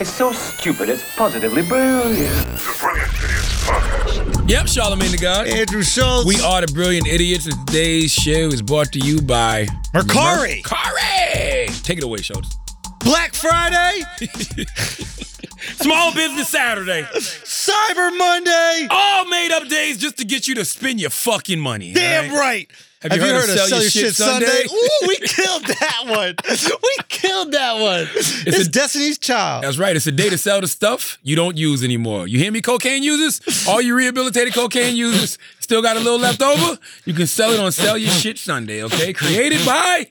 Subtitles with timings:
[0.00, 2.34] It's so stupid, it's positively brilliant.
[2.34, 4.50] The Brilliant Idiots Podcast.
[4.50, 5.46] Yep, Charlamagne tha God.
[5.46, 6.26] Andrew Schulz.
[6.26, 7.46] We are the Brilliant Idiots.
[7.46, 10.62] and Today's show is brought to you by Mercari.
[10.62, 11.82] Mercari.
[11.84, 12.56] Take it away, Schulz.
[13.00, 14.00] Black Friday,
[15.76, 17.02] Small Business Saturday.
[17.12, 18.86] Cyber Monday.
[18.90, 21.92] All made up days just to get you to spend your fucking money.
[21.92, 22.68] Damn all right.
[23.04, 24.46] Have you heard of Sell Your Shit Sunday?
[24.72, 26.34] Ooh, we killed that one.
[26.82, 28.08] We killed that one.
[28.14, 29.64] It's, a- Destiny's Child.
[29.64, 29.94] That's right.
[29.94, 32.26] It's a day to sell the stuff you don't use anymore.
[32.26, 33.66] You hear me, cocaine users?
[33.68, 36.78] All you rehabilitated cocaine users still got a little left over?
[37.04, 39.12] You can sell it on Sell Your Shit Sunday, okay?
[39.12, 40.06] Created by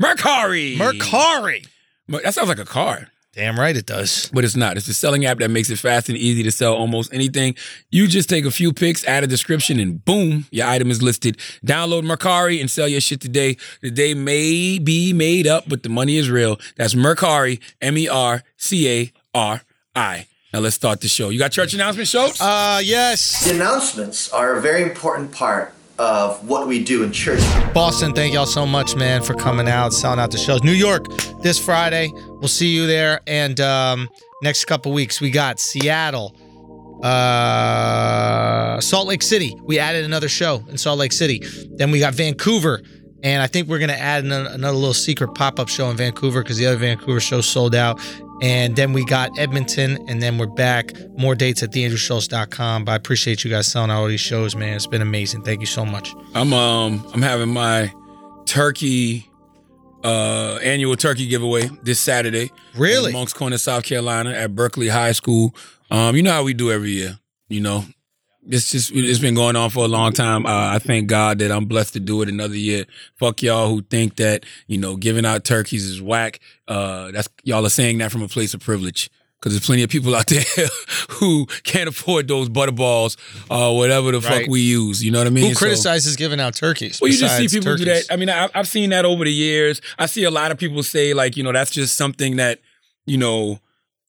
[0.00, 0.76] Mercari.
[0.76, 1.66] Mercari.
[2.08, 3.08] That sounds like a car.
[3.34, 4.30] Damn right it does.
[4.32, 4.76] but it's not.
[4.76, 7.56] It's a selling app that makes it fast and easy to sell almost anything.
[7.90, 11.38] You just take a few pics, add a description, and boom, your item is listed.
[11.66, 13.56] Download Mercari and sell your shit today.
[13.82, 16.60] The day may be made up, but the money is real.
[16.76, 19.62] That's Mercari, M E R C A R
[19.96, 20.26] I.
[20.52, 21.30] Now let's start the show.
[21.30, 22.40] You got church announcement shows?
[22.40, 23.44] Uh, yes.
[23.44, 27.40] The announcements are a very important part of what we do in church.
[27.72, 30.62] Boston, thank y'all so much, man, for coming out, selling out the shows.
[30.62, 31.06] New York
[31.42, 32.10] this Friday.
[32.14, 33.20] We'll see you there.
[33.26, 34.08] And um,
[34.42, 36.36] next couple weeks, we got Seattle,
[37.02, 39.56] uh, Salt Lake City.
[39.62, 41.42] We added another show in Salt Lake City.
[41.76, 42.82] Then we got Vancouver.
[43.22, 45.96] And I think we're going to add an- another little secret pop up show in
[45.96, 47.98] Vancouver because the other Vancouver show sold out.
[48.44, 50.92] And then we got Edmonton, and then we're back.
[51.16, 52.84] More dates at theandrewschulz.com.
[52.84, 54.76] But I appreciate you guys selling out all these shows, man.
[54.76, 55.44] It's been amazing.
[55.44, 56.14] Thank you so much.
[56.34, 57.90] I'm um I'm having my
[58.44, 59.30] turkey
[60.04, 62.52] uh annual turkey giveaway this Saturday.
[62.76, 63.06] Really?
[63.06, 65.54] in Moncks Corner, South Carolina, at Berkeley High School.
[65.90, 67.18] Um, you know how we do every year.
[67.48, 67.84] You know,
[68.48, 70.46] it's just it's been going on for a long time.
[70.46, 72.84] Uh, I thank God that I'm blessed to do it another year.
[73.16, 76.40] Fuck y'all who think that you know giving out turkeys is whack.
[76.68, 79.10] Uh, that's y'all are saying that from a place of privilege.
[79.40, 80.42] Because there's plenty of people out there
[81.10, 83.18] who can't afford those butterballs
[83.50, 84.40] or whatever the Right.
[84.42, 85.04] fuck we use.
[85.04, 85.48] You know what I mean?
[85.48, 86.98] Who So- criticizes giving out turkeys?
[86.98, 88.04] well, you just see people do that.
[88.10, 89.82] I mean, I, I've seen that over the years.
[89.98, 92.60] I see a lot of people say like, you know, that's just something that
[93.04, 93.58] you know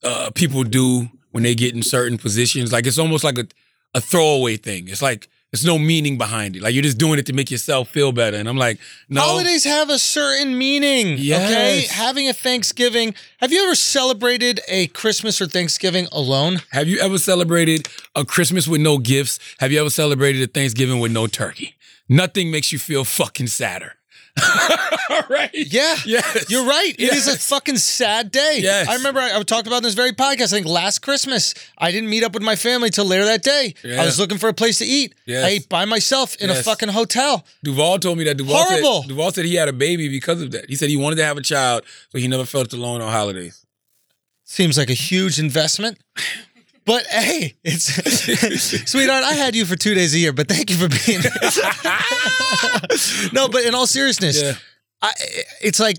[0.04, 2.72] uh, people do when they get in certain positions.
[2.72, 3.46] Like it's almost like a
[3.96, 4.88] a throwaway thing.
[4.88, 6.62] It's like there's no meaning behind it.
[6.62, 8.36] Like you're just doing it to make yourself feel better.
[8.36, 9.22] And I'm like, no.
[9.22, 11.14] Holidays have a certain meaning.
[11.14, 11.86] Okay.
[11.90, 13.16] Having a Thanksgiving.
[13.40, 16.58] Have you ever celebrated a Christmas or Thanksgiving alone?
[16.72, 19.40] Have you ever celebrated a Christmas with no gifts?
[19.60, 21.76] Have you ever celebrated a Thanksgiving with no turkey?
[22.10, 23.95] Nothing makes you feel fucking sadder.
[25.30, 25.50] right?
[25.54, 25.96] Yeah.
[26.06, 26.50] Yes.
[26.50, 26.94] You're right.
[26.98, 28.60] It is a fucking sad day.
[28.62, 28.88] Yes.
[28.88, 30.46] I remember I, I talked about this very podcast.
[30.54, 33.74] I think last Christmas, I didn't meet up with my family till later that day.
[33.84, 34.02] Yeah.
[34.02, 35.16] I was looking for a place to eat.
[35.26, 35.46] Yes.
[35.46, 37.46] I ate by myself in a fucking hotel.
[37.64, 39.02] Duval told me that Duval Horrible.
[39.04, 40.70] said Duval said he had a baby because of that.
[40.70, 43.66] He said he wanted to have a child, so he never felt alone on holidays.
[44.44, 45.98] Seems like a huge investment.
[46.86, 47.86] But uh, hey, it's
[48.92, 49.24] sweetheart.
[49.24, 51.22] I had you for two days a year, but thank you for being.
[53.34, 54.54] no, but in all seriousness, Yeah.
[55.02, 55.12] I,
[55.62, 55.98] it's like,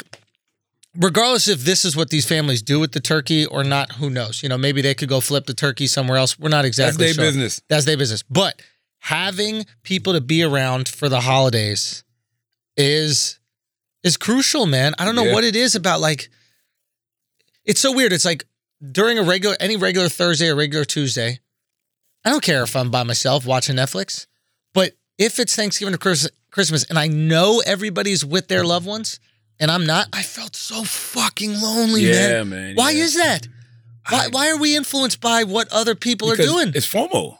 [0.96, 4.42] regardless if this is what these families do with the turkey or not, who knows?
[4.42, 6.38] You know, maybe they could go flip the turkey somewhere else.
[6.38, 7.24] We're not exactly their sure.
[7.24, 7.60] business.
[7.68, 8.22] That's their business.
[8.22, 8.60] But
[9.00, 12.04] having people to be around for the holidays
[12.76, 13.38] is
[14.02, 14.94] is crucial, man.
[14.98, 15.32] I don't know Yeah.
[15.34, 16.28] what it is about like.
[17.64, 18.12] It's so weird.
[18.12, 18.44] It's like
[18.92, 21.40] during a regular, any regular Thursday or regular Tuesday,
[22.24, 24.26] I don't care if I'm by myself watching Netflix,
[24.74, 29.20] but if it's Thanksgiving or Christmas and I know everybody's with their loved ones
[29.58, 32.48] and I'm not, I felt so fucking lonely, Yeah, man.
[32.50, 33.04] man, Why yeah.
[33.04, 33.48] is that?
[34.08, 36.72] Why, I- why are we influenced by what other people are doing?
[36.74, 37.38] It's FOMO.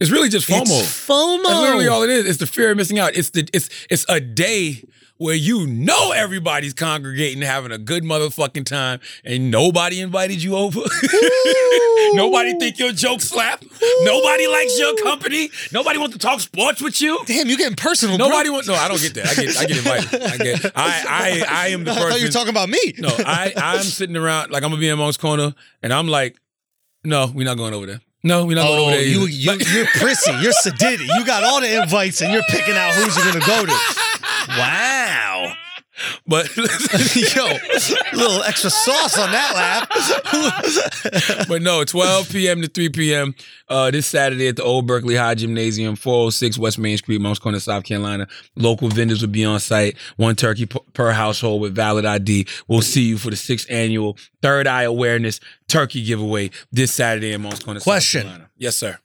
[0.00, 0.62] It's really just FOMO.
[0.80, 1.42] It's FOMO.
[1.44, 2.26] That's literally all it is.
[2.26, 3.16] It's the fear of missing out.
[3.16, 4.82] It's the it's it's a day
[5.24, 10.80] where you know everybody's congregating, having a good motherfucking time, and nobody invited you over.
[12.12, 13.64] nobody think your joke slap.
[14.02, 15.50] Nobody likes your company.
[15.72, 17.18] Nobody wants to talk sports with you.
[17.26, 18.18] Damn, you getting personal.
[18.18, 18.68] Nobody wants.
[18.68, 19.26] No, I don't get that.
[19.26, 19.56] I get.
[19.58, 20.22] I get invited.
[20.22, 20.64] I get.
[20.76, 21.04] I.
[21.08, 21.44] I.
[21.48, 22.10] I am the I person.
[22.10, 22.94] thought you were talking about me.
[22.98, 23.52] No, I.
[23.56, 26.36] I'm sitting around like I'm gonna be in Moncks Corner, and I'm like,
[27.04, 28.00] no, we're not going over there.
[28.26, 29.02] No, we're not going Oh, over there.
[29.02, 29.28] you, either.
[29.30, 30.32] you, Like- you're prissy.
[30.40, 31.06] You're sedity.
[31.14, 33.72] You got all the invites and you're picking out who's you're going to go to.
[34.48, 34.93] Wow.
[36.26, 41.48] But Yo, a little extra sauce on that laugh.
[41.48, 42.62] but no, 12 p.m.
[42.62, 43.34] to 3 p.m.
[43.68, 47.60] Uh, this Saturday at the Old Berkeley High Gymnasium, 406 West Main Street, Moncks Corner,
[47.60, 48.26] South Carolina.
[48.56, 49.96] Local vendors will be on site.
[50.16, 52.46] One turkey p- per household with valid ID.
[52.68, 57.42] We'll see you for the sixth annual Third Eye Awareness Turkey Giveaway this Saturday in
[57.42, 58.22] Moncks Corner, Question.
[58.22, 58.50] South Carolina.
[58.56, 58.98] Yes, sir.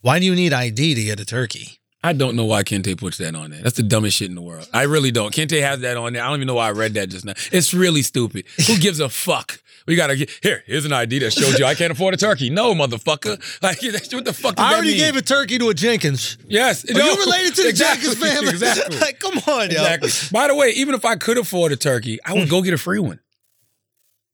[0.00, 1.80] Why do you need ID to get a turkey?
[2.04, 3.62] I don't know why Kente puts that on there.
[3.62, 4.68] That's the dumbest shit in the world.
[4.74, 5.34] I really don't.
[5.34, 6.22] Kente has that on there.
[6.22, 7.32] I don't even know why I read that just now.
[7.50, 8.44] It's really stupid.
[8.66, 10.62] Who gives a fuck We gotta get here.
[10.66, 12.50] Here's an ID that shows you I can't afford a turkey.
[12.50, 13.40] No, motherfucker.
[13.62, 13.80] Like
[14.12, 14.60] what the fuck?
[14.60, 14.98] I already mean?
[14.98, 16.36] gave a turkey to a Jenkins.
[16.46, 16.84] Yes.
[16.84, 18.50] Are you related to the exactly, Jenkins family?
[18.50, 18.98] Exactly.
[18.98, 19.82] like, come on, yo.
[19.82, 20.10] exactly.
[20.30, 22.50] By the way, even if I could afford a turkey, I would hmm.
[22.50, 23.20] go get a free one.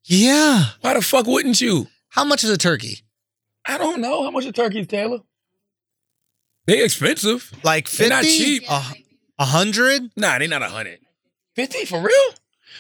[0.07, 0.65] Yeah.
[0.81, 1.87] Why the fuck wouldn't you?
[2.09, 3.03] How much is a turkey?
[3.65, 5.21] I don't know how much a turkey is, Taylor.
[6.71, 7.51] They expensive.
[7.65, 8.15] Like They're fifty?
[8.15, 8.63] not cheap.
[8.71, 8.83] A
[9.41, 10.11] a hundred?
[10.17, 11.01] Nah, they not a hundred.
[11.57, 12.35] Fifty for real?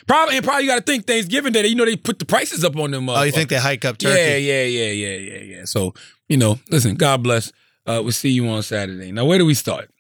[0.06, 1.66] Probably, and probably you got to think Thanksgiving Day.
[1.66, 3.08] You know they put the prices up on them.
[3.08, 4.16] Oh, you think they hike up turkey?
[4.18, 5.64] Yeah, yeah, yeah, yeah, yeah, yeah.
[5.64, 5.92] So
[6.28, 6.94] you know, listen.
[6.94, 7.50] God bless.
[7.86, 9.10] Uh, we'll see you on Saturday.
[9.10, 9.90] Now, where do we start?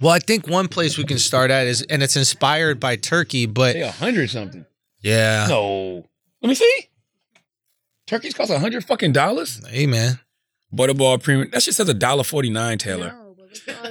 [0.00, 3.46] Well, I think one place we can start at is, and it's inspired by turkey,
[3.46, 4.64] but a hundred something.
[5.00, 5.46] yeah.
[5.48, 6.04] No,
[6.42, 6.88] let me see.
[8.06, 9.60] Turkeys cost a hundred fucking dollars.
[9.68, 10.20] Hey, man.
[10.72, 11.48] Butterball premium.
[11.50, 13.17] That shit says a dollar forty nine, Taylor.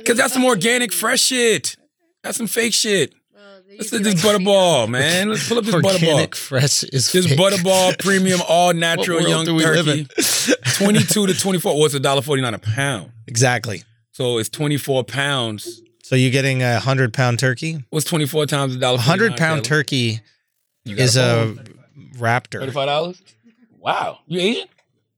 [0.06, 1.75] Cause that's some organic, fresh shit.
[2.24, 3.13] That's some fake shit.
[3.77, 5.30] Let's do this butterball, man.
[5.30, 6.36] Let's pull up this Organic butterball.
[6.36, 7.38] fresh is This fake.
[7.38, 10.06] butterball premium, all natural What world young do we live in?
[10.06, 10.54] turkey.
[10.77, 11.77] Twenty two to twenty four.
[11.77, 13.12] What's a dollar forty nine a pound?
[13.27, 13.83] Exactly.
[14.13, 15.81] So it's twenty four pounds.
[16.01, 17.83] So you're getting a hundred pound turkey?
[17.92, 18.98] What's twenty four times a dollar?
[18.98, 20.21] A hundred pound turkey
[20.86, 21.54] is a
[22.15, 22.62] raptor.
[22.62, 23.21] thirty five dollars.
[23.77, 24.68] Wow, you Asian?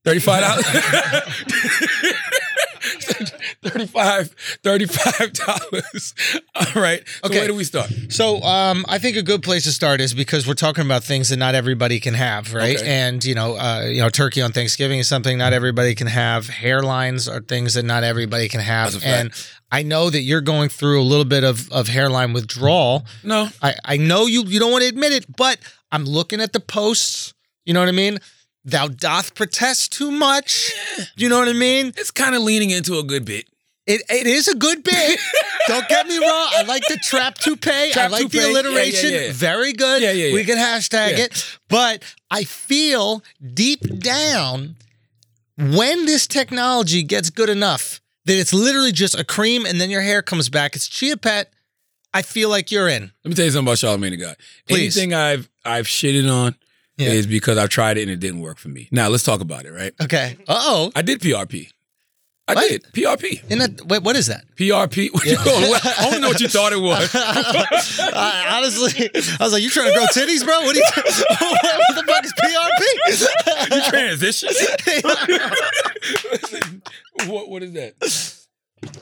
[0.03, 0.65] Thirty five dollars.
[4.63, 6.13] 35 dollars.
[6.55, 7.03] All right.
[7.07, 7.39] So Okay.
[7.39, 7.89] where do we start?
[8.09, 11.29] So um, I think a good place to start is because we're talking about things
[11.29, 12.77] that not everybody can have, right?
[12.77, 12.87] Okay.
[12.87, 16.47] And you know, uh, you know, turkey on Thanksgiving is something not everybody can have.
[16.47, 18.91] Hairlines are things that not everybody can have.
[18.93, 19.21] That's a fact.
[19.21, 23.05] And I know that you're going through a little bit of, of hairline withdrawal.
[23.23, 23.49] No.
[23.61, 25.59] I, I know you you don't want to admit it, but
[25.91, 27.33] I'm looking at the posts.
[27.65, 28.17] You know what I mean?
[28.65, 30.73] Thou doth protest too much.
[31.15, 31.87] You know what I mean?
[31.97, 33.47] It's kind of leaning into a good bit.
[33.87, 35.19] It it is a good bit.
[35.67, 36.49] Don't get me wrong.
[36.53, 37.93] I like the trap toupee.
[37.95, 38.37] I like toupee.
[38.39, 39.13] the Yeah, yeah, alliteration.
[39.13, 39.31] yeah.
[39.31, 40.01] Very good.
[40.01, 40.33] Yeah, yeah, yeah.
[40.33, 41.25] We can hashtag Yeah.
[41.25, 41.57] it.
[41.69, 43.23] But I feel
[43.53, 44.75] deep down
[45.57, 50.01] when this technology gets good enough that it's literally just a cream and then your
[50.01, 50.75] hair comes back.
[50.75, 51.51] It's Chia Pet.
[52.13, 53.11] I feel like you're in.
[53.23, 54.35] Let me tell you something about Charlamagne tha God.
[54.69, 56.55] Anything I've I've shitted on
[56.99, 57.09] Yeah.
[57.11, 58.87] is because I've tried it and it didn't work for me.
[58.91, 59.93] Now let's talk about it, right?
[60.01, 60.37] Okay.
[60.47, 60.91] Uh oh.
[60.95, 61.69] I did PRP.
[62.47, 62.67] I What?
[62.69, 63.51] did PRP.
[63.51, 64.43] In that wait, what is that?
[64.55, 65.09] PRP.
[65.13, 65.71] What you going?
[65.85, 67.11] I don't know what you thought it was.
[67.15, 69.09] I, honestly,
[69.39, 70.59] I was like, "You trying to grow titties, bro?
[70.61, 74.49] What, are you, what the fuck is PRP?" you transition.
[77.29, 77.93] What what is that?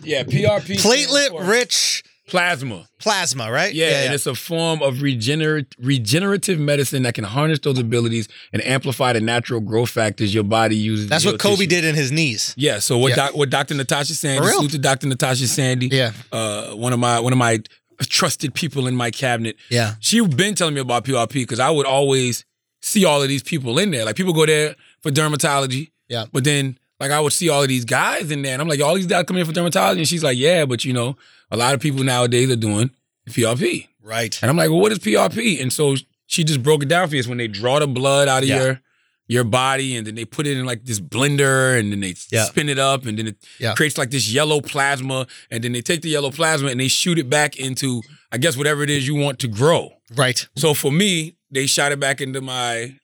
[0.04, 0.76] Yeah, PRP.
[0.82, 2.88] Platelet rich plasma.
[3.00, 3.74] plasma, right?
[3.74, 8.64] Yeah, and it's a form of regenerate, regenerative medicine that can harness those abilities and
[8.64, 11.08] amplify the natural growth factors your body uses.
[11.10, 11.68] That's what Kobe tissue.
[11.70, 12.54] did in his knees.
[12.58, 12.80] Yeah.
[12.80, 13.10] So what?
[13.10, 13.16] Yeah.
[13.16, 13.74] Doc, what Dr.
[13.76, 14.40] Natasha Sandy?
[14.40, 14.56] For real?
[14.58, 15.08] Salute to Dr.
[15.08, 15.88] Natasha Sandy.
[15.88, 16.12] Yeah.
[16.32, 17.60] Uh, one of my one of my
[18.02, 19.56] trusted people in my cabinet.
[19.70, 19.96] Yeah.
[20.00, 22.46] She's been telling me about PRP because I would always
[22.82, 24.06] see all of these people in there.
[24.06, 25.92] Like people go there for dermatology.
[26.08, 26.26] Yeah.
[26.32, 28.82] But then like I would see all of these guys in there, and I'm like,
[28.82, 31.16] all these guys come in for dermatology, and she's like, yeah, but you know,
[31.52, 32.92] a lot of people nowadays are doing
[33.30, 33.88] PRP.
[34.02, 34.38] Right.
[34.42, 35.62] And I'm like, well, what is PRP?
[35.62, 35.96] And so
[36.28, 38.64] she just broke it down for us when they draw the blood out of Yeah.
[38.64, 38.82] your
[39.30, 42.46] your body and then they put it in like this blender and then they Yeah.
[42.46, 43.74] spin it up and then it Yeah.
[43.74, 47.20] creates like this yellow plasma and then they take the yellow plasma and they shoot
[47.20, 48.02] it back into
[48.32, 49.92] I guess whatever it is you want to grow.
[50.16, 50.48] Right.
[50.56, 52.96] So for me, they shot it back into my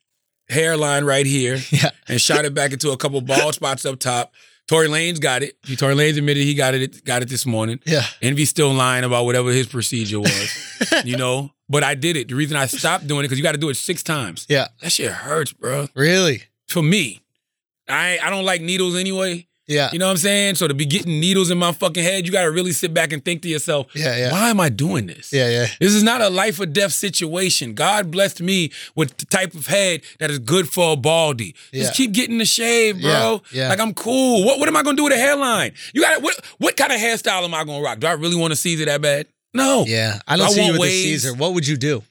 [0.50, 1.90] hairline right here Yeah.
[2.08, 4.34] and shot it back into a couple bald spots up top.
[4.68, 5.58] Tory Lanez got it.
[5.78, 7.80] Tory Lanez admitted he got it got it this morning.
[7.86, 8.04] Yeah.
[8.22, 11.52] Envy's still lying about whatever his procedure was, you know.
[11.68, 12.28] But I did it.
[12.30, 14.46] The reason I stopped doing it because you got to do it six times.
[14.48, 14.68] Yeah.
[14.82, 15.88] That shit hurts, bro.
[15.96, 16.44] Really?
[16.70, 17.22] For me,
[17.90, 19.48] I I don't like needles anyway.
[19.74, 19.90] Yeah.
[19.92, 20.56] You know what I'm saying?
[20.56, 23.12] So to be getting needles in my fucking head, you got to really sit back
[23.12, 24.32] and think to yourself, Yeah, yeah.
[24.32, 25.34] why am I doing this?
[25.34, 25.50] Yeah.
[25.50, 25.68] Yeah.
[25.80, 27.74] This is not a life or death situation.
[27.74, 31.56] God blessed me with the type of head that is good for a baldy.
[31.72, 31.84] Yeah.
[31.84, 33.42] Just keep getting the shave, bro.
[33.52, 33.70] Yeah, yeah.
[33.70, 34.46] Like I'm cool.
[34.46, 35.74] What what am I gonna do with a hairline?
[35.94, 38.00] You got what what kind of hairstyle am I gonna rock?
[38.00, 39.28] Do I really want to Caesar that bad?
[39.54, 39.86] No.
[39.88, 40.20] Yeah.
[40.28, 40.88] I don't I see you with the.
[40.90, 41.34] Caesar.
[41.34, 42.04] What would you do?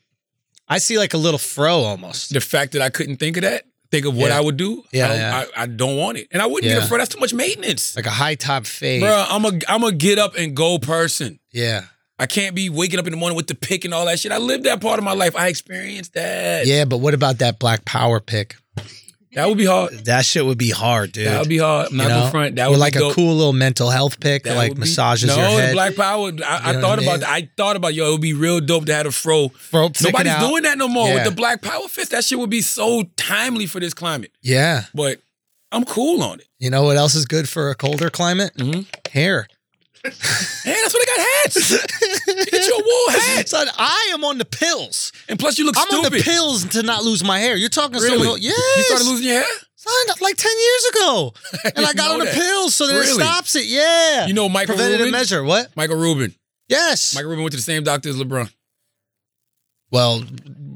[0.69, 2.33] I see like a little fro almost.
[2.33, 4.39] The fact that I couldn't think of that, think of what Yeah.
[4.39, 4.83] I would do.
[4.91, 5.45] Yeah, I don't, yeah.
[5.57, 6.99] I, I don't want it, and I wouldn't get a fro.
[6.99, 9.03] That's too much maintenance, Like a high top fade.
[9.03, 9.25] bro.
[9.29, 11.39] I'm a I'm a get up and go person.
[11.53, 11.83] Yeah.
[12.19, 14.31] I can't be waking up in the morning with the pick and all that shit.
[14.33, 15.35] I lived that part of my life.
[15.35, 16.67] I experienced that.
[16.67, 18.57] Yeah, but what about that black power pick?
[19.35, 19.93] That would be hard.
[20.05, 21.27] That shit would be hard, dude.
[21.27, 21.89] That would be hard.
[21.91, 22.29] I'm You know?
[22.31, 22.57] front.
[22.57, 25.29] That Or would like a cool little mental health pick that, like would be- massages
[25.29, 25.71] no, your head.
[25.71, 26.33] the Black Power.
[26.47, 27.21] I, I thought I about mean?
[27.21, 27.29] that.
[27.29, 28.09] I thought about yo.
[28.09, 29.49] It would be real dope to have a fro.
[29.49, 31.15] Fro Nobody's doing that no more Yeah.
[31.15, 32.11] with the Black Power fist.
[32.11, 34.33] That shit would be so timely for this climate.
[34.43, 34.85] Yeah.
[34.95, 35.19] But
[35.71, 36.47] I'm cool on it.
[36.59, 38.53] You know what else is good for a colder climate?
[38.59, 38.87] Mhm.
[39.11, 39.49] Hair.
[40.05, 40.11] Hey,
[40.83, 42.51] that's what I got hats.
[42.51, 43.49] Get your wool hat.
[43.49, 45.13] Son, I am on the pills.
[45.29, 45.83] And plus, you look so.
[45.83, 46.07] I'm stupid.
[46.07, 47.55] on the pills to not lose my hair.
[47.57, 48.25] You're talking Really?
[48.25, 48.77] so yes.
[48.77, 49.45] You started losing your hair?
[49.77, 51.33] Son, like 10 years ago.
[51.77, 53.67] And I got on the pills so that it stops it.
[53.67, 54.27] Yeah.
[54.27, 55.13] You know Michael Preventative Rubin?
[55.13, 55.43] measure.
[55.45, 55.75] What?
[55.77, 56.35] Michael Rubin.
[56.69, 57.15] Yes.
[57.15, 58.53] Michael Rubin went to the same doctor as LeBron.
[59.91, 60.25] Well,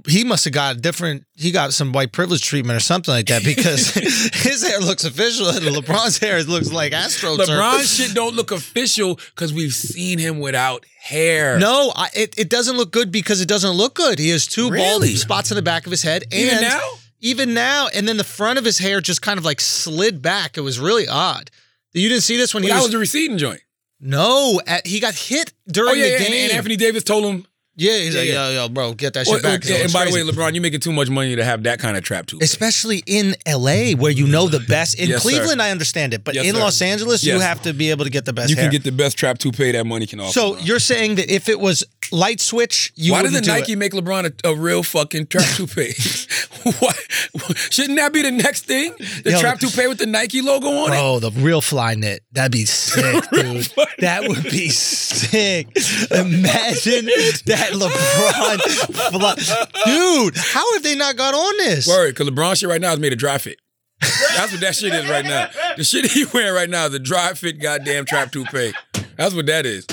[0.07, 1.25] he must have got a different.
[1.35, 5.49] He got some white privilege treatment or something like that because his hair looks official
[5.49, 7.37] and LeBron's hair looks like Astro.
[7.37, 11.59] LeBron shit don't look official because we've seen him without hair.
[11.59, 14.19] No, I, it it doesn't look good because it doesn't look good.
[14.19, 16.91] He has two bald spots in the back of his head, and Even now?
[17.21, 20.57] even now, and then the front of his hair just kind of like slid back.
[20.59, 21.51] It was really odd.
[21.93, 23.61] You didn't see this when But he that was, was the receding joint.
[24.01, 24.61] no.
[24.67, 26.27] At, he got hit oh, during Oh yeah, the yeah, game.
[26.33, 27.47] and, and Anthony Davis told him.
[27.77, 29.65] Yeah, he's like, Yeah, yo, yo, bro, get that Well, shit back.
[29.69, 30.23] and by the way.
[30.23, 32.39] LeBron, you're making too much money to have that kind of trap too.
[32.43, 34.99] especially in LA where you know the best.
[34.99, 35.29] In Yes, sir.
[35.31, 36.61] Cleveland, I understand it, but Yes, in sir.
[36.61, 38.51] Los Angeles, you have to be able to get the best trap.
[38.51, 38.71] You hair.
[38.71, 40.33] can get the best trap toupee that money can offer.
[40.33, 40.63] so bro.
[40.63, 43.77] you're saying that if it was light switch, you Why doesn't do Nike it.
[43.77, 45.93] make LeBron a, a real fucking trap toupee?
[46.81, 46.93] Why
[47.71, 48.93] shouldn't that be the next thing?
[49.23, 50.99] The Yo, trap toupee with the Nike logo on it.
[51.01, 52.23] Oh, the real fly knit.
[52.33, 53.69] That'd be sick, dude.
[53.99, 55.69] that would be sick.
[56.11, 57.07] Imagine
[57.47, 58.61] that LeBron
[59.11, 59.35] fly.
[59.85, 61.87] Dude, how have they not got on this?
[61.89, 63.59] Word, because LeBron shit right now is made a dry fit.
[64.01, 65.49] That's what that shit is right now.
[65.77, 68.73] The shit he wearing right now is a dry fit goddamn trap toupee.
[69.17, 69.87] That's what that is.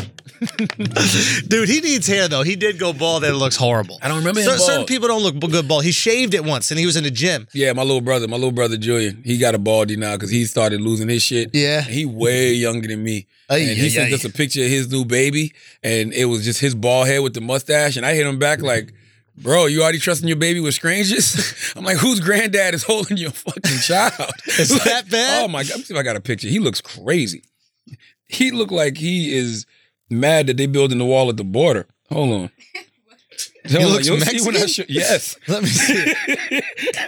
[1.48, 2.44] Dude, he needs hair though.
[2.44, 4.00] He did go bald and it looks horrible.
[4.02, 5.84] I don't remember him Cer- Certain people don't look good bald.
[5.84, 7.48] He shaved it once and he was in the gym.
[7.54, 10.46] Yeah, my little brother, my little brother Julian, he got a baldy now because he
[10.46, 11.52] started losing his shit.
[11.54, 11.80] Yeah.
[11.84, 13.28] And he way younger than me.
[13.50, 14.16] Ay, and he ay, sent ay.
[14.16, 17.34] us a picture of his new baby, and it was just his bald head with
[17.34, 17.98] the mustache.
[17.98, 18.94] And I hit him back like,
[19.36, 21.74] Bro, you already trusting your baby with strangers?
[21.76, 24.32] I'm like, whose granddad is holding your fucking child?
[24.60, 25.44] Is Like, that bad?
[25.44, 25.70] Oh my god!
[25.72, 26.48] Let me see if I got a picture.
[26.48, 27.44] He looks crazy.
[28.28, 29.66] He looked like he is
[30.10, 31.88] mad that they building the wall at the border.
[32.12, 32.50] Hold on.
[33.72, 34.86] Hold on, looks you'll see when I Mexican?
[34.86, 35.38] show- yes.
[35.48, 36.14] Let me see.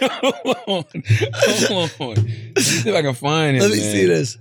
[0.00, 0.84] hold on.
[1.68, 2.08] Hold on.
[2.08, 3.62] Let me see if I can find him.
[3.62, 3.92] Let me man.
[3.92, 4.38] see this.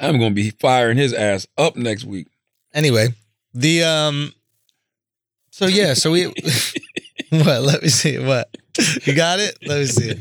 [0.00, 2.28] I'm gonna be firing his ass up next week.
[2.72, 3.08] Anyway,
[3.52, 4.32] the um
[5.50, 7.62] so yeah, so we what?
[7.62, 8.48] Let me see what.
[9.04, 9.58] You got it?
[9.66, 10.14] Let me see.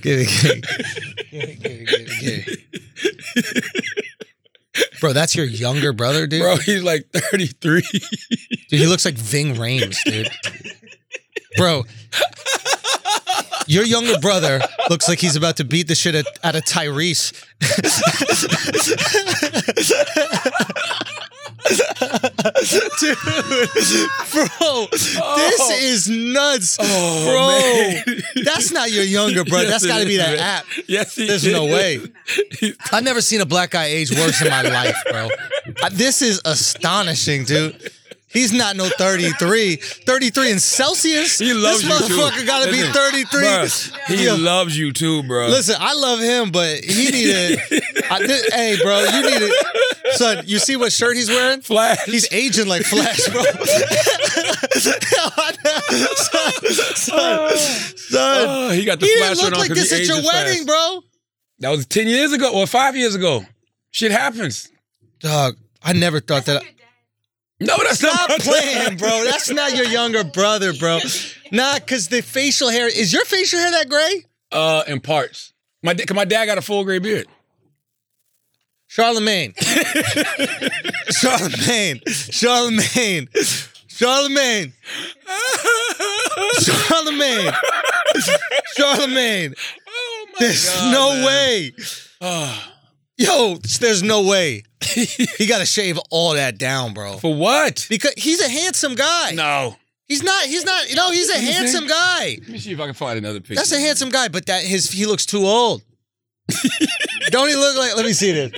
[0.00, 0.62] Give me, give me,
[1.30, 4.09] give me, give me, give me, give me.
[5.00, 6.42] Bro, that's your younger brother, dude.
[6.42, 7.82] Bro, he's like 33.
[8.68, 10.28] Dude, he looks like Ving Rhames, dude.
[11.56, 11.84] Bro,
[13.66, 17.32] your younger brother looks like he's about to beat the shit out out of Tyrese.
[22.10, 23.16] Dude,
[24.32, 25.78] bro, this oh.
[25.80, 27.48] is nuts, oh, bro.
[27.48, 28.22] man.
[28.44, 29.68] That's not your younger brother.
[29.68, 30.38] Yes, That's got to be that man.
[30.38, 30.64] app.
[30.88, 32.00] Yes, he There's no way.
[32.92, 35.28] I've never seen a black guy age worse in my life, bro.
[35.92, 37.90] This is astonishing, dude.
[38.32, 39.76] He's not no 33.
[39.76, 41.38] 33 in Celsius.
[41.40, 42.14] He loves this you too.
[42.14, 43.24] motherfucker gotta be 33.
[43.42, 45.48] bruh, he Yo, loves you too, bro.
[45.48, 47.58] Listen, I love him, but he needed.
[48.52, 49.52] Hey, bro, you needed.
[50.14, 51.60] Son, you see what shirt he's wearing?
[51.62, 52.04] Flash.
[52.04, 53.42] He's aging like Flash, bro.
[54.80, 55.02] son,
[56.96, 57.56] son,
[57.96, 58.46] son.
[58.48, 60.30] Oh, he got the He flash didn't look on like 'cause this at your ages
[60.30, 60.46] fast.
[60.46, 61.00] wedding, bro.
[61.60, 63.44] That was 10 years ago or five years ago.
[63.90, 64.68] Shit happens.
[65.20, 66.62] Dog, I never thought that.
[67.62, 69.24] No, that's not Stop my playing, bro.
[69.24, 71.00] That's not your younger brother, bro.
[71.52, 74.24] Nah, because the facial hair is your facial hair that gray?
[74.50, 75.52] Uh, in parts.
[75.82, 77.26] My, cause my dad got a full gray beard.
[78.90, 79.54] Charlamagne.
[81.12, 82.02] Charlamagne.
[82.30, 83.28] Charlamagne.
[83.88, 84.72] Charlamagne.
[86.60, 87.54] Charlamagne.
[88.76, 89.54] Charlamagne.
[89.88, 91.24] Oh my There's God, no man.
[91.26, 91.72] way.
[92.20, 92.72] Ah.
[93.16, 94.62] Yo, there's no way.
[94.82, 97.18] he got to shave all that down, bro.
[97.18, 97.86] For what?
[97.88, 99.32] Because he's a handsome guy.
[99.34, 99.76] No.
[100.08, 100.44] He's not.
[100.46, 100.88] He's not.
[100.90, 102.38] You know, he's a handsome guy.
[102.40, 103.54] Let me see if I can find another picture.
[103.56, 105.82] That's a handsome guy, but that his he looks too old.
[107.30, 107.96] Don't he look like?
[107.96, 108.50] Let me see this.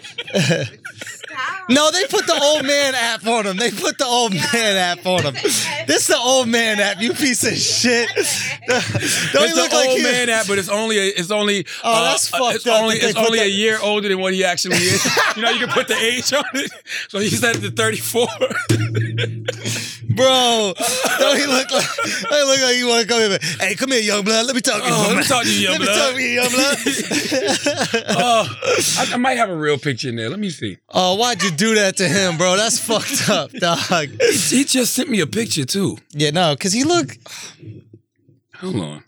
[1.69, 3.57] no, they put the old man app on him.
[3.57, 5.35] They put the old man app on him.
[5.35, 7.00] This is the old man app.
[7.00, 8.09] You piece of shit.
[8.14, 8.25] Don't
[8.69, 11.64] It's he the look like old he- man app, but it's only a, it's only
[11.85, 14.33] Oh, that's uh, fucked it's up only it's put only a year older than what
[14.35, 15.05] he actually is.
[15.37, 16.71] you know, you can put the age on it.
[17.09, 18.29] So he said the 34.
[20.14, 20.73] bro?
[21.19, 21.85] Don't he look like?
[22.23, 23.38] Don't he look like you want to come here?
[23.61, 24.47] Hey, come here, young blood.
[24.47, 24.95] Let me talk to you.
[24.95, 25.99] Oh, let me talk to you, young Let me blood.
[25.99, 28.04] talk to you, young blood.
[28.19, 28.57] oh,
[28.99, 30.28] I, I might have a real picture in there.
[30.31, 30.78] Let me see.
[30.90, 32.57] oh, why'd you do that to him, bro?
[32.57, 34.09] That's fucked up, dog.
[34.21, 35.99] He just sent me a picture too.
[36.12, 37.16] Yeah, no, because he look.
[38.57, 39.04] Hold on.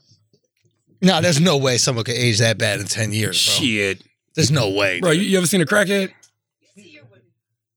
[1.01, 3.55] No, there's no way someone could age that bad in ten years, bro.
[3.67, 4.03] Shit,
[4.35, 5.01] There's no way.
[5.01, 5.11] bro.
[5.11, 6.11] You, you ever seen a crackhead?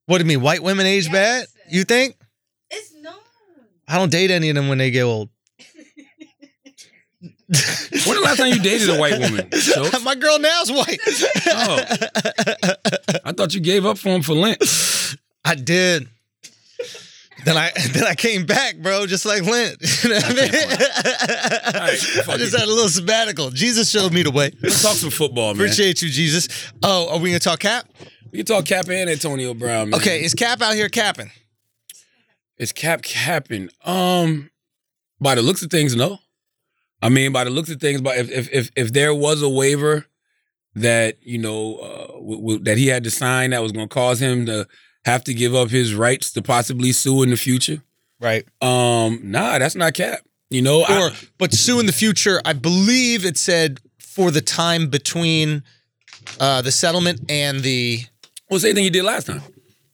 [0.05, 0.41] What do you mean?
[0.41, 1.47] White women age bad?
[1.69, 2.15] You think?
[3.87, 5.29] I don't date any of them when they get old.
[7.49, 9.49] When the last time you dated a white woman?
[9.51, 10.03] Schulz?
[10.03, 10.99] My girl now's white.
[11.47, 11.79] Oh.
[13.23, 14.61] I thought you gave up for him for Lent.
[15.45, 16.09] I did.
[17.45, 19.77] Then I then I came back, bro, just like Lent.
[20.03, 20.51] You know what I mean?
[20.51, 23.49] right, I just had a little sabbatical.
[23.51, 24.51] Jesus showed me the way.
[24.61, 25.63] Let's talk some football, man.
[25.63, 26.49] Appreciate you, Jesus.
[26.83, 27.87] Oh, are we gonna talk Cap?
[28.31, 29.99] We can talk Cap and Antonio Brown, man.
[30.01, 31.31] Okay, is Cap out here capping?
[32.57, 33.69] Is Cap capping?
[33.85, 34.49] Um,
[35.19, 36.19] by the looks of things, no.
[37.01, 39.49] I mean, by the looks of things, but if if if, if there was a
[39.49, 40.05] waiver
[40.75, 43.93] that you know uh, w- w- that he had to sign that was going to
[43.93, 44.67] cause him to
[45.05, 47.81] have to give up his rights to possibly sue in the future,
[48.19, 48.45] Right.
[48.61, 50.19] um, nah, that's not Cap.
[50.49, 54.41] You know, I- Or but sue in the future, I believe it said for the
[54.41, 55.63] time between
[56.39, 58.01] uh the settlement and the
[58.49, 59.41] well, same thing he did last time.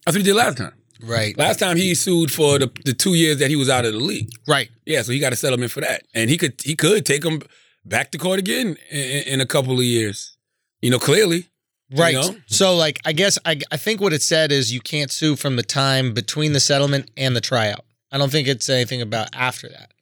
[0.06, 0.72] That's what he did last time.
[1.04, 1.36] Right.
[1.36, 3.98] Last time he sued for the, the two years that he was out of the
[4.00, 4.30] league.
[4.46, 4.70] Right.
[4.86, 7.42] Yeah, so he got a settlement for that, and he could he could take him
[7.84, 10.36] back to court again in, in, a couple of years.
[10.80, 11.46] You know, clearly,
[11.90, 12.14] Right.
[12.14, 12.36] You know?
[12.46, 15.56] So like I guess I I think what it said is you can't sue from
[15.56, 17.84] the time between the settlement and the tryout.
[18.10, 19.92] I don't think it's anything about after that.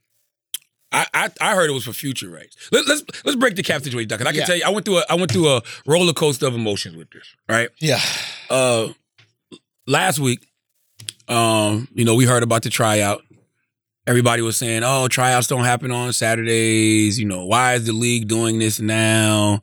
[0.92, 2.56] I I, I heard it was for future rights.
[2.70, 4.44] Let, let's let's break the cap situation down I can Yeah.
[4.44, 7.10] tell you, I went through a I went through a roller coaster of emotions with
[7.10, 7.34] this.
[7.48, 7.68] Right.
[7.80, 8.00] Yeah.
[8.48, 8.88] Uh,
[9.86, 10.46] last week,
[11.28, 13.22] um, you know, we heard about the tryout.
[14.06, 18.26] Everybody was saying, "Oh, tryouts don't happen on Saturdays." You know, why is the league
[18.28, 19.62] doing this now?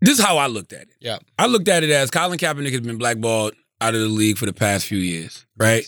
[0.00, 0.94] This is how I looked at it.
[1.00, 1.18] Yeah.
[1.38, 4.46] I looked at it as Colin Kaepernick has been blackballed out of the league for
[4.46, 5.84] the past few years, right?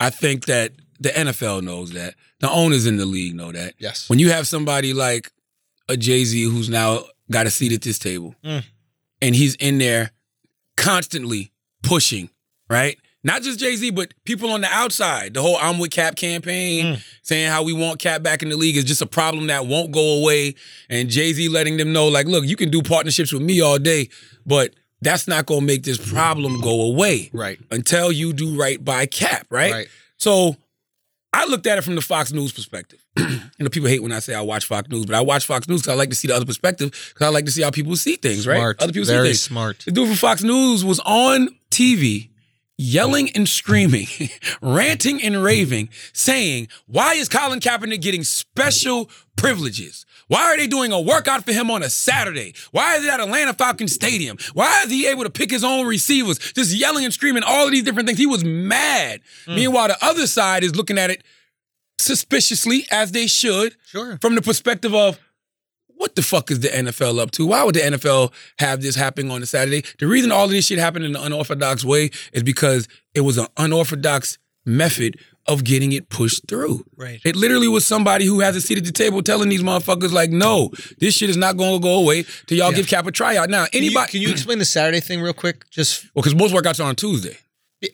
[0.00, 2.14] I think that the NFL knows that.
[2.40, 3.74] The owners in the league know that.
[3.78, 4.08] Yes.
[4.10, 5.30] When you have somebody like
[5.88, 8.64] a Jay Z who's now got a seat at this table, Mm.
[9.22, 10.10] and he's in there
[10.76, 11.52] constantly
[11.82, 12.30] pushing,
[12.68, 12.98] right?
[13.24, 15.34] Not just Jay Z, but people on the outside.
[15.34, 17.02] The whole "I'm with Cap" campaign, mm.
[17.22, 19.90] saying how we want Cap back in the league is just a problem that won't
[19.92, 20.54] go away.
[20.90, 23.78] And Jay Z letting them know, like, look, you can do partnerships with me all
[23.78, 24.10] day,
[24.44, 27.58] but that's not gonna make this problem go away Right.
[27.70, 29.72] until you do right by Cap, right?
[29.72, 29.88] Right.
[30.18, 30.56] So
[31.32, 33.00] I looked at it from the Fox News perspective.
[33.18, 35.68] you know, people hate when I say I watch Fox News, but I watch Fox
[35.68, 37.70] News because I like to see the other perspective because I like to see how
[37.70, 38.76] people see things, right?
[38.78, 39.42] Other people Very see things.
[39.42, 39.80] smart.
[39.80, 42.28] The dude from Fox News was on TV
[42.76, 44.06] yelling and screaming,
[44.62, 50.04] ranting and raving, saying, Why is Colin Kaepernick getting special privileges?
[50.26, 52.54] Why are they doing a workout for him on a Saturday?
[52.70, 54.38] Why is it at Atlanta Falcons Stadium?
[54.54, 56.38] Why is he able to pick his own receivers?
[56.38, 58.18] Just yelling and screaming all of these different things.
[58.18, 59.20] He was mad.
[59.46, 59.56] Mm.
[59.56, 61.22] Meanwhile, the other side is looking at it
[61.98, 64.18] suspiciously, as they should, Sure.
[64.20, 65.18] from the perspective of
[66.04, 67.46] what the fuck is the NFL up to?
[67.46, 69.82] Why would the NFL have this happening on a Saturday?
[69.98, 73.38] The reason all of this shit happened in an unorthodox way is because it was
[73.38, 74.36] an unorthodox
[74.66, 76.84] method of getting it pushed through.
[76.94, 77.20] Right.
[77.24, 80.28] It literally was somebody who has a seat at the table telling these motherfuckers, like,
[80.30, 82.76] no, this shit is not going to go away till y'all Yeah.
[82.76, 83.48] give Cap a tryout.
[83.48, 85.68] Now, Can you, anybody, can you explain the Saturday thing real quick?
[85.70, 87.38] Just well, because most workouts are on Tuesday.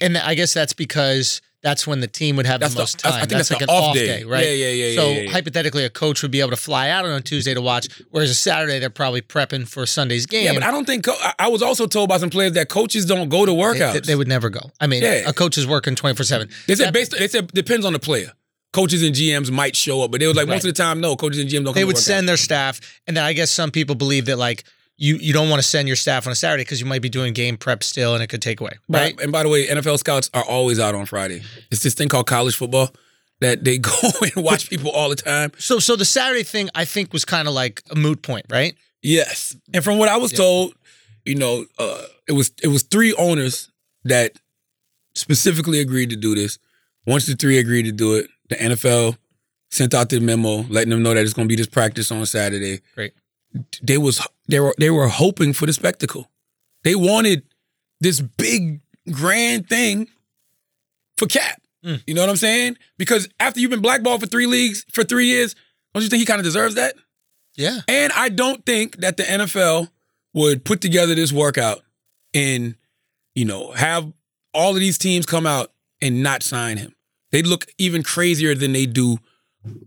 [0.00, 3.02] and I guess that's because that's when the team would have That's the the- most
[3.02, 4.06] that's- I think that's like the an off off day.
[4.06, 4.44] day, right?
[4.46, 7.04] Yeah, yeah, yeah, So yeah, yeah, hypothetically, a coach would be able to fly out
[7.04, 10.44] on a Tuesday to watch, whereas a Saturday they're probably prepping for Sunday's game.
[10.46, 13.04] Yeah, but I don't think, co- I- was also told by some players that coaches
[13.04, 13.92] don't go to workouts.
[13.92, 14.70] they, they would never go.
[14.80, 15.28] I mean, Yeah.
[15.28, 16.48] a coach is working twenty four seven.
[16.66, 17.12] They said based.
[17.12, 18.32] They said depends on the player.
[18.72, 20.70] Coaches and GMs might show up, but they was like most Right.
[20.70, 21.16] of the time, no.
[21.16, 21.74] Coaches and GMs don't.
[21.74, 24.62] They would send their staff, and then I guess some people believe that like
[25.00, 27.08] you you don't want to send your staff on a Saturday because you might be
[27.08, 28.72] doing game prep still, and it could take away.
[28.86, 29.18] Right?
[29.20, 31.42] And by the way, NFL scouts are always out on Friday.
[31.70, 32.90] It's this thing called college football
[33.40, 33.90] that they go
[34.22, 35.52] and watch people all the time.
[35.58, 38.74] So so the Saturday thing I think was kind of like a moot point, right?
[39.02, 39.56] Yes.
[39.72, 40.74] And from what I was told,
[41.24, 43.70] you know, uh, it was it was three owners
[44.04, 44.32] that
[45.14, 46.58] specifically agreed to do this.
[47.06, 49.16] Once the three agreed to do it, the NFL
[49.70, 52.26] sent out the memo letting them know that it's going to be this practice on
[52.26, 52.80] Saturday.
[52.94, 53.14] Great.
[53.82, 56.30] They was they were they were hoping for the spectacle.
[56.84, 57.44] They wanted
[58.00, 60.08] this big grand thing
[61.16, 61.60] for Cap.
[61.84, 62.02] Mm.
[62.06, 62.76] You know what I'm saying?
[62.98, 65.54] Because after you've been blackballed for three leagues for three years,
[65.94, 66.94] don't you think he kind of deserves that?
[67.56, 67.80] Yeah.
[67.88, 69.90] And I don't think that the NFL
[70.34, 71.82] would put together this workout
[72.32, 72.76] and,
[73.34, 74.12] you know, have
[74.54, 76.94] all of these teams come out and not sign him.
[77.32, 79.18] They'd look even crazier than they do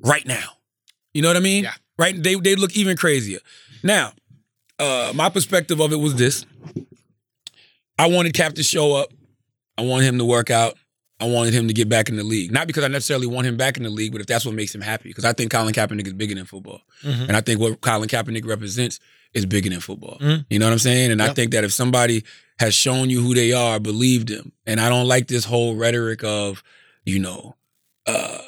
[0.02, 0.58] right now.
[1.14, 1.66] You know what I mean?
[1.66, 1.74] Yeah.
[1.98, 2.22] Right?
[2.22, 3.40] They they look even crazier.
[3.84, 4.14] Now,
[4.80, 6.46] uh, my perspective of it was this.
[8.00, 9.10] I wanted Cap to show up.
[9.78, 10.76] I wanted him to work out.
[11.20, 12.52] I wanted him to get back in the league.
[12.52, 14.74] Not because I necessarily want him back in the league, but if that's what makes
[14.74, 15.10] him happy.
[15.10, 16.82] Because I think Colin Kaepernick is bigger than football.
[17.04, 17.28] Mhm.
[17.30, 19.00] And I think what Colin Kaepernick represents
[19.34, 20.18] is bigger than football.
[20.20, 20.46] Mhm.
[20.50, 21.12] You know what I'm saying?
[21.12, 22.24] And I think that if somebody
[22.60, 24.52] has shown you who they are, believe them.
[24.66, 26.62] And I don't like this whole rhetoric of,
[27.06, 27.56] you know,
[28.06, 28.40] uh,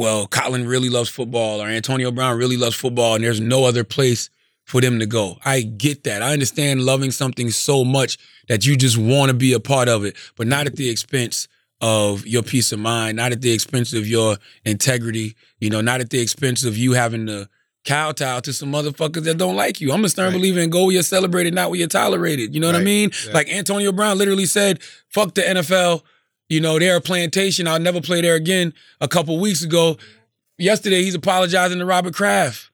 [0.00, 3.84] well, Colin really loves football or Antonio Brown really loves football and there's no other
[3.84, 4.30] place
[4.64, 5.36] for them to go.
[5.44, 6.22] I get that.
[6.22, 8.16] I understand loving something so much
[8.48, 11.48] that you just want to be a part of it, but not at the expense
[11.82, 16.00] of your peace of mind, not at the expense of your integrity, you know, not
[16.00, 17.46] at the expense of you having to
[17.84, 19.92] kowtow to some motherfuckers that don't like you.
[19.92, 20.38] I'm a stern Right.
[20.38, 22.54] believer in go where you're celebrated, not where you're tolerated.
[22.54, 23.10] You know what I mean?
[23.26, 23.32] Yeah.
[23.34, 26.02] Like Antonio Brown literally said, fuck the NFL.
[26.50, 27.66] You know, they're a plantation.
[27.66, 29.96] I'll never play there again a couple weeks ago.
[30.58, 32.70] Yesterday, he's apologizing to Robert Kraft.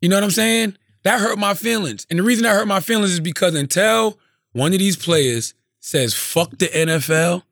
[0.00, 0.76] You know what I'm saying?
[1.04, 2.06] That hurt my feelings.
[2.10, 4.18] And the reason that hurt my feelings is because until
[4.52, 7.42] one of these players says fuck the NFL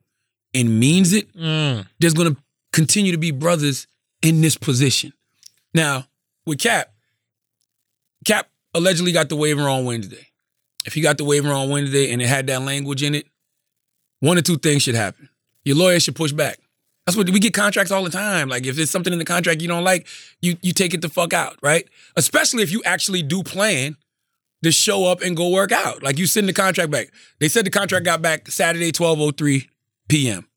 [0.53, 1.87] and means it, Mm.
[1.99, 2.41] there's going to
[2.73, 3.87] continue to be brothers
[4.21, 5.13] in this position.
[5.73, 6.07] Now,
[6.45, 6.91] with Cap,
[8.25, 10.27] Cap allegedly got the waiver on Wednesday.
[10.85, 13.27] If he got the waiver on Wednesday and it had that language in it,
[14.19, 15.29] one or two things should happen.
[15.67, 16.59] Your lawyer should push back.
[17.05, 18.47] That's what we get contracts all the time.
[18.47, 20.07] Like if there's something in the contract you don't like,
[20.41, 21.85] you you take it the fuck out, right?
[22.15, 23.97] Especially if you actually do plan
[24.63, 26.01] to show up and go work out.
[26.03, 27.07] Like you send the contract back.
[27.39, 29.67] They said the contract got back Saturday, 12:03
[30.07, 30.47] p.m.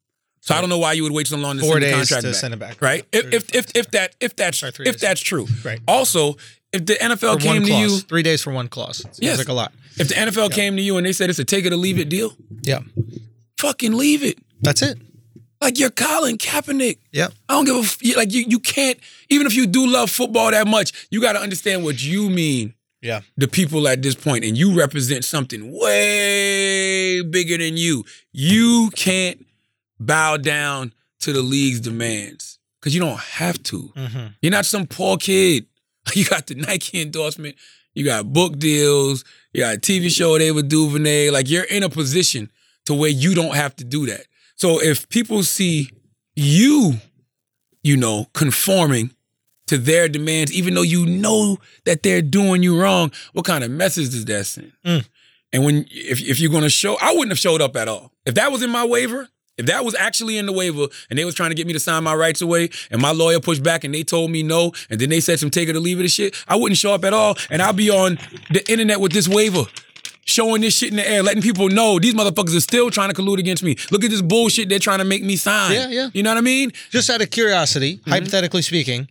[0.42, 1.96] So I don't know why you would wait so long to Four send the days
[2.08, 2.34] contract to back.
[2.36, 2.80] send it back.
[2.80, 3.04] Right?
[3.12, 4.96] If if if, if that if that's if days.
[5.00, 5.46] that's true.
[5.64, 5.80] Right.
[5.88, 6.36] Also,
[6.72, 8.98] if the NFL For came to you, Three days for one clause.
[8.98, 9.38] Seems Yes.
[9.38, 9.72] like a lot.
[9.98, 11.98] if the NFL came to you and they said it's a take it or leave
[11.98, 12.80] it deal, Yeah.
[13.58, 14.38] fucking leave it.
[14.60, 14.98] That's it.
[15.60, 16.98] Like you're Colin Kaepernick.
[17.12, 17.28] Yeah.
[17.48, 18.44] I don't give a f- like you.
[18.48, 21.06] You can't even if you do love football that much.
[21.10, 23.20] You got to understand what you mean Yeah.
[23.36, 28.04] The people at this point, and you represent something way bigger than you.
[28.32, 29.44] You can't
[29.98, 33.92] bow down to the league's demands because you don't have to.
[33.96, 34.26] Mm-hmm.
[34.40, 35.66] You're not some poor kid.
[36.14, 37.56] You got the Nike endorsement.
[37.94, 39.22] You got book deals.
[39.52, 41.28] You got a TV show they would DuVernay.
[41.30, 42.50] Like you're in a position
[42.86, 44.22] to where you don't have to do that.
[44.60, 45.88] So if people see
[46.36, 46.96] you,
[47.82, 49.14] you know, conforming
[49.68, 53.70] to their demands, even though you know that they're doing you wrong, what kind of
[53.70, 54.72] message does that send?
[54.84, 55.08] Mm.
[55.54, 58.12] And when if if you're gonna show, I wouldn't have showed up at all.
[58.26, 61.24] If that was in my waiver, if that was actually in the waiver and they
[61.24, 63.82] was trying to get me to sign my rights away and my lawyer pushed back
[63.82, 66.02] and they told me no, and then they said some take it or leave it
[66.02, 67.36] and shit, I wouldn't show up at all.
[67.48, 68.18] And I'll be on
[68.50, 69.64] the internet with this waiver.
[70.30, 73.14] Showing this shit in the air, letting people know these motherfuckers are still trying to
[73.20, 73.76] collude against me.
[73.90, 75.72] Look at this bullshit they're trying to make me sign.
[75.72, 76.10] Yeah, yeah.
[76.12, 76.70] You know what I mean?
[76.90, 78.10] Just out of curiosity, Mm-hmm.
[78.10, 79.08] hypothetically speaking,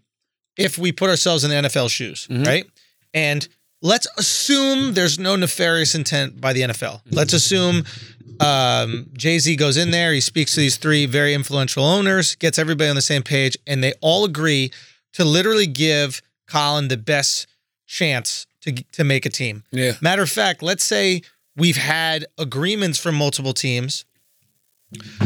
[0.58, 2.44] if we put ourselves in the NFL shoes, Mm-hmm.
[2.44, 2.66] right?
[3.14, 3.48] And
[3.82, 7.02] let's assume there's no nefarious intent by the NFL.
[7.12, 7.84] Let's assume
[8.40, 12.58] um, Jay Z goes in there, he speaks to these three very influential owners, gets
[12.58, 14.72] everybody on the same page, and they all agree
[15.14, 17.48] to literally give Colin the best
[17.88, 19.64] chance to to make a team.
[19.72, 19.94] Yeah.
[20.02, 21.22] Matter of fact, let's say
[21.56, 24.06] we've had agreements from multiple teams.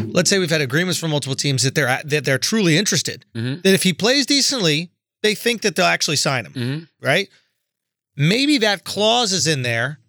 [0.05, 3.25] Let's say we've had agreements from multiple teams that they're that they're truly interested.
[3.33, 4.89] That if he plays decently,
[5.21, 6.53] they think that they'll actually sign him.
[6.53, 6.87] Mhm.
[7.01, 7.29] Right?
[8.15, 9.99] Maybe that clause is in there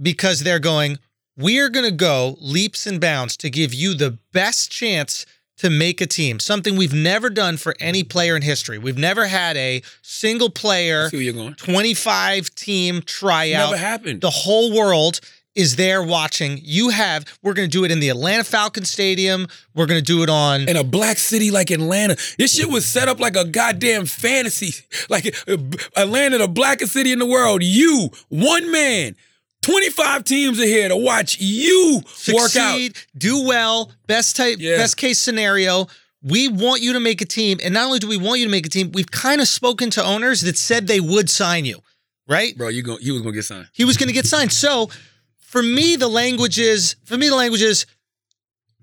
[0.00, 0.98] because they're going,
[1.36, 5.24] we are going to go leaps and bounds to give you the best chance
[5.58, 6.38] to make a team.
[6.40, 8.78] Something we've never done for any player in history.
[8.78, 11.54] We've never had a single player I see where you're going.
[11.54, 13.70] 25 team tryout.
[13.70, 14.20] Never happened.
[14.20, 15.20] The whole world
[15.54, 16.58] is there watching.
[16.62, 19.46] You have, we're going to do it in the Atlanta Falcons Stadium.
[19.74, 20.68] We're going to do it on.
[20.68, 22.16] in a black city like Atlanta.
[22.38, 24.84] This shit was set up like a goddamn fantasy.
[25.08, 25.56] Like uh,
[25.96, 27.62] Atlanta, the blackest city in the world.
[27.62, 29.16] You, one man,
[29.64, 31.96] 25 teams are here to watch you
[32.28, 32.50] work out.
[32.50, 34.76] succeed, do well, best type, Yeah.
[34.76, 35.88] best case scenario.
[36.22, 38.50] We want you to make a team, and not only do we want you to
[38.50, 41.80] make a team, we've kind of spoken to owners that said they would sign you,
[42.28, 42.56] right?
[42.56, 43.68] Bro, you go, he was gonna get signed.
[43.72, 44.50] He was going to get signed.
[44.52, 44.90] So,
[45.38, 47.84] for me, the language is for me the language is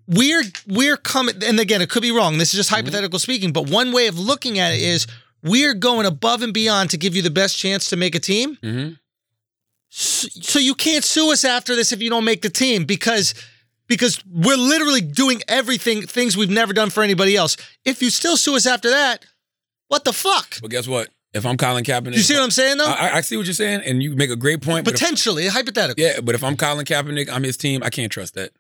[0.08, 2.38] we're we're coming, and again, it could be wrong.
[2.38, 2.76] This is just Mm-hmm.
[2.86, 5.08] hypothetical speaking, but one way of looking at it is
[5.44, 8.58] we're going above and beyond to give you the best chance to make a team.
[8.64, 8.98] Mhm.
[9.94, 13.34] So, you can't sue us after this if you don't make the team because
[13.88, 17.58] because we're literally doing everything things we've never done for anybody else.
[17.84, 19.26] If you still sue us after that,
[19.90, 20.60] what the fuck?
[20.62, 21.10] But guess what?
[21.34, 22.86] If I'm Colin Kaepernick, You see what I'm saying though?
[22.86, 24.86] I, I- see what you're saying, and you make a great point.
[24.86, 26.02] But if, Potentially, hypothetical.
[26.02, 27.84] yeah, but if I'm Colin Kaepernick, I'm his team.
[27.84, 28.52] I can't trust that.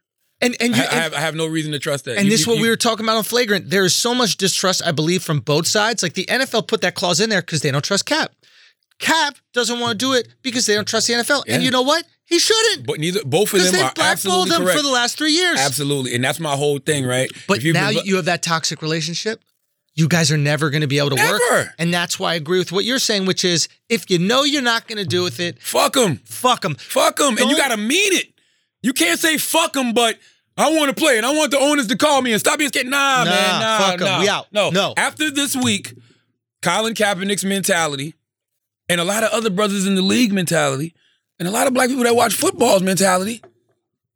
[0.41, 2.17] And and I, you I have, I have no reason to trust that.
[2.17, 3.69] And You- this is you- what we were talking about on flagrant.
[3.69, 6.03] There is so much distrust, I believe, from both sides.
[6.03, 8.33] Like the NFL put that clause in there because they don't trust Cap.
[9.01, 11.43] Cap doesn't want to do it because they don't trust the NFL.
[11.49, 12.05] And you know what?
[12.25, 12.85] He shouldn't.
[12.87, 14.77] But neither both of them they've are blackballed absolutely them correct.
[14.79, 15.59] for the last three years.
[15.59, 17.29] Absolutely, and that's my whole thing, right?
[17.47, 19.41] But If now been- you have that toxic relationship.
[19.93, 21.67] You guys are never going to be able to work.
[21.77, 24.61] And that's why I agree with what you're saying, which is if you know you're
[24.61, 26.21] not going to do with it, fuck them.
[26.23, 26.75] fuck them.
[26.75, 27.37] Fuck them.
[27.37, 28.27] And you gotta mean it.
[28.81, 30.17] You can't say fuck them, but
[30.57, 32.69] I want to play and I want the owners to call me and stop being
[32.69, 32.87] scared.
[32.87, 34.07] Nah, Nah, man, nah, fuck 'em.
[34.07, 34.19] nah.
[34.21, 34.47] We out.
[34.53, 34.93] No, No.
[34.95, 35.93] After this week,
[36.61, 38.13] Colin Kaepernick's mentality
[38.91, 40.93] and a lot of other brothers in the league mentality
[41.39, 43.41] and a lot of black people that watch football's mentality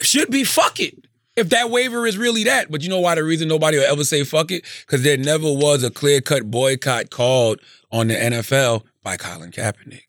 [0.02, 1.08] should be fuck it.
[1.38, 4.04] If that waiver is really that, but you know why the reason nobody will ever
[4.04, 4.66] say fuck it?
[4.86, 10.04] Because there never was a clear cut boycott called on the NFL by Colin Kaepernick.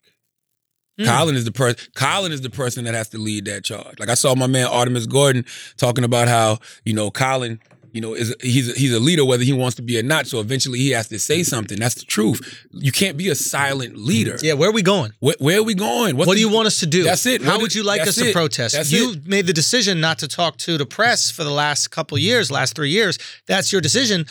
[0.97, 1.05] Hmm.
[1.05, 1.89] Colin is the person.
[1.95, 3.99] Colin is the person that has to lead that charge.
[3.99, 5.45] Like I saw my man Artemis Gordon
[5.77, 9.53] talking about how you know Colin, you know, is he's he's a leader whether he
[9.53, 10.27] wants to be or not.
[10.27, 11.43] So eventually he has to say mm-hmm.
[11.43, 11.79] something.
[11.79, 12.67] That's the truth.
[12.71, 14.05] You can't be a silent mm-hmm.
[14.05, 14.37] leader.
[14.41, 15.13] Yeah, where are we going?
[15.19, 16.17] Where, where are we going?
[16.17, 17.03] What the- do you want us to do?
[17.03, 17.41] That's it.
[17.41, 18.75] How What would you like us that's to protest?
[18.75, 19.27] That's you it.
[19.27, 22.75] made the decision not to talk to the press for the last couple years, last
[22.75, 23.17] three years.
[23.47, 24.25] That's your decision.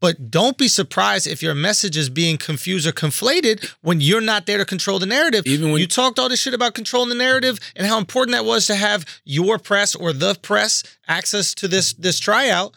[0.00, 4.46] But don't be surprised if your message is being confused or conflated when you're not
[4.46, 5.46] there to control the narrative.
[5.46, 8.44] Even when- you talked all this shit about controlling the narrative and how important that
[8.44, 12.74] was to have your press or the press access to this this tryout.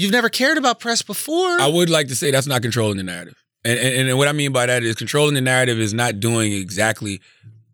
[0.00, 1.60] You've never cared about press before.
[1.60, 3.34] I would like to say that's not controlling the narrative.
[3.64, 6.52] And, and and what I mean by that is controlling the narrative is not doing
[6.52, 7.20] exactly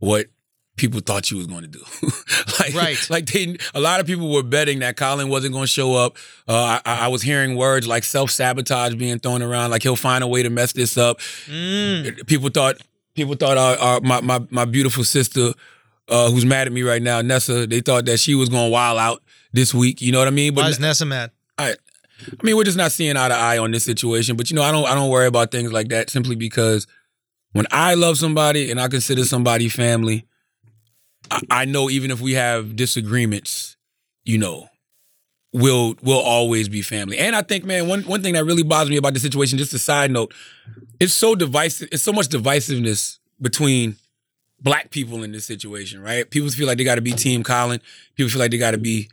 [0.00, 0.26] what
[0.76, 1.82] people thought you was going to do.
[2.58, 3.10] like, Right.
[3.10, 6.16] Like they, a lot of people were betting that Colin wasn't going to show up.
[6.48, 10.24] Uh, I, I was hearing words like self sabotage being thrown around, like he'll find
[10.24, 11.20] a way to mess this up.
[11.46, 12.26] Mm.
[12.26, 12.76] People thought
[13.14, 15.52] people thought our, our, my my my beautiful sister.
[16.08, 17.66] Uh, who's mad at me right now, Nessa?
[17.66, 20.00] They thought that she was going to wild out this week.
[20.00, 20.54] You know what I mean?
[20.54, 21.32] But Why is Nessa mad?
[21.58, 21.74] I,
[22.32, 24.36] I mean, we're just not seeing eye to eye on this situation.
[24.36, 26.86] But you know, I don't I don't worry about things like that simply because
[27.52, 30.26] when I love somebody and I consider somebody family,
[31.30, 33.76] I, I know even if we have disagreements,
[34.24, 34.68] you know,
[35.52, 37.18] we'll we'll always be family.
[37.18, 39.74] And I think, man, one one thing that really bothers me about the situation, just
[39.74, 40.32] a side note,
[41.00, 41.88] it's so divisive.
[41.92, 43.96] It's so much divisiveness between
[44.60, 46.28] black people in this situation, right?
[46.30, 47.80] People feel like they got to be Team Colin.
[48.14, 49.08] People feel like they got to be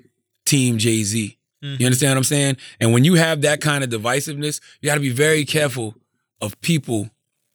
[0.45, 1.37] Team Jay Z.
[1.63, 1.79] Mm.
[1.79, 2.57] You understand what I'm saying?
[2.79, 5.95] And when you have that kind of divisiveness, you got to be very careful
[6.41, 7.09] of people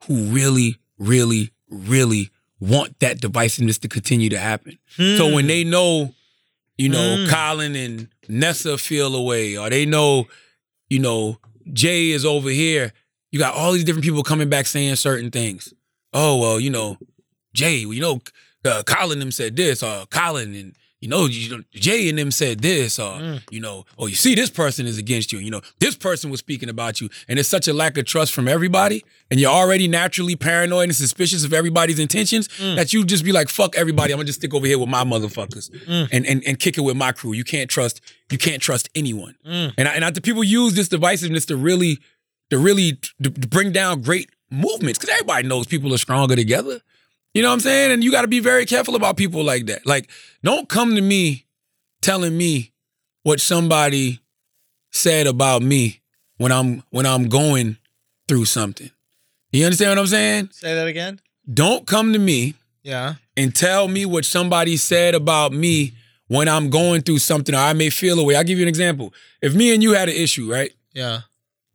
[0.07, 4.79] who really, really, really want that divisiveness to continue to happen.
[4.97, 5.49] So when mm.
[5.49, 6.15] they know,
[6.77, 7.29] you know, mm.
[7.29, 10.27] Colin and Nessa feel away, or they know,
[10.89, 11.39] you know,
[11.73, 12.93] Jay is over here,
[13.31, 15.75] you got all these different people coming back saying certain things.
[16.13, 16.97] Oh, well, you know,
[17.53, 18.21] Jay, you know,
[18.65, 22.61] uh, Colin them said this, or Colin and you know, you Jay and them said
[22.61, 25.39] this, or you know, oh, you see, this person is against you.
[25.39, 28.33] You know, this person was speaking about you, and it's such a lack of trust
[28.33, 32.75] from everybody, and you're already naturally paranoid and suspicious of everybody's intentions mm.
[32.75, 34.13] that you just be like, fuck everybody.
[34.13, 36.09] I'm gonna just stick over here with my motherfuckers mm.
[36.11, 37.33] and and and kick it with my crew.
[37.33, 38.01] You can't trust,
[38.33, 39.37] you can't trust anyone.
[39.79, 41.99] And I, and I, the people use this divisiveness to really,
[42.51, 46.81] to really to, to bring down great movements because everybody knows people are stronger together.
[47.39, 47.93] You know what I'm saying?
[47.93, 49.87] And you got to be very careful about people like that.
[49.87, 50.11] Like,
[50.43, 51.47] don't come to me
[52.03, 52.73] telling me
[53.23, 54.19] what somebody
[54.91, 56.01] said about me
[56.39, 57.77] when I'm when I'm going
[58.27, 58.91] through something.
[59.53, 60.49] You understand what I'm saying?
[60.51, 61.21] Say that again.
[61.55, 63.15] Don't come to me Yeah.
[63.37, 65.93] and tell me what somebody said about me
[66.27, 68.35] when I'm going through something or I may feel a way.
[68.35, 69.15] I'll give you an example.
[69.41, 70.73] If me and you had an issue, right?
[70.93, 71.21] Yeah.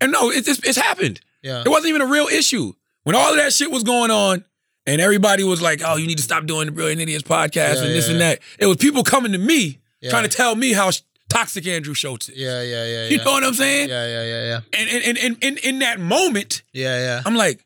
[0.02, 1.22] And no, it's it's, it's happened.
[1.42, 1.62] Yeah.
[1.66, 2.74] It wasn't even a real issue.
[3.04, 4.44] When all of that shit was going on
[4.86, 7.84] and everybody was like, oh, you need to stop doing the Brilliant Idiots podcast Yeah,
[7.84, 8.40] and this yeah, and that.
[8.60, 10.92] It was people coming to me trying to tell me how
[11.30, 12.38] toxic Andrew Schulz is.
[12.38, 12.62] Yeah.
[12.62, 12.86] Yeah.
[12.86, 13.08] Yeah.
[13.08, 13.90] You know what I'm saying?
[13.90, 14.06] Yeah.
[14.08, 14.24] Yeah.
[14.24, 14.44] Yeah.
[14.46, 14.80] Yeah.
[14.80, 16.98] And, and, and, and, in that moment, Yeah.
[16.98, 17.22] Yeah.
[17.26, 17.66] I'm like,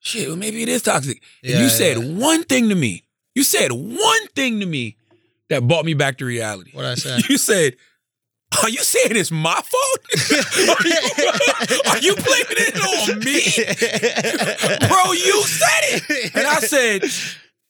[0.00, 1.22] shit, well, maybe it is toxic.
[1.42, 3.04] And you said one thing to me.
[3.34, 4.96] You said one thing to me
[5.48, 6.70] that brought me back to reality.
[6.72, 7.22] What I said.
[7.28, 7.76] You said,
[8.62, 10.00] are you saying it's my fault?
[10.68, 14.88] are, you, are you blaming it on me?
[14.88, 16.34] Bro, you said it.
[16.34, 17.04] And I said,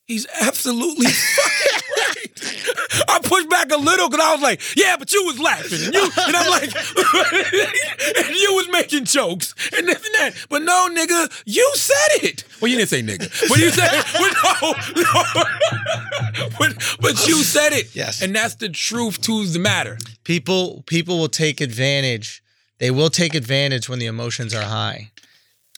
[0.06, 3.04] he's absolutely fucking right.
[3.08, 5.78] I pushed back a little because I was like, yeah, but you was laughing.
[5.84, 6.74] And, you, and I'm like,
[8.26, 10.46] and you was making jokes and this and that.
[10.48, 12.44] But no, nigga, you said it.
[12.60, 13.48] Well, you didn't say nigga.
[13.48, 16.50] But you said but no, no.
[16.58, 17.94] but, but you said it.
[17.94, 18.22] Yes.
[18.22, 19.98] And that's the truth to the matter.
[20.24, 22.42] people people will take advantage.
[22.78, 25.10] They will take advantage when the emotions are high.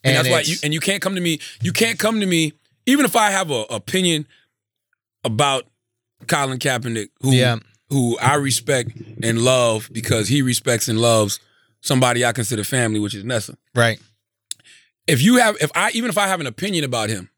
[0.05, 1.41] And, that's why you and you can't come to me.
[1.61, 2.53] You can't come to me,
[2.87, 4.27] even if I have an opinion
[5.25, 5.67] about
[6.27, 7.59] Colin Kaepernick, who Yeah.
[7.91, 8.91] Who I respect
[9.23, 11.41] and love because he respects and loves
[11.81, 13.57] somebody I consider family, which is Nessa.
[13.75, 13.99] right.
[15.07, 17.31] If you have, if I even if I have an opinion about him,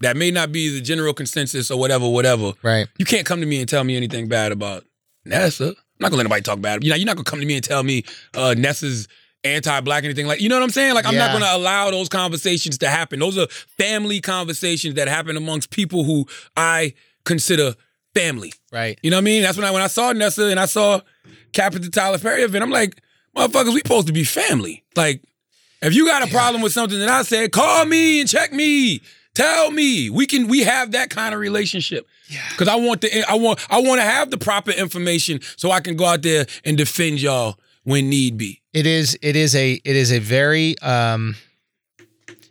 [0.00, 2.52] that may not be the general consensus or whatever, whatever.
[2.62, 2.86] Right.
[2.98, 4.84] You can't come to me and tell me anything bad about
[5.24, 5.70] Nessa.
[5.70, 6.84] I'm not gonna let anybody talk bad.
[6.84, 9.08] You know, you're not gonna come to me and tell me uh, Nessa's
[9.42, 10.40] anti-black anything like.
[10.40, 10.94] You know what I'm saying?
[10.94, 13.18] Like, I'm not gonna allow those conversations to happen.
[13.18, 17.74] Those are family conversations that happen amongst people who I consider
[18.16, 18.52] family.
[18.72, 18.98] Right.
[19.02, 19.42] You know what I mean?
[19.42, 21.00] That's when I when I saw Nessa and I saw
[21.52, 22.62] Cap at the Tyler Perry event.
[22.62, 23.00] I'm like,
[23.36, 24.84] motherfuckers, we supposed to be family.
[24.94, 25.22] Like,
[25.82, 29.00] if you got a problem with something that I said, call me and check me.
[29.34, 30.08] Tell me.
[30.08, 32.06] We can we have that kind of relationship.
[32.28, 32.40] Yeah.
[32.56, 35.80] Cause I want the I want I want to have the proper information so I
[35.80, 38.62] can go out there and defend y'all when need be.
[38.72, 41.36] It is it is a it is a very um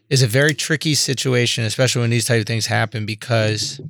[0.09, 3.81] is a very tricky situation, especially when these type of things happen, because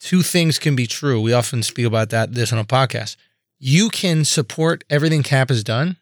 [0.00, 1.20] two things can be true.
[1.20, 3.16] We often speak about that this on a podcast.
[3.58, 5.96] You can support everything Cap has done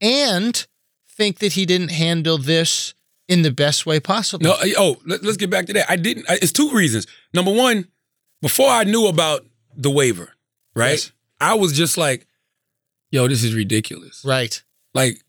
[0.00, 0.66] and
[1.08, 2.94] think that he didn't handle this
[3.28, 4.44] in the best way possible.
[4.44, 5.90] No, uh, oh, let, us get back to that.
[5.90, 6.26] I didn't.
[6.28, 7.06] I- It's two reasons.
[7.32, 7.86] Number one,
[8.40, 10.32] before I knew about the waiver,
[10.74, 10.90] right?
[10.92, 11.12] Yes.
[11.40, 12.26] I was just like,
[13.10, 14.62] "Yo, this is ridiculous." Right.
[14.94, 15.22] Like,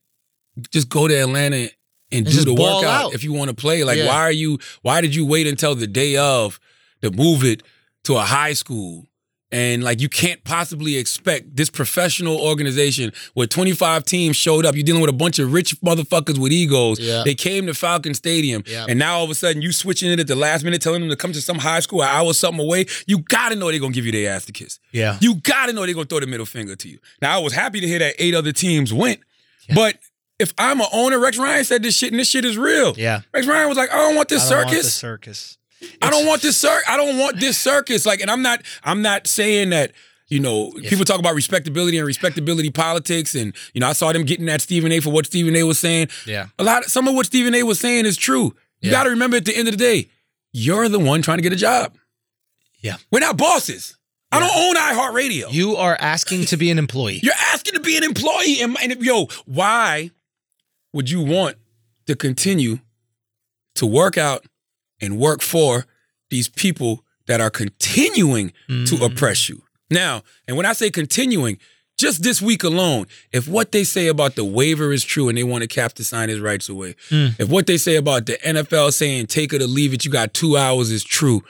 [0.71, 1.69] just go to Atlanta
[2.11, 3.13] and, do the workout out.
[3.13, 3.83] if you want to play.
[3.83, 4.07] Like, Yeah.
[4.07, 4.59] why are you?
[4.81, 6.59] Why did you wait until the day of
[7.01, 7.61] to move it
[8.05, 9.07] to a high school?
[9.51, 14.73] And like, you can't possibly expect this professional organization where 25 teams showed up.
[14.73, 16.99] You're dealing with a bunch of rich motherfuckers with egos.
[16.99, 17.21] Yeah.
[17.23, 18.87] They came to Falcon Stadium, Yeah.
[18.89, 21.09] and now all of a sudden you switching it at the last minute, telling them
[21.11, 22.87] to come to some high school an hour something away.
[23.05, 24.79] You gotta know they're gonna give you their ass to kiss.
[24.91, 25.19] Yeah.
[25.21, 26.97] You gotta know they're gonna throw the middle finger to you.
[27.21, 29.19] Now I was happy to hear that eight other teams went,
[29.75, 29.97] but
[30.39, 32.95] if I'm a owner, Rex Ryan said this shit, and this shit is real.
[32.97, 33.21] Yeah.
[33.31, 35.57] Rex Ryan was like, I don't want this I don't want the circus.
[35.83, 35.97] Circus.
[36.01, 38.05] I don't want this cir- I don't want this circus.
[38.05, 38.61] Like, and I'm not.
[38.83, 39.91] I'm not saying that.
[40.29, 44.23] You know, people talk about respectability and respectability politics, and you know, I saw them
[44.23, 44.99] getting at Stephen A.
[44.99, 45.63] for what Stephen A.
[45.63, 46.07] was saying.
[46.25, 46.47] Yeah.
[46.57, 46.85] a lot.
[46.85, 47.61] Of, some of what Stephen A.
[47.63, 48.45] was saying is true.
[48.81, 48.91] You Yeah.
[48.91, 50.09] got to remember at the end of the day,
[50.51, 51.95] you're the one trying to get a job.
[52.79, 52.95] Yeah.
[53.11, 53.95] We're not bosses.
[54.31, 55.51] I don't own iHeartRadio.
[55.53, 57.19] You are asking to be an employee.
[57.21, 60.09] You're asking to be an employee, and, and yo, why
[60.93, 61.57] would you want
[62.07, 62.79] to continue
[63.75, 64.45] to work out
[65.03, 65.85] and work for
[66.29, 69.03] these people that are continuing to mm-hmm.
[69.03, 69.61] oppress you?
[69.89, 71.59] Now, and when I say continuing,
[71.97, 75.43] just this week alone, if what they say about the waiver is true and they
[75.43, 77.39] want to Cap to sign his rights away, mm.
[77.39, 80.33] if what they say about the NFL saying take it or leave it, you got
[80.33, 81.43] two hours is true,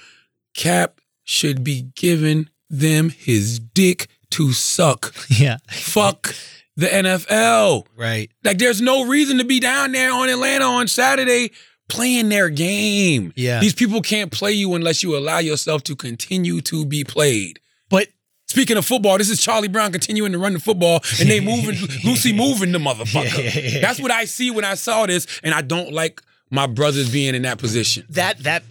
[0.53, 5.13] Cap should be giving them his dick to suck.
[5.29, 5.57] Yeah.
[5.69, 6.35] Fuck
[6.75, 7.85] the NFL.
[7.95, 8.29] Right.
[8.43, 11.51] Like, there's no reason to be down there on Atlanta on Saturday
[11.93, 13.33] playing their game.
[13.35, 13.59] Yeah.
[13.59, 17.59] These people can't play you unless you allow yourself to continue to be played.
[17.89, 18.07] But
[18.47, 21.75] Speaking of football, this is Charlie Brown continuing to run the football and they moving,
[22.03, 23.81] Lucy moving the motherfucker.
[23.81, 27.33] That's what I see when I saw this, and I don't like my brothers being
[27.33, 28.05] in that position.
[28.11, 28.61] that that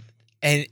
[0.40, 0.66] and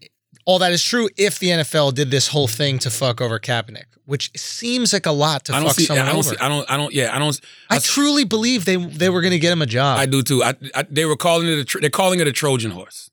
[0.45, 3.87] all that is true if the NFL did this whole thing to fuck over Kaepernick,
[4.11, 5.85] which seems like a lot to I don't fuck see.
[5.85, 6.31] someone I don't over.
[6.31, 6.37] see.
[6.41, 6.71] I don't.
[6.71, 6.93] I don't.
[6.93, 7.15] Yeah.
[7.15, 7.41] I don't.
[7.71, 9.99] I I, truly believe they they were going to get him a job.
[9.99, 10.43] I do too.
[10.43, 11.75] I, I, they were calling it.
[11.75, 13.11] A, they're calling it a Trojan horse.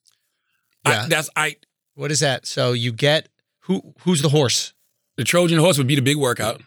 [0.85, 1.03] Yeah.
[1.03, 1.55] I, that's I.
[1.95, 2.45] what is that?
[2.45, 3.29] So you get
[3.61, 4.73] who who's the horse?
[5.17, 6.61] The Trojan horse would be the big workout.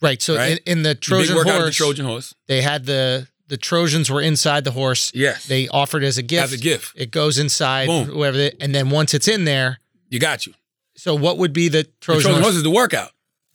[0.00, 0.20] Right.
[0.22, 0.60] So Right.
[0.66, 2.34] in, in the The Trojan workout horse, the Trojan horse.
[2.46, 5.10] they had the the Trojans were inside the horse.
[5.14, 5.46] Yes.
[5.46, 6.44] They offered as a gift.
[6.44, 6.92] As a gift.
[6.96, 8.06] It goes inside, Boom.
[8.06, 9.78] whoever, they, and then once it's in there.
[10.08, 10.54] You got you.
[10.96, 12.44] So what would be the The Trojan, Trojan horse?
[12.44, 13.10] horse is the workout.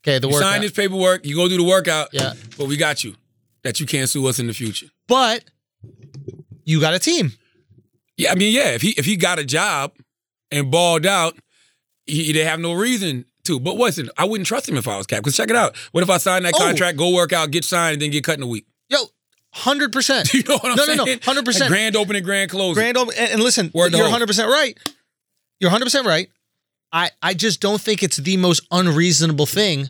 [0.07, 0.51] Okay, the You workout.
[0.53, 1.25] sign this paperwork.
[1.25, 2.09] You go do the workout.
[2.13, 2.33] Yeah.
[2.57, 3.15] But we got you.
[3.63, 4.87] That you can't sue us in the future.
[5.07, 5.43] but
[6.63, 7.33] you got a team.
[8.15, 8.31] Yeah.
[8.31, 8.69] I mean, yeah.
[8.71, 9.91] If he if he got a job
[10.51, 11.35] and balled out,
[12.05, 13.59] he, they have no reason to.
[13.59, 15.19] But listen, I wouldn't trust him if I was Cap.
[15.19, 15.75] Because check it out.
[15.91, 16.59] What if I sign that Oh.
[16.59, 18.65] contract, go work out, get signed, and then get cut in a week?
[18.89, 18.97] Yo,
[19.53, 20.33] hundred percent.
[20.33, 20.97] You know what I'm no, saying?
[20.97, 21.19] No, no, no.
[21.23, 21.69] Hundred percent.
[21.69, 22.75] grand opening, grand closing.
[22.75, 24.77] Grand old and, and listen, Word you're 100 percent right.
[25.59, 26.29] You're 100 percent right.
[26.93, 29.89] I I just don't think it's the most unreasonable thing.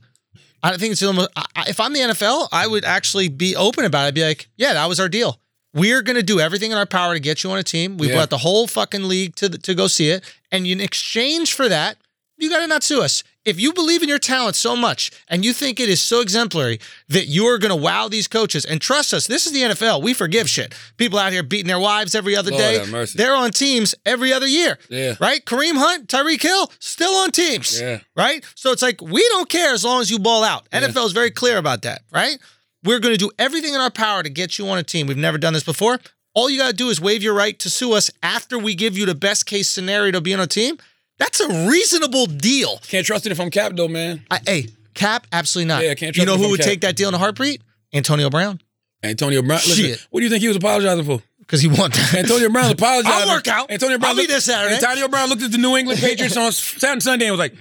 [0.63, 1.29] I don't think it's the most.
[1.35, 4.07] I, I- if I'm the NFL, I would actually be open about it.
[4.07, 5.39] I'd be like, yeah, that was our deal.
[5.73, 7.97] We're gonna do everything in our power to get you on a team.
[7.97, 8.15] We Yeah.
[8.15, 11.69] brought the whole fucking league to the, to go see it, and in exchange for
[11.69, 11.97] that,
[12.37, 13.23] you got to not sue us.
[13.47, 16.81] If you believe in your talent so much and you think it is so exemplary
[17.07, 20.03] that you are going to wow these coaches, and trust us, this is the NFL.
[20.03, 20.75] We forgive shit.
[20.97, 23.05] People out here beating their wives every other Lord day.
[23.15, 24.77] They're on teams every other year.
[24.89, 25.15] Yeah.
[25.21, 25.45] Right?
[25.45, 27.79] Kareem Hunt, Tyreek Hill, still on teams.
[27.79, 27.99] Yeah.
[28.17, 28.43] Right?
[28.55, 30.69] So it's like, we don't care as long as you ball out.
[30.71, 32.01] NFL is very clear about that.
[32.11, 32.37] Right?
[32.83, 35.07] We're going to do everything in our power to get you on a team.
[35.07, 35.99] We've never done this before.
[36.33, 38.97] All you got to do is waive your right to sue us after we give
[38.97, 40.77] you the best case scenario to be on a team.
[41.19, 42.77] That's a reasonable deal.
[42.87, 44.23] Can't trust it if I'm Cap though, man.
[44.29, 45.83] I, hey, Cap, absolutely not.
[45.83, 46.67] Yeah, can't trust You know him who from would Cap.
[46.69, 47.61] take that deal in a heartbeat?
[47.93, 48.61] Antonio Brown,
[49.03, 49.57] Antonio Brown.
[49.65, 50.07] Listen, Shit.
[50.11, 51.21] what do you think he was apologizing for?
[51.39, 51.89] because he won.
[52.13, 53.07] Antonio Brown apologized.
[53.15, 53.71] I'll work out.
[53.71, 54.75] Antonio Brown I'll be looked- there Saturday.
[54.75, 57.53] Antonio Brown looked at the New England Patriots on Saturday and Sunday and was like,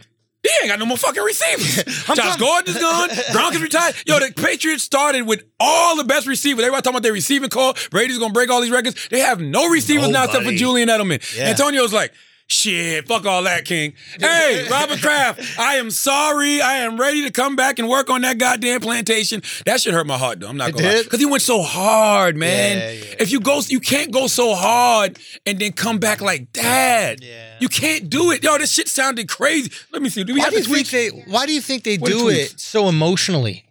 [0.42, 1.84] he ain't got no more fucking receivers.
[2.16, 3.08] Josh Gordon is gone.
[3.10, 3.94] Gronk is retired.
[4.06, 6.62] Yo, the Patriots started with all the best receivers.
[6.64, 7.74] Everybody talking about their receiving call.
[7.90, 9.08] Brady's gonna break all these records.
[9.08, 10.56] They have no receivers now except for Nobody.
[10.58, 11.36] Julian Edelman.
[11.36, 11.46] Yeah.
[11.50, 12.12] Antonio's like,
[12.48, 13.94] Shit, fuck all that, King.
[14.20, 16.60] Hey, Robert Kraft, I am sorry.
[16.60, 19.42] I am ready to come back and work on that goddamn plantation.
[19.64, 20.48] That shit hurt my heart, though.
[20.48, 20.92] I'm not It gonna lie.
[20.94, 21.04] did?
[21.04, 22.78] Because he went so hard, man.
[22.78, 23.14] Yeah, yeah.
[23.18, 27.20] If you go, you can't go so hard and then come back like that.
[27.20, 27.56] Yeah.
[27.58, 28.44] You can't do it.
[28.44, 29.72] Yo, this shit sounded crazy.
[29.92, 30.22] Let me see.
[30.22, 31.08] Do we Why have do the you think they?
[31.30, 33.64] Why do you think they What do it so emotionally?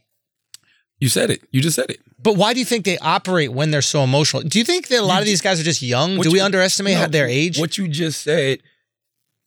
[0.99, 1.41] You said it.
[1.51, 1.99] You just said it.
[2.25, 4.41] But why do you think they operate when they're so emotional?
[4.43, 6.17] Do you think that a lot of these guys are just young?
[6.17, 7.57] What do we you- underestimate No, how their age?
[7.59, 8.59] What you just said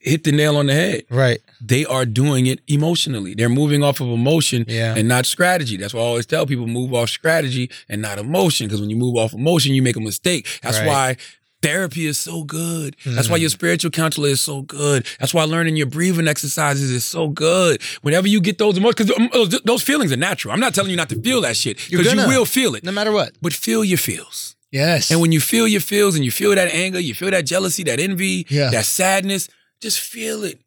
[0.00, 1.02] hit the nail on the head.
[1.10, 1.40] right.
[1.60, 3.34] They are doing it emotionally.
[3.34, 4.94] They're moving off of emotion Yeah.
[4.96, 5.76] and not strategy.
[5.76, 8.68] That's why I always tell people move off strategy and not emotion.
[8.68, 10.46] Because when you move off emotion, you make a mistake.
[10.62, 10.86] That's Right.
[10.86, 11.16] why
[11.62, 12.96] therapy is so good.
[13.04, 15.06] That's why your spiritual counselor is so good.
[15.18, 17.82] That's why learning your breathing exercises is so good.
[18.02, 20.52] Whenever you get those emotions, because those feelings are natural.
[20.54, 22.84] I'm not telling you not to feel that shit because you will feel it.
[22.84, 23.32] No matter what.
[23.42, 24.54] But feel your feels.
[24.70, 25.10] Yes.
[25.10, 27.82] And when you feel your feels and you feel that anger, you feel that jealousy,
[27.84, 28.70] that envy, Yeah.
[28.70, 29.48] that sadness,
[29.80, 30.60] just feel it.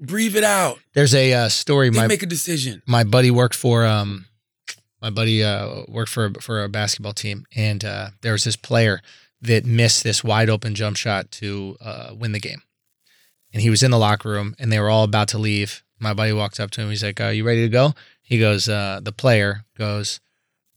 [0.00, 0.78] Breathe it out.
[0.94, 1.90] There's a uh, story.
[1.90, 2.82] Then My make a decision.
[2.86, 4.26] my buddy worked for um
[5.00, 9.00] my buddy uh worked for for a basketball team and uh there was this player
[9.42, 12.62] that missed this wide open jump shot to uh win the game.
[13.52, 15.82] And he was in the locker room and they were all about to leave.
[15.98, 16.88] My buddy walks up to him.
[16.90, 20.20] He's like, "Are you ready to go?" He goes, uh the player goes,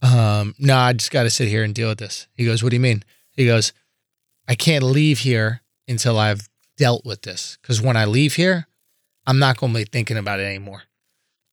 [0.02, 2.28] um no, I just got to sit here and deal with this.
[2.34, 3.72] He goes, "What do you mean?" He goes,
[4.48, 8.68] "I can't leave here until I've dealt with this cuz when I leave here,
[9.26, 10.84] I'm not going to be thinking about it anymore."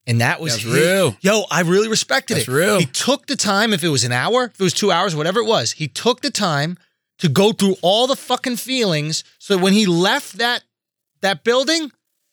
[0.07, 1.17] And that was That's real.
[1.21, 2.53] Yo, I really respected That's it.
[2.53, 2.81] real.
[2.81, 5.39] He took the time, if it was an hour, if it was two hours, whatever
[5.39, 6.77] it was, he took the time
[7.19, 10.65] to go through all the fucking feelings so that when he left that
[11.21, 11.91] that building,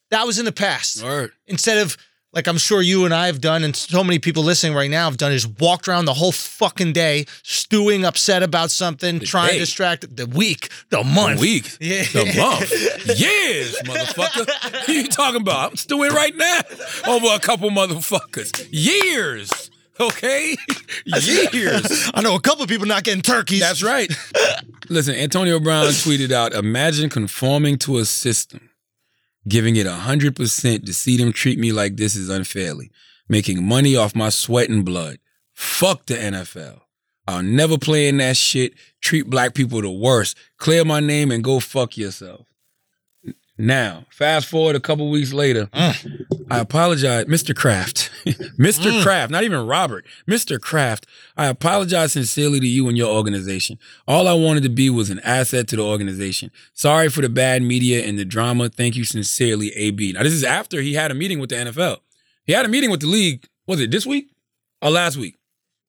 [0.10, 1.04] that was in the past.
[1.04, 1.32] Word.
[1.48, 1.96] Instead of
[2.32, 5.06] like I'm sure you and I have done, and so many people listening right now
[5.06, 9.54] have done, is walked around the whole fucking day, stewing, upset about something, trying day.
[9.54, 11.78] to distract the week, the month, A week.
[11.82, 12.04] Yeah.
[12.04, 13.20] The month.
[13.20, 14.46] Years, motherfucker.
[14.72, 15.72] What you talking about?
[15.72, 16.60] I'm stewing right now.
[17.08, 18.68] Over a couple motherfuckers.
[18.72, 19.69] Years.
[20.10, 20.56] Okay?
[21.52, 22.10] Years.
[22.14, 23.60] I know a couple of people not getting turkeys.
[23.60, 24.10] That's right.
[24.90, 28.70] Listen, Antonio Brown tweeted out Imagine conforming to a system,
[29.46, 32.92] giving it 100% to see them treat me like this is unfairly,
[33.28, 35.18] making money off my sweat and blood.
[35.54, 36.80] Fuck the NFL.
[37.28, 38.76] I'll never play in that shit.
[39.02, 40.38] Treat black people the worst.
[40.58, 42.48] Clear my name and go fuck yourself.
[43.58, 46.39] Now, fast forward a couple weeks later, mm.
[46.50, 47.56] I apologize, Mr.
[47.56, 48.12] Kraft.
[48.26, 48.92] Mr.
[48.92, 49.04] Mm.
[49.04, 50.60] Kraft, not even Robert, Mr.
[50.60, 51.06] Kraft.
[51.38, 53.78] I apologize sincerely to you and your organization.
[54.08, 56.52] All I wanted to be was an asset to the organization.
[56.74, 58.70] Sorry for the bad media and the drama.
[58.70, 60.14] Thank you sincerely, AB.
[60.14, 61.98] Now, this is after he had a meeting with the NFL.
[62.46, 64.30] He had a meeting with the league, was it this week
[64.82, 65.36] or last week?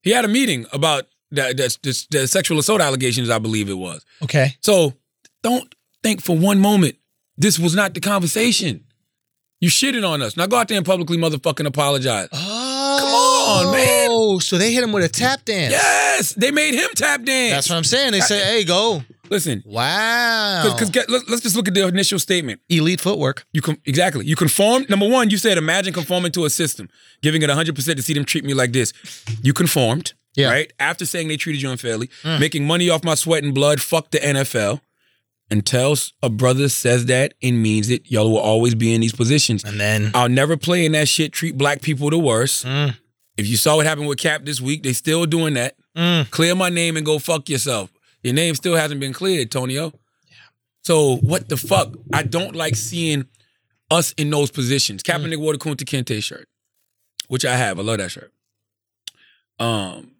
[0.02, 3.74] He had a meeting about the, the, the, the sexual assault allegations, I believe it
[3.74, 4.04] was.
[4.22, 4.56] okay.
[4.60, 4.94] So
[5.42, 6.96] don't think for one moment
[7.36, 8.84] this was not the conversation.
[9.60, 10.36] You shitted on us.
[10.36, 12.28] Now go out there and publicly motherfucking apologize.
[12.32, 14.08] Oh, Come on, man.
[14.10, 15.72] Oh, so they hit him with a tap dance.
[15.72, 17.52] Yes, they made him tap dance.
[17.54, 18.12] That's what I'm saying.
[18.12, 20.62] They say, "Hey, go." Listen, Wow.
[20.76, 20.90] because
[21.28, 22.60] let's just look at the initial statement.
[22.68, 23.46] elite footwork.
[23.52, 24.26] You com- exactly.
[24.26, 24.86] You conform.
[24.88, 26.88] Number one, you said imagine conforming to a system,
[27.22, 28.92] giving it 100 percent to see them treat me like this.
[29.42, 30.48] You conformed, Yeah.
[30.48, 30.50] Mm.
[30.52, 30.72] right?
[30.80, 33.80] After saying they treated you unfairly, making money off my sweat and blood.
[33.80, 34.80] Fuck the NFL.
[35.50, 39.64] Until a brother says that and means it, y'all will always be in these positions.
[39.64, 41.32] And then I'll never play in that shit.
[41.32, 42.64] Treat black people the worst.
[42.64, 42.96] Mm.
[43.36, 45.74] If you saw what happened with Cap this week, they still doing that.
[45.96, 46.30] Mm.
[46.30, 47.90] Clear my name and go fuck yourself.
[48.22, 49.92] Your name still hasn't been cleared, Tonio.
[50.28, 50.36] Yeah.
[50.84, 51.94] So what the fuck?
[52.12, 53.26] I don't like seeing
[53.90, 55.02] us in those positions.
[55.02, 55.24] Mm.
[55.24, 56.48] Kaepernick wore the Kunta Kinte shirt,
[57.28, 57.78] which I have.
[57.78, 58.32] I love that shirt.
[59.58, 60.12] Um,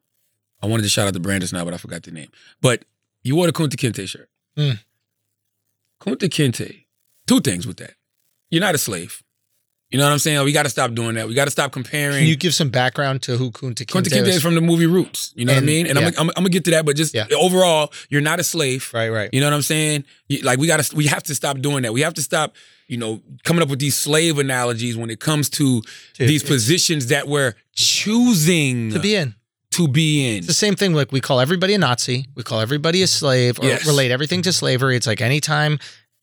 [0.62, 2.30] I wanted to shout out to Brandis now, but I forgot the name.
[2.60, 2.84] But
[3.22, 4.28] you wore the Kunta Kinte shirt.
[4.56, 4.80] Mm.
[6.00, 6.84] Kunta Kinte.
[7.26, 7.94] Two things with that.
[8.50, 9.22] You're not a slave.
[9.90, 10.44] You know what I'm saying?
[10.44, 11.26] We got to stop doing that.
[11.26, 12.18] We got to stop comparing.
[12.18, 14.12] can you give some background to who Kunta Kinte, is.
[14.12, 15.32] Kunta Kinte is from the movie Roots.
[15.34, 15.88] You know what I mean?
[15.88, 16.06] And yeah.
[16.06, 17.26] I'm, I'm, I'm gonna get to that, but just Yeah.
[17.36, 18.88] overall, you're not a slave.
[18.94, 19.28] Right, right.
[19.32, 20.04] You know what I'm saying?
[20.28, 21.92] You- Like we gotta, we have to stop doing that.
[21.92, 22.54] We have to stop,
[22.86, 25.82] you know, coming up with these slave analogies when it comes to
[26.14, 29.34] Dude, these positions that we're choosing to be in.
[29.72, 30.38] To be in.
[30.38, 30.94] It's the same thing.
[30.94, 33.86] Like we call everybody a Nazi, we call everybody a slave, or Yes.
[33.86, 34.96] relate everything to slavery.
[34.96, 35.78] It's like anytime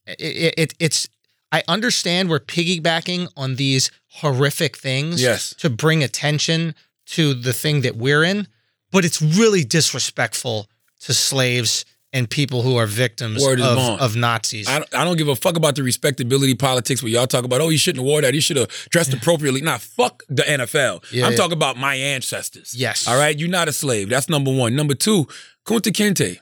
[0.05, 1.07] it, it, it's.
[1.51, 5.53] I understand we're piggybacking on these horrific things Yes.
[5.59, 6.75] to bring attention
[7.07, 8.47] to the thing that we're in,
[8.91, 10.67] but it's really disrespectful
[11.01, 14.67] to slaves and people who are victims of, of Nazis.
[14.67, 17.61] I don't, I don't give a fuck about the respectability politics where y'all talk about,
[17.61, 18.33] oh, you shouldn't have wore that.
[18.33, 19.61] You should have dressed appropriately.
[19.61, 21.11] Nah, fuck the NFL.
[21.11, 21.37] Yeah, I'm yeah.
[21.37, 22.73] talking about my ancestors.
[22.73, 23.07] Yes.
[23.07, 23.37] All right.
[23.37, 24.09] You're not a slave.
[24.09, 24.75] That's number one.
[24.75, 25.25] Number two,
[25.65, 26.39] Kunta Kinte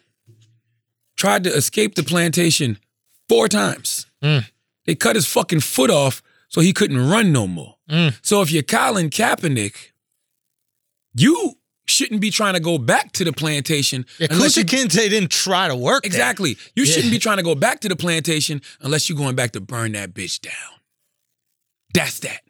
[1.17, 2.77] tried to escape the plantation
[3.27, 4.05] four times.
[4.23, 4.45] Mm.
[4.85, 7.75] They cut his fucking foot off so he couldn't run no more.
[7.89, 8.17] Mm.
[8.21, 9.91] So if you're Colin Kaepernick,
[11.15, 11.55] you
[11.87, 15.31] shouldn't be trying to go back to the plantation Yeah, unless you Kunta Kinte didn't
[15.31, 16.05] try to work.
[16.05, 16.57] Exactly.
[16.75, 16.93] You Yeah.
[16.93, 19.91] shouldn't be trying to go back to the plantation unless you're going back to burn
[19.93, 20.53] that bitch down.
[21.93, 22.41] That's that.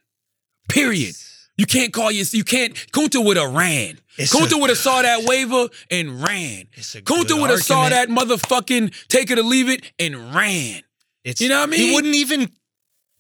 [0.69, 1.15] Period.
[1.57, 3.99] You can't call your you can't Kunta would have ran.
[4.17, 6.65] It's Kunta would have saw that waiver and ran.
[6.75, 10.81] Kunta would have saw that motherfucking take it or leave it and ran.
[11.23, 11.79] It's, You know what I mean?
[11.79, 12.49] He wouldn't even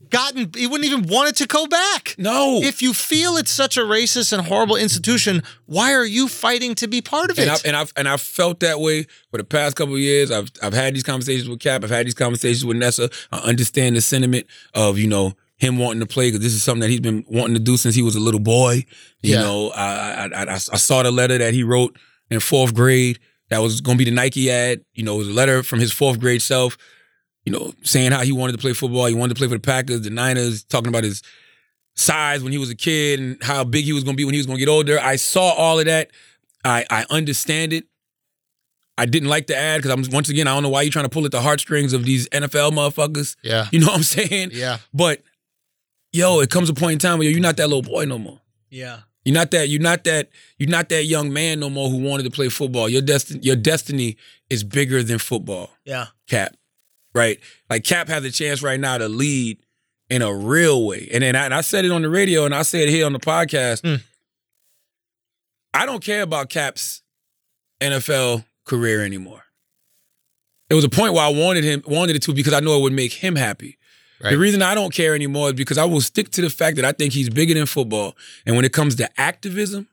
[0.09, 0.51] gotten.
[0.55, 2.15] He wouldn't even wanted to go back.
[2.17, 2.59] No.
[2.61, 6.87] If you feel it's such a racist and horrible institution, why are you fighting to
[6.87, 7.43] be part of it?
[7.43, 10.31] and I've and I've and I've felt that way for the past couple of years.
[10.31, 11.83] I've I've had these conversations with Cap.
[11.83, 13.09] I've had these conversations with Nessa.
[13.31, 16.81] I understand the sentiment of you know him wanting to play because this is something
[16.81, 18.85] that he's been wanting to do since he was a little boy.
[19.21, 19.41] You Yeah.
[19.41, 21.97] know, I, I I I I saw the letter that he wrote
[22.29, 23.19] in fourth grade.
[23.49, 24.83] That was going to be the Nike ad.
[24.95, 26.77] You know, it was a letter from his fourth grade self.
[27.45, 29.05] You know, saying how he wanted to play football.
[29.05, 30.63] He wanted to play for the Packers, the Niners.
[30.63, 31.21] Talking about his
[31.95, 34.33] size when he was a kid and how big he was going to be when
[34.33, 34.99] he was going to get older.
[34.99, 36.09] I saw all of that.
[36.63, 37.85] I I understand it.
[38.97, 41.05] I didn't like the ad because I'm once again I don't know why you're trying
[41.05, 43.35] to pull at the heartstrings of these NFL motherfuckers.
[43.43, 44.51] yeah, You know what I'm saying?
[44.53, 45.21] yeah, But
[46.13, 48.39] yo, it comes a point in time where you're not that little boy no more.
[48.69, 49.01] yeah.
[49.25, 49.69] You're not that.
[49.69, 50.29] You're not that.
[50.59, 52.87] You're not that young man no more who wanted to play football.
[52.87, 53.39] Your destiny.
[53.41, 54.17] Your destiny
[54.51, 55.71] is bigger than football.
[55.83, 56.05] Yeah.
[56.27, 56.55] Cap,
[57.15, 57.39] right?
[57.69, 59.57] Like Cap has a chance right now to lead
[60.09, 61.09] in a real way.
[61.11, 63.05] And then I, and I said it on the radio, and I said it here
[63.05, 63.81] on the podcast.
[63.81, 64.03] Hmm.
[65.73, 67.01] I don't care about Cap's
[67.81, 69.41] NFL career anymore.
[70.69, 72.81] There was a point where I wanted him wanted it to because I know it
[72.81, 73.77] would make him happy.
[74.23, 74.31] Right.
[74.31, 76.85] The reason I don't care anymore is because I will stick to the fact that
[76.85, 78.15] I think he's bigger than football.
[78.45, 79.87] And when it comes to activism,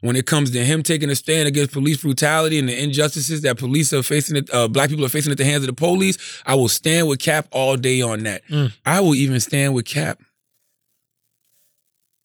[0.00, 3.58] when it comes to him taking a stand against police brutality and the injustices that
[3.58, 6.16] police are facing, at, uh, black people are facing at the hands of the police,
[6.46, 8.46] I will stand with Cap all day on that.
[8.48, 8.72] Mm.
[8.86, 10.20] I will even stand with Cap.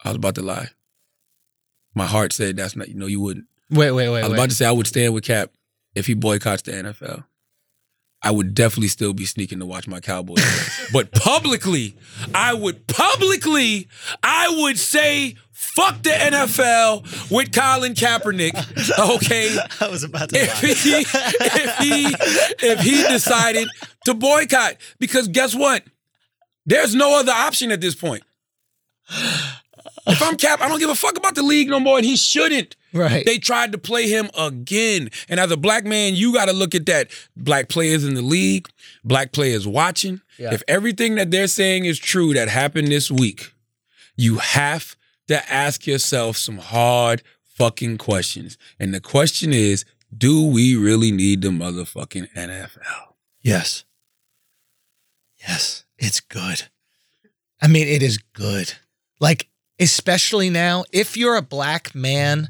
[0.03, 0.69] I was about to lie.
[1.95, 2.89] My heart said that's not.
[2.89, 3.45] You know, you wouldn't.
[3.69, 4.37] Wait, wait, wait, I was wait.
[4.37, 5.51] about to say I would stand with Cap
[5.95, 7.23] if he boycotts the NFL.
[8.23, 10.43] I would definitely still be sneaking to watch my Cowboys.
[10.93, 11.95] but publicly,
[12.33, 13.89] I would publicly,
[14.23, 18.53] I would say fuck the NFL with Colin Kaepernick.
[19.15, 19.57] Okay.
[19.81, 23.67] I was about to If he if he if he decided
[24.05, 24.77] to boycott.
[24.99, 25.83] Because guess what?
[26.65, 28.23] There's no other option at this point.
[30.05, 32.15] If I'm Cap, I don't give a fuck about the league no more, and he
[32.15, 32.75] shouldn't.
[32.93, 33.25] Right.
[33.25, 35.09] They tried to play him again.
[35.29, 37.09] And as a black man, you got to look at that.
[37.35, 38.69] Black players in the league,
[39.03, 40.21] black players watching.
[40.37, 40.53] Yeah.
[40.53, 43.53] If everything that they're saying is true that happened this week,
[44.15, 44.95] you have
[45.27, 48.57] to ask yourself some hard fucking questions.
[48.79, 49.85] And the question is,
[50.15, 53.13] do we really need the motherfucking NFL?
[53.41, 53.85] Yes.
[55.47, 56.63] Yes, it's good.
[57.61, 58.73] I mean, it is good.
[59.19, 59.49] Like,
[59.83, 62.49] especially now, if you're a black man,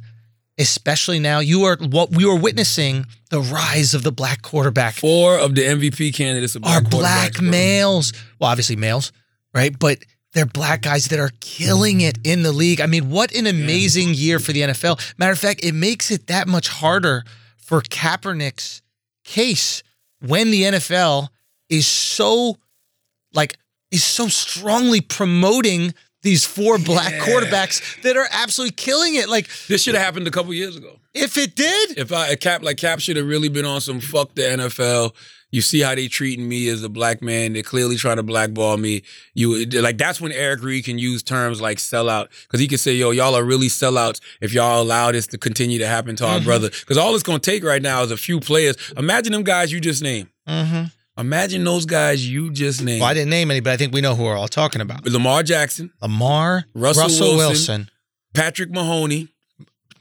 [0.58, 4.94] especially now, you are what we are witnessing the rise of the black quarterback.
[4.94, 8.14] Four of the MVP candidates are black black males.
[8.40, 9.12] Well, obviously males,
[9.54, 9.78] right?
[9.78, 10.00] But
[10.34, 12.82] they're black guys that are killing it in the league.
[12.82, 15.14] I mean, what an amazing year for the NFL.
[15.18, 17.24] Matter of fact, it makes it that much harder
[17.58, 18.82] for Kaepernick's
[19.24, 19.84] case
[20.20, 21.30] when the NFL
[21.70, 22.58] is so
[23.34, 23.58] like
[23.92, 25.94] is so strongly promoting
[26.24, 27.26] these four black Yeah.
[27.26, 29.30] quarterbacks that are absolutely killing it.
[29.30, 31.00] Like This should have happened a couple years ago.
[31.14, 34.00] if it did, If I a cap like Cap should have really been on some
[34.00, 35.14] fuck the NFL.
[35.52, 37.54] You see how they treating me as a black man.
[37.54, 39.04] They're clearly trying to blackball me.
[39.36, 42.94] You like that's when Eric Reid can use terms like sellout because he can say,
[42.96, 46.40] "Yo, y'all are really sellouts if y'all allow this to continue to happen to our
[46.40, 46.46] Mhm.
[46.46, 48.76] brother." Because all it's gonna take right now is a few players.
[48.98, 50.30] Imagine them guys you just named.
[50.50, 50.86] mm-hmm.
[51.18, 53.02] Imagine those guys you just named.
[53.02, 55.06] well, I didn't name any, but I think we know who we're all talking about.
[55.06, 57.90] Lamar Jackson, Lamar, Russell Russell, Wilson, Wilson,
[58.34, 59.28] Patrick Mahoney.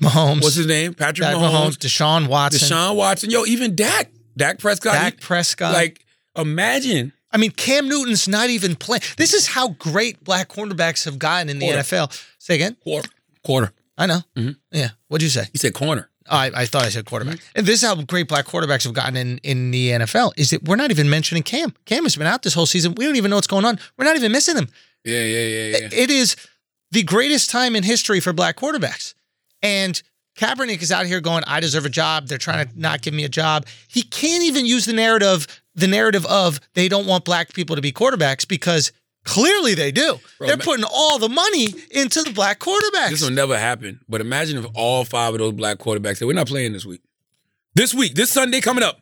[0.03, 0.95] Mahomes, What's his name?
[0.95, 1.77] Patrick Dak Mahomes.
[1.77, 3.31] Mahomes, Deshaun Watson, Deshaun Watson.
[3.31, 4.11] Yo, even Dak.
[4.37, 4.95] Dak Prescott.
[4.95, 5.75] Dak Prescott.
[5.75, 6.05] like,
[6.37, 7.13] imagine.
[7.31, 9.03] I mean, Cam Newton's not even playing.
[9.17, 11.81] This is how great black cornerbacks have gotten in the Quarter.
[11.83, 12.23] NFL.
[12.39, 12.77] Say again.
[12.83, 13.09] Quarter.
[13.45, 13.73] Quarter.
[13.97, 14.23] I know.
[14.37, 14.57] Mhm.
[14.73, 14.91] Yeah.
[15.09, 15.49] What'd you say?
[15.53, 16.09] He said corner.
[16.31, 17.37] I, I thought I said quarterback.
[17.37, 17.59] Mm-hmm.
[17.59, 20.33] And this is how great black quarterbacks have gotten in, in the NFL.
[20.37, 21.75] Is that we're not even mentioning Cam.
[21.85, 22.95] Cam has been out this whole season.
[22.97, 23.79] We don't even know what's going on.
[23.97, 24.69] We're not even missing him.
[25.05, 25.89] Yeah, yeah, yeah, yeah.
[25.93, 26.37] It is
[26.91, 29.15] the greatest time in history for black quarterbacks.
[29.63, 30.01] And
[30.39, 32.29] Kaepernick is out here going, I deserve a job.
[32.29, 33.67] They're trying to not give me a job.
[33.89, 37.83] He can't even use the narrative, the narrative of they don't want black people to
[37.83, 38.93] be quarterbacks because
[39.25, 40.19] clearly they do.
[40.39, 43.11] Bro, They're putting all the money into the black quarterbacks.
[43.11, 44.01] This will never happen.
[44.09, 47.01] But imagine if all five of those black quarterbacks said, we're not playing this week.
[47.75, 49.01] This week, this Sunday coming up,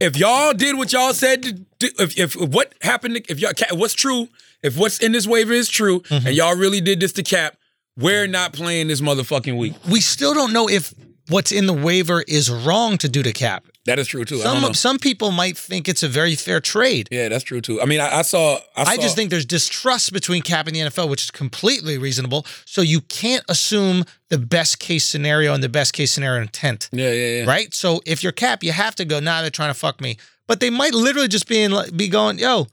[0.00, 3.94] if y'all did what y'all said to do, if, if what happened, if y'all what's
[3.94, 4.28] true,
[4.62, 6.26] if what's in this waiver is true, Mm-hmm.
[6.28, 7.56] and y'all really did this to Cap,
[7.96, 9.74] we're not playing this motherfucking week.
[9.90, 10.94] We still don't know if
[11.28, 13.66] what's in the waiver is wrong to do to Cap.
[13.88, 14.40] That is true too.
[14.40, 14.68] I don't know.
[14.68, 17.08] Some some people might think it's a very fair trade.
[17.10, 17.80] yeah, that's true too.
[17.82, 18.58] I mean, I, I saw.
[18.76, 22.46] I, I just think there's distrust between Cap and the NFL, which is completely reasonable.
[22.64, 27.10] So you can't assume the best case scenario and the best case scenario intent, Yeah,
[27.12, 27.44] yeah, yeah.
[27.48, 27.72] right?
[27.74, 29.20] So if you're Cap, you have to go.
[29.20, 30.16] Nah, they're trying to fuck me,
[30.46, 32.66] but they might literally just be in, be going, yo,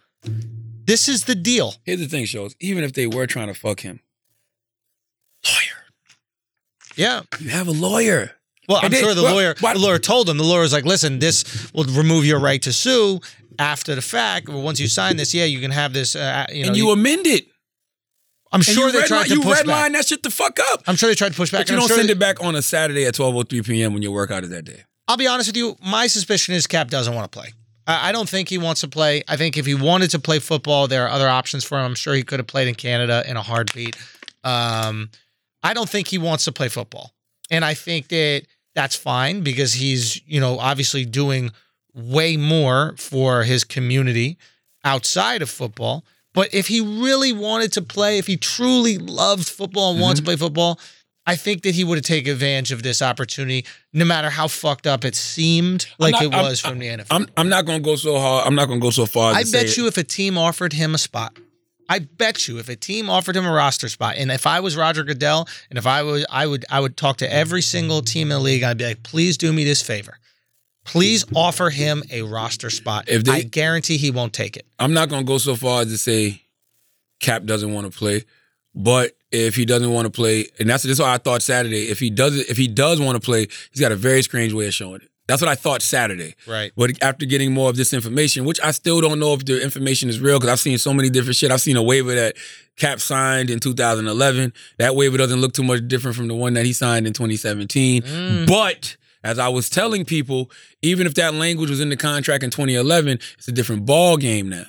[0.86, 1.76] this is the deal.
[1.84, 2.55] Here's the thing, shows.
[2.59, 4.01] Even if they were trying to fuck him,
[5.45, 5.86] lawyer.
[6.95, 7.22] Yeah.
[7.39, 8.32] You have a lawyer.
[8.68, 10.38] Well, I'm sure the well, lawyer why- the lawyer told him.
[10.38, 11.43] The lawyer was like, "Listen, this
[11.74, 13.20] will remove your right to sue
[13.59, 14.49] after the fact.
[14.49, 16.16] Or once you sign this, yeah, you can have this.
[16.16, 17.47] Uh, you know, and you you- amend it.
[18.51, 20.84] I'm And sure they tried to you redline that shit the fuck up.
[20.88, 21.61] I'm sure they tried to push back.
[21.61, 23.93] But you don't sure send they- it back on a Saturday at 12:03 p.m.
[23.93, 24.84] when your workout is that day.
[25.07, 25.76] I'll be honest with you.
[25.84, 27.53] My suspicion is Cap doesn't want to play.
[27.86, 29.24] I I don't think he wants to play.
[29.28, 31.86] I think if he wanted to play football, there are other options for him.
[31.86, 33.95] I'm sure he could have played in Canada in a heartbeat.
[34.43, 35.09] Um,
[35.63, 37.11] I don't think he wants to play football,
[37.51, 38.43] and I think that
[38.76, 41.52] that's fine because he's you know obviously doing
[41.94, 44.38] way more for his community
[44.84, 46.06] outside of football.
[46.34, 50.22] But if he really wanted to play, if he truly loved football and wanted to
[50.22, 50.26] mm-hmm.
[50.28, 50.80] play football,
[51.26, 54.86] I think that he would have taken advantage of this opportunity, no matter how fucked
[54.86, 57.08] up it seemed like not- it I'm- was from the NFL.
[57.10, 58.46] I'm I'm not gonna go so hard.
[58.46, 59.32] I'm not gonna go so far.
[59.32, 61.38] As I to bet say you if a team offered him a spot,
[61.90, 64.76] I bet you if a team offered him a roster spot, and if I was
[64.76, 68.24] Roger Goodell, and if I was, I would, I would talk to every single team
[68.32, 68.64] in the league.
[68.64, 70.18] I'd be like, please do me this favor,
[70.84, 73.06] please offer him a roster spot.
[73.08, 74.66] If they- I guarantee he won't take it.
[74.80, 76.42] I'm not gonna go so far as to say
[77.20, 78.26] Cap doesn't want to play,
[78.74, 81.90] but if he doesn't want to play, and that's that's why I thought Saturday.
[81.90, 84.68] If he does if he does want to play, he's got a very strange way
[84.68, 85.10] of showing it.
[85.28, 86.36] That's what I thought Saturday.
[86.48, 86.72] Right.
[86.76, 90.08] But after getting more of this information, which I still don't know if the information
[90.10, 91.50] is real because I've seen so many different shit.
[91.52, 92.36] I've seen a waiver that
[92.78, 94.54] Cap signed in 2011.
[94.78, 98.04] That waiver doesn't look too much different from the one that he signed in 2017.
[98.04, 98.48] Mm.
[98.48, 100.52] But as I was telling people,
[100.84, 104.50] even if that language was in the contract in 2011, it's a different ball game
[104.50, 104.66] now.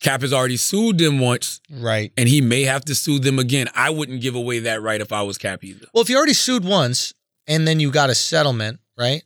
[0.00, 2.12] Cap has already sued them once, Right.
[2.16, 3.68] and he may have to sue them again.
[3.74, 5.86] I wouldn't give away that right if I was Cap either.
[5.94, 7.12] Well, if you already sued once
[7.46, 9.22] and then you got a settlement, right?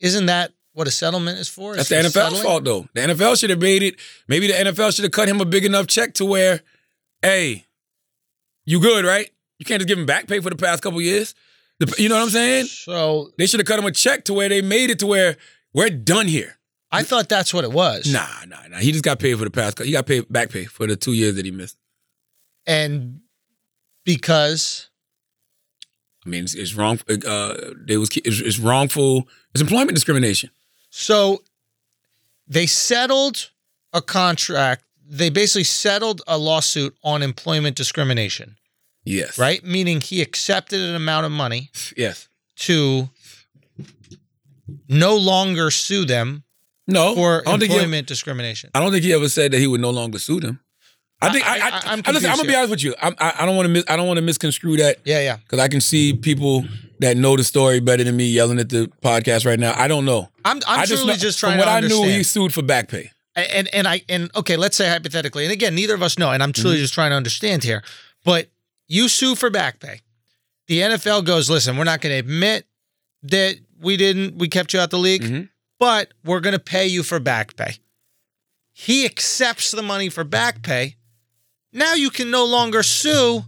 [0.00, 1.74] Isn't that what a settlement is for?
[1.76, 2.42] That's the NFL's settling?
[2.42, 2.86] fault, though.
[2.94, 3.96] The NFL should have made it.
[4.28, 6.60] Maybe the NFL should have cut him a big enough check to where,
[7.22, 7.64] hey,
[8.66, 9.30] you good, right?
[9.58, 11.34] You can't just give him back pay for the past couple years.
[11.78, 12.66] The- you know what I'm saying?
[12.66, 15.36] So They should have cut him a check to where they made it to where
[15.72, 16.58] we're done here.
[16.90, 18.10] I thought that's what it was.
[18.10, 18.78] Nah, nah, nah.
[18.78, 19.78] He just got paid for the past.
[19.82, 21.76] He got paid back pay for the two years that he missed.
[22.66, 23.20] And
[24.04, 24.88] because
[26.26, 26.98] I mean, it's, it's wrong.
[27.08, 27.54] Uh,
[27.86, 29.28] they was it's, it's wrongful.
[29.54, 30.50] It's employment discrimination.
[30.90, 31.42] so
[32.48, 33.50] they settled
[33.92, 34.82] a contract.
[35.08, 38.56] They basically settled a lawsuit on employment discrimination,
[39.04, 39.38] Yes.
[39.38, 39.64] right?
[39.64, 42.28] Meaning he accepted an amount of money Yes.
[42.66, 43.08] to
[44.88, 46.42] no longer sue them
[46.88, 47.14] No.
[47.14, 47.66] for think he.
[47.76, 48.70] employment discrimination.
[48.74, 50.60] I don't think he ever said that he would no longer sue them.
[51.22, 52.94] I think I, I, I- I, I'm am gonna be honest with you.
[53.00, 55.36] I'm, I, I don't want to mis, I don't want to misconstrue that Yeah, yeah.
[55.38, 56.64] because I can see people
[57.00, 59.72] that know the story better than me yelling at the podcast right now.
[59.76, 60.28] I don't know.
[60.44, 61.52] I'm I'm I truly know- just trying.
[61.58, 62.04] from trying what to understand.
[62.04, 63.10] I knew, he sued for back pay.
[63.34, 66.42] and and I and okay, let's say hypothetically, and again, neither of us know, and
[66.42, 66.62] I'm Mm-hmm.
[66.62, 67.82] truly just trying to understand here.
[68.24, 68.48] But
[68.88, 70.00] you sue for back pay.
[70.68, 72.66] The NFL goes, listen, we're not going to admit
[73.22, 75.48] that we didn't, we kept you out the league, Mhm.
[75.78, 77.76] but we're going to pay you for back pay.
[78.72, 80.95] He accepts the money for back pay.
[81.72, 83.44] Now you can no longer sue,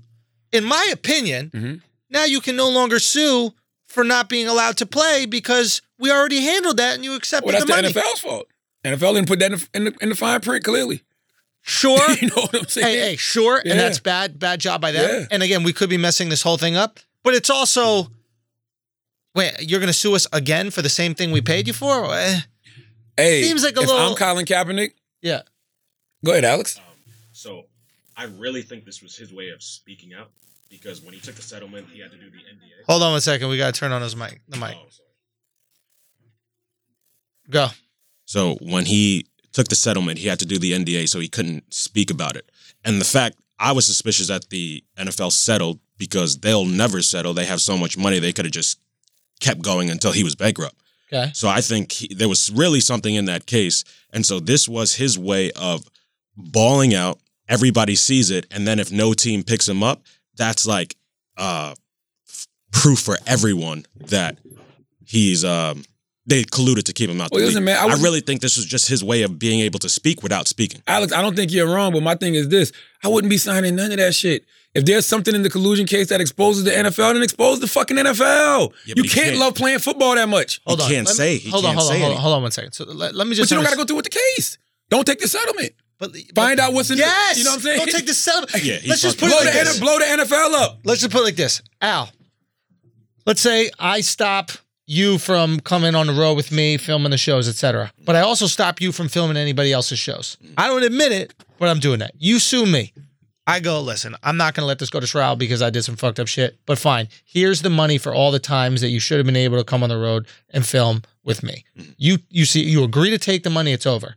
[0.52, 1.50] in my opinion.
[1.54, 1.82] Mhm.
[2.10, 3.54] Now you can no longer sue
[3.86, 7.52] for not being allowed to play because we already handled that and you accepted Well,
[7.52, 8.00] that's the the.
[8.00, 8.48] NFL's fault.
[8.84, 11.02] NFL didn't put that in the, in the, in the fine print clearly.
[11.62, 12.10] Sure.
[12.20, 12.86] you know what I'm saying?
[12.86, 13.72] hey, hey, sure, Yeah.
[13.72, 15.08] and that's bad, bad job by them.
[15.22, 15.26] Yeah.
[15.30, 18.08] And again, we could be messing this whole thing up, but it's also,
[19.34, 22.12] wait, you're going to sue us again for the same thing we paid you for?
[22.14, 22.40] Eh,
[23.16, 24.92] Hey, Seems like a if little- I'm Colin Kaepernick.
[25.22, 25.42] Yeah.
[26.24, 26.78] Go ahead, Alex.
[27.32, 27.66] So
[28.18, 30.30] I really think this was his way of speaking out
[30.68, 32.84] because when he took the settlement, he had to do the NDA.
[32.86, 33.48] Hold on one second.
[33.48, 34.40] We got to turn on his mic.
[34.48, 34.76] The mic.
[34.76, 34.88] Oh.
[37.48, 37.68] Go.
[38.26, 41.72] So when he took the settlement, he had to do the NDA, so he couldn't
[41.72, 42.50] speak about it.
[42.84, 47.34] And the fact I was suspicious that the NFL settled because they'll never settle.
[47.34, 48.78] They have so much money, they could have just
[49.40, 50.76] kept going until he was bankrupt.
[51.12, 51.30] Okay.
[51.34, 53.84] So I think he, there was really something in that case.
[54.12, 55.88] And so this was his way of
[56.36, 57.18] bawling out.
[57.48, 58.46] Everybody sees it.
[58.50, 60.02] And then if no team picks him up,
[60.36, 60.96] that's like
[61.36, 61.74] uh,
[62.28, 64.38] f- proof for everyone that
[65.04, 65.84] he's um,
[66.26, 68.56] they colluded to keep him out Well, the listen, man, I I, really think this
[68.56, 70.82] was just his way of being able to speak without speaking.
[70.86, 72.70] Alex, I don't think you're wrong, but my thing is this:
[73.02, 74.44] I wouldn't be signing none of that shit.
[74.74, 77.96] If there's something in the collusion case that exposes the NFL, then expose the fucking
[77.96, 78.72] NFL.
[78.84, 79.38] Yeah, you can't, can't.
[79.38, 80.60] love playing football that much.
[80.66, 80.88] Hold on.
[80.90, 82.72] can't me- say- he hold on, can't hold on, hold on, hold on one second.
[82.72, 83.48] So let, let me just.
[83.48, 84.58] But you don't got to go through with the case.
[84.90, 85.72] Don't take the settlement.
[85.98, 87.38] But, Find out what's in yes, the.
[87.40, 87.78] You know what I'm saying?
[87.78, 88.50] Don't take the settlement.
[88.64, 89.80] Yeah, let's just put blow it the, like N- this.
[89.80, 90.78] blow the NFL up.
[90.84, 91.60] Let's just put it like this.
[91.80, 92.10] Al,
[93.26, 94.50] let's say I stop
[94.86, 97.92] you from coming on the road with me, filming the shows, etc.
[98.04, 100.38] But I also stop you from filming anybody else's shows.
[100.56, 102.12] I don't admit it, but I'm doing that.
[102.18, 102.92] You sue me.
[103.46, 105.82] I go, listen, I'm not going to let this go to trial because I did
[105.82, 106.58] some fucked up shit.
[106.66, 109.56] But fine, here's the money for all the times that you should have been able
[109.56, 111.64] to come on the road and film with me.
[111.96, 113.72] You you see, you agree to take the money.
[113.72, 114.16] It's over.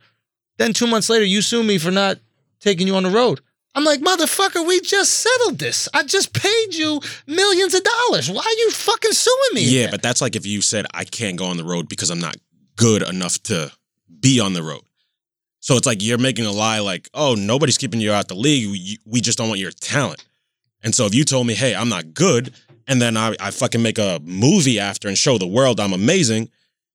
[0.62, 2.20] Then two months later, you sue me for not
[2.59, 3.39] taking you on the road.
[3.74, 5.89] I'm like, motherfucker, we just settled this.
[5.91, 8.30] I just paid you millions of dollars.
[8.30, 9.64] Why are you fucking suing me?
[9.64, 9.91] Yeah, again?
[9.91, 12.38] but that's like if you said I can't go on the road because I'm not
[12.76, 13.72] good enough to
[14.20, 14.84] be on the road.
[15.62, 18.36] So it's like you're making a lie like, oh, nobody's keeping you out of the
[18.36, 18.70] league.
[18.70, 20.24] We, we just don't want your talent.
[20.84, 22.53] And so if you told me, hey, I'm not good,
[22.88, 26.51] and then I, I fucking make a movie after and show the world I'm amazing,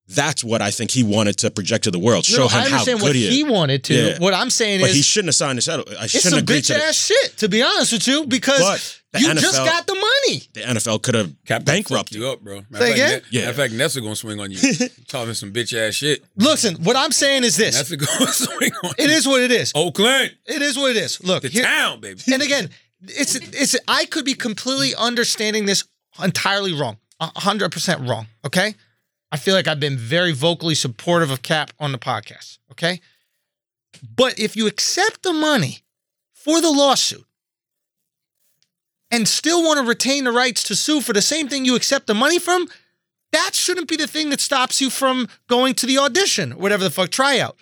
[0.08, 2.26] that's what I think he wanted to project to the world.
[2.30, 3.34] No, Show no, him I how understand good what he is.
[3.34, 3.94] he wanted to.
[3.94, 4.18] Yeah.
[4.18, 5.84] What I'm saying but is, he shouldn't have signed the settle.
[5.98, 7.36] I it's shouldn't some bitch to the, ass shit.
[7.38, 10.42] To be honest with you, because But the you just got the money.
[10.52, 12.62] the NFL could have bankrupted you up, bro.
[12.70, 13.18] Matter Say of fact, again?
[13.18, 13.40] Ne- Yeah.
[13.40, 14.58] Matter of fact, Nessa gonna swing on you.
[15.08, 16.22] Talking some bitch ass shit.
[16.36, 19.16] Listen, what I'm saying is this: Nessa gonna swing on it you.
[19.16, 19.72] is what it is.
[19.74, 21.22] Oakland, It is what it is.
[21.24, 22.20] Look, the here- town, baby.
[22.32, 22.70] and again,
[23.02, 25.84] it's it's I could be completely understanding this
[26.22, 28.26] entirely wrong, hundred percent wrong.
[28.44, 28.74] Okay,
[29.32, 32.58] I feel like I've been very vocally supportive of Cap on the podcast.
[32.72, 33.00] Okay,
[34.14, 35.80] but if you accept the money
[36.32, 37.24] for the lawsuit
[39.10, 42.06] and still want to retain the rights to sue for the same thing you accept
[42.06, 42.68] the money from,
[43.32, 46.90] that shouldn't be the thing that stops you from going to the audition, whatever the
[46.90, 47.56] fuck tryout.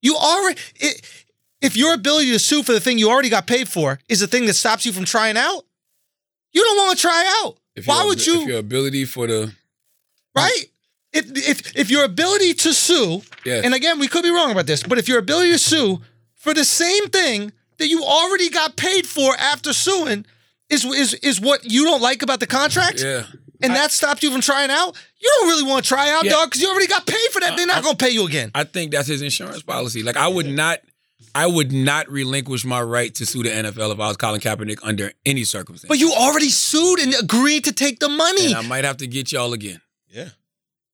[0.00, 0.60] You already.
[0.76, 1.02] It,
[1.60, 4.26] if your ability to sue for the thing you already got paid for is the
[4.26, 5.62] thing that stops you from trying out,
[6.52, 7.58] you don't want to try out.
[7.76, 8.40] If Why would If you?
[8.46, 9.54] your ability for the
[10.34, 10.71] Right?
[11.12, 13.60] If if if your ability to sue, Yeah.
[13.64, 16.00] and again we could be wrong about this, but if your ability to sue
[16.36, 20.24] for the same thing that you already got paid for after suing
[20.70, 23.24] is is is what you don't like about the contract, yeah.
[23.62, 26.30] and that stopped you from trying out, you don't really want to try out, Yeah.
[26.32, 27.56] dog, because you already got paid for that.
[27.56, 28.50] They're not I- gonna pay you again.
[28.54, 30.02] I think that's his insurance policy.
[30.02, 30.78] Like I would not,
[31.34, 34.78] I would not relinquish my right to sue the NFL if I was Colin Kaepernick
[34.82, 35.88] under any circumstance.
[35.88, 38.46] But you already sued and agreed to take the money.
[38.46, 39.80] and I might have to get y'all again.
[40.10, 40.30] Yeah.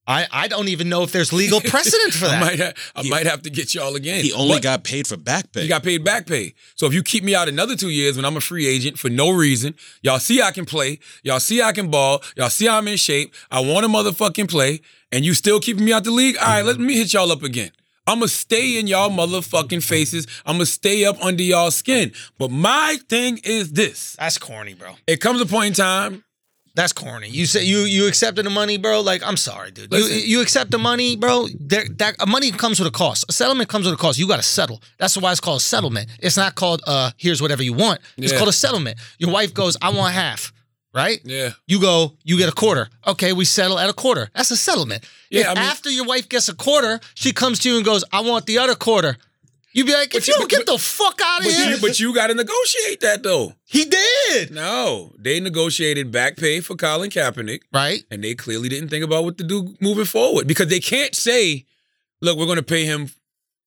[0.08, 2.42] I, I don't even know if there's legal precedent for that.
[2.42, 4.24] I might, ha- I might have to get y'all again.
[4.24, 5.62] He only But got paid for back pay.
[5.62, 6.54] He got paid back pay.
[6.76, 9.10] So if you keep me out another two years when I'm a free agent for
[9.10, 12.88] no reason, y'all see I can play, y'all see I can ball, y'all see I'm
[12.88, 14.80] in shape, I want to motherfucking play,
[15.12, 17.42] and you still keeping me out the league, all right, let me hit y'all up
[17.42, 17.70] again.
[18.06, 20.26] I'ma stay in y'all motherfucking faces.
[20.46, 22.12] I'ma stay up under y'all skin.
[22.38, 24.16] But my thing is this.
[24.18, 24.94] That's corny, bro.
[25.06, 26.24] It comes a point in time.
[26.78, 27.28] That's corny.
[27.28, 29.00] You say you you accepted the money, bro.
[29.00, 29.92] Like I'm sorry, dude.
[29.92, 30.30] You, Listen.
[30.30, 31.48] you accept the money, bro.
[31.58, 33.24] There, that money comes with a cost.
[33.28, 34.16] A settlement comes with a cost.
[34.16, 34.80] You got to settle.
[34.96, 36.06] That's why it's called a settlement.
[36.20, 37.98] It's not called uh here's whatever you want.
[38.16, 38.38] It's Yeah.
[38.38, 38.96] called a settlement.
[39.18, 40.52] Your wife goes, I want half.
[40.94, 41.20] Right?
[41.24, 41.50] Yeah.
[41.66, 42.88] You go, you get a quarter.
[43.06, 44.30] Okay, we settle at a quarter.
[44.36, 45.02] That's a settlement.
[45.30, 48.04] Yeah, I mean- after your wife gets a quarter, she comes to you and goes,
[48.12, 49.16] I want the other quarter.
[49.72, 51.70] You'd be like, if you- you don't but- get the fuck out of But here.
[51.70, 53.54] you, but you got to negotiate that though.
[53.64, 54.50] he did.
[54.50, 57.60] No, they negotiated back pay for Colin Kaepernick.
[57.72, 58.04] Right?
[58.10, 61.66] and they clearly didn't think about what to do moving forward because they can't say,
[62.20, 63.10] "Look, we're going to pay him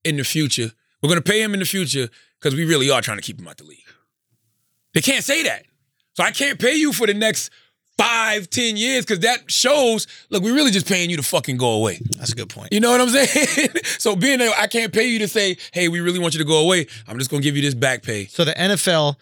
[0.03, 0.71] in the future.
[1.01, 3.39] We're going to pay him in the future because we really are trying to keep
[3.39, 3.77] him out the league."
[4.93, 5.65] They can't say that,
[6.13, 7.49] so I can't pay you for the next
[8.01, 10.07] five, ten years because that shows.
[10.29, 11.99] Look, we're really just paying you to fucking go away.
[12.17, 12.73] That's a good point.
[12.73, 13.69] You know what I'm saying?
[13.83, 16.45] so being there, I can't pay you to say, "Hey, we really want you to
[16.45, 18.25] go away." I'm just going to give you this back pay.
[18.25, 19.15] So the NFL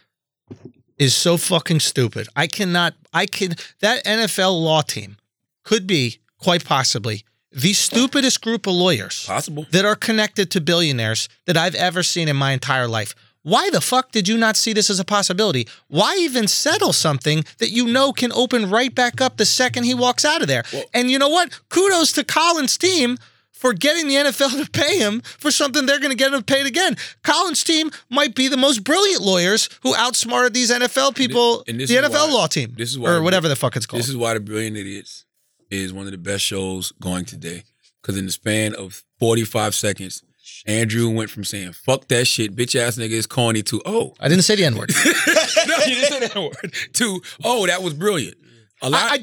[0.97, 2.27] is so fucking stupid.
[2.35, 2.93] I cannot.
[3.13, 3.55] I can.
[3.81, 5.17] That NFL law team
[5.63, 9.65] could be quite possibly the stupidest group of lawyers Possible.
[9.71, 13.15] that are connected to billionaires that I've ever seen in my entire life.
[13.49, 15.67] Why the fuck did you not see this as a possibility?
[15.87, 19.95] Why even settle something that you know can open right back up the second he
[19.95, 20.63] walks out of there?
[20.93, 21.59] and you know what?
[21.69, 23.17] Kudos to Colin's team
[23.51, 26.67] for getting the NFL to pay him for something they're going to get him paid
[26.67, 26.95] again.
[27.23, 31.89] Colin's team might be the most brilliant lawyers who outsmarted these NFL people, and this
[31.89, 33.99] the NFL why- law team, this is why- or whatever the fuck it's called.
[33.99, 35.25] This is why the Brilliant Idiots
[35.71, 37.63] is one of the best shows going today.
[38.01, 40.23] Because in the span of 45 seconds,
[40.69, 44.13] Andrew went from saying, fuck that shit, bitch ass nigga is corny to, oh.
[44.19, 44.91] I didn't say the N word.
[45.67, 46.73] no, you didn't say the that word.
[46.93, 48.37] To, oh, that was brilliant.
[48.81, 49.11] A lot.
[49.11, 49.19] I,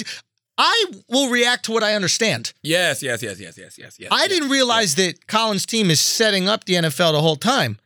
[0.59, 2.53] I will react to what I understand.
[2.63, 4.09] Yes, yes, yes, yes, yes, yes, yes.
[4.11, 7.79] I didn't realize that Colin's team is setting up the NFL the whole time.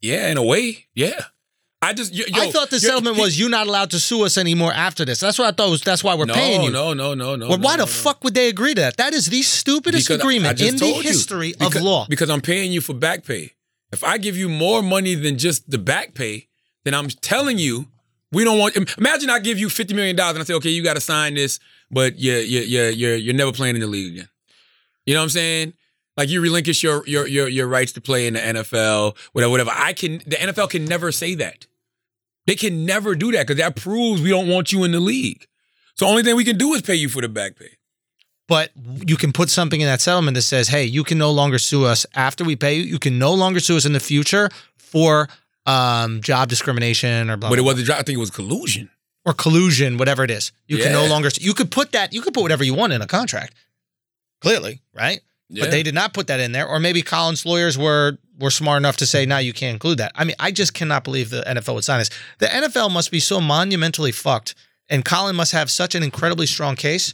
[0.00, 0.88] Yeah, in a way.
[0.94, 1.20] Yeah.
[1.82, 4.72] I just yo, I thought the settlement was you're not allowed to sue us anymore
[4.72, 5.18] after this.
[5.18, 5.82] That's what I thought was.
[5.82, 6.70] That's why we're no, paying you.
[6.70, 7.48] No, no, no, no.
[7.48, 7.92] well, no, why no, the no.
[7.92, 8.98] fuck would they agree to that?
[8.98, 11.00] That is the stupidest Because agreement in the you.
[11.02, 12.06] history because, of law.
[12.08, 13.54] Because I'm paying you for back pay.
[13.90, 16.46] If I give you more money than just the back pay,
[16.84, 17.88] then I'm telling you
[18.30, 18.76] we don't want.
[18.96, 21.34] Imagine I give you fifty million dollars and I say, okay, you got to sign
[21.34, 21.58] this,
[21.90, 24.28] but you're you're you're you're, you're never playing in the league again.
[25.04, 25.74] You know what I'm saying?
[26.16, 29.72] Like you relinquish your your your your rights to play in the NFL, whatever, whatever.
[29.74, 30.18] I can.
[30.18, 31.66] The NFL can never say that.
[32.46, 35.46] They can never do that because that proves we don't want you in the league.
[35.94, 37.70] So only thing we can do is pay you for the back pay.
[38.48, 38.70] but
[39.06, 41.84] you can put something in that settlement that says, "Hey, you can no longer sue
[41.84, 42.82] us after we pay you.
[42.82, 45.28] You can no longer sue us in the future for
[45.64, 47.88] um, job discrimination or blah, But it wasn't.
[47.90, 48.90] I think it was collusion.
[49.24, 50.50] or collusion, whatever it is.
[50.66, 51.30] You can no longer.
[51.40, 52.12] You could put that.
[52.12, 53.54] You could put whatever you want in a contract.
[54.40, 55.20] Clearly, right?
[55.48, 55.64] Yeah.
[55.64, 56.66] But they did not put that in there.
[56.66, 60.12] Or maybe Colin's lawyers were were smart enough to say, "Now you can't include that."
[60.14, 62.10] I mean, I just cannot believe the NFL would sign this.
[62.38, 64.54] The NFL must be so monumentally fucked,
[64.88, 67.12] and Colin must have such an incredibly strong case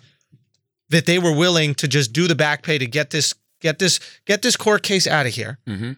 [0.91, 4.01] that they were willing to just do the back pay to get this get this
[4.27, 5.59] get this court case out of here.
[5.67, 5.93] Mm-hmm.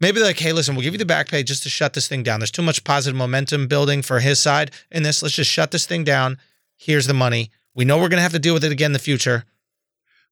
[0.00, 2.08] Maybe they're like, hey, listen, we'll give you the back pay just to shut this
[2.08, 2.40] thing down.
[2.40, 5.22] There's too much positive momentum building for his side in this.
[5.22, 6.38] Let's just shut this thing down.
[6.78, 7.50] Here's the money.
[7.74, 9.44] We know we're gonna have to deal with it again in the future.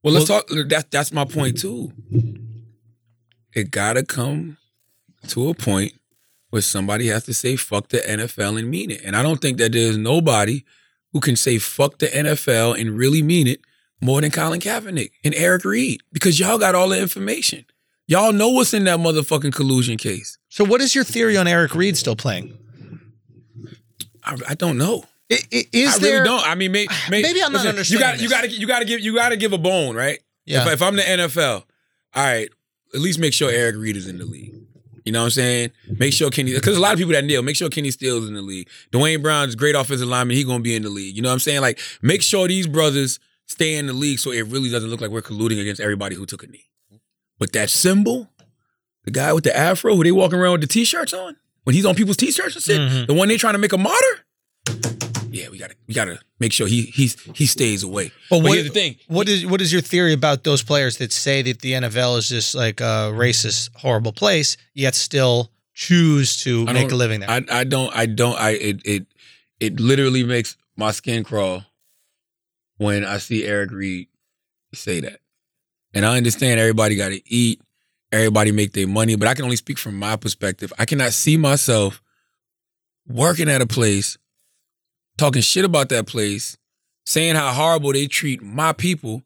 [0.03, 0.47] Well, let's talk.
[0.49, 1.93] That, that's my point too.
[3.55, 4.57] It gotta come
[5.29, 5.95] to a point
[6.51, 9.03] where somebody has to say "fuck the NFL" and mean it.
[9.05, 10.63] And I don't think that there's nobody
[11.13, 13.61] who can say "fuck the NFL" and really mean it
[14.01, 17.65] more than Colin Kaepernick and Eric Reid because y'all got all the information.
[18.07, 20.39] Y'all know what's in that motherfucking collusion case.
[20.49, 22.57] So, what is your theory on Eric Reid still playing?
[24.25, 25.05] I, I don't know.
[25.31, 26.13] Is I there?
[26.15, 26.47] really don't.
[26.47, 28.67] I mean, may, may, Maybe I'm not listen, You got understanding you got to you
[28.67, 30.19] got to give you got to give a bone, right?
[30.47, 30.63] Yeah.
[30.67, 31.65] If, if I'm the NFL,
[32.15, 32.49] all right,
[32.95, 34.55] at least make sure Eric Reid is in the league.
[35.05, 35.71] You know what I'm saying?
[35.99, 38.35] Make sure Kenny, because a lot of people that kneel, make sure Kenny Stills in
[38.35, 38.69] the league.
[38.91, 41.17] Duane Brown's great offensive lineman, he gonna be in the league.
[41.17, 41.61] You know what I'm saying?
[41.63, 45.11] Like, make sure these brothers stay in the league so it really doesn't look like
[45.11, 46.69] we're colluding against everybody who took a knee.
[47.39, 48.29] But that symbol,
[49.05, 51.87] the guy with the afro who they walking around with the t-shirts on, when he's
[51.87, 53.07] on people's t-shirts and shit, Mhm.
[53.07, 54.25] the one they trying to make a martyr.
[55.39, 58.11] Yeah, we gotta we gotta make sure he he's he stays away.
[58.31, 58.97] But But, what- here's the thing.
[59.07, 62.29] What is what is your theory about those players that say that the NFL is
[62.29, 67.31] just like a racist, horrible place, yet still choose to I make a living there?
[67.31, 69.07] I I don't I don't I it it
[69.61, 71.65] it literally makes my skin crawl
[72.77, 74.09] when I see Eric Reid
[74.75, 75.21] say that.
[75.95, 77.61] And I understand everybody got to eat,
[78.13, 80.73] everybody make their money, but I can only speak from my perspective.
[80.79, 82.03] I cannot see myself
[83.09, 84.19] working at a place,
[85.19, 86.57] talking shit about that place,
[87.05, 89.23] saying how horrible they treat my people,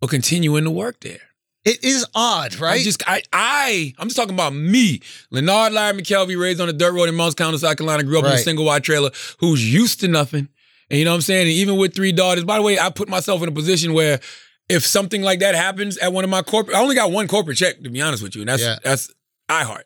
[0.00, 1.20] but continuing to work there.
[1.64, 2.80] it is odd, right?
[2.80, 5.00] I just I I I'm just talking about me.
[5.30, 8.24] Lenard Larry McKelvey raised on the dirt road in Moncks Corner, South Carolina, grew up
[8.24, 10.48] in a single wide trailer, who's used to nothing.
[10.90, 11.42] And you know what I'm saying?
[11.42, 14.20] And even with three daughters, by the way, I put myself in a position where
[14.68, 17.56] if something like that happens at one of my corporate, I only got one corporate
[17.56, 18.76] check to be honest with you, and that's Yeah.
[18.84, 19.10] that's
[19.50, 19.84] iHeart.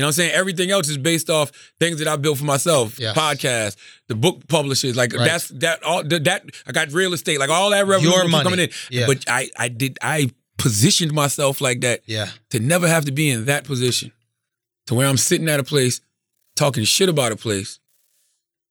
[0.00, 0.32] You know what I'm saying?
[0.32, 2.98] Everything else is based off things that I built for myself.
[2.98, 3.14] Yes.
[3.14, 3.76] Podcasts,
[4.08, 5.26] the book publishers, like Right.
[5.26, 8.10] that's that all that, I got real estate, like all that revenue
[8.42, 8.70] coming in.
[8.88, 9.04] Yeah.
[9.06, 12.30] But I I did I positioned myself like that yeah.
[12.48, 14.10] to never have to be in that position
[14.86, 16.00] to where I'm sitting at a place
[16.56, 17.78] talking shit about a place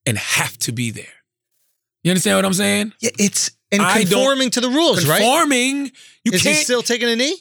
[0.07, 1.13] and have to be there.
[2.03, 2.93] You understand what I'm saying?
[3.01, 5.21] Yeah, it's and conforming to the rules, right?
[5.21, 5.91] Conforming.
[6.23, 6.57] You Is can't.
[6.57, 7.38] he still taking a knee?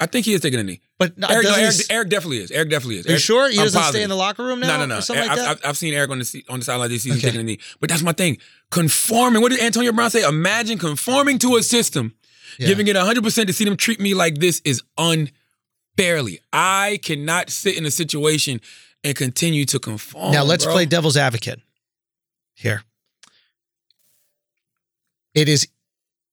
[0.00, 0.80] I think he is taking a knee.
[0.96, 2.50] But no, Eric, no, Eric, Eric definitely is.
[2.52, 3.06] Eric definitely is.
[3.06, 4.68] Are you Eric- sure he I'm doesn't stay in the locker room now?
[4.68, 4.98] No, no, no.
[4.98, 5.48] Or something like I've, that?
[5.64, 7.28] I've, I've seen Eric on the on the sideline this season Okay.
[7.28, 7.58] taking a knee.
[7.80, 8.38] But that's my thing.
[8.70, 9.42] Conforming.
[9.42, 10.22] What did Antonio Brown say?
[10.22, 12.14] Imagine conforming to a system,
[12.58, 12.68] Yeah.
[12.68, 16.40] giving it 100% to see them treat me like this is unfairly.
[16.52, 18.60] I cannot sit in a situation
[19.02, 20.32] and continue to conform.
[20.32, 20.74] now let's bro.
[20.74, 21.60] play devil's advocate
[22.54, 22.82] here.
[25.34, 25.68] It is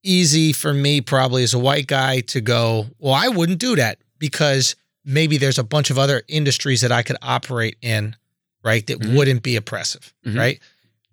[0.06, 3.98] easy for me, probably as a white guy, to go, well, I wouldn't do that
[4.20, 8.16] because maybe there's a bunch of other industries that I could operate in,
[8.64, 9.16] right, that Mhm.
[9.16, 10.38] wouldn't be oppressive, Mhm.
[10.38, 10.60] right?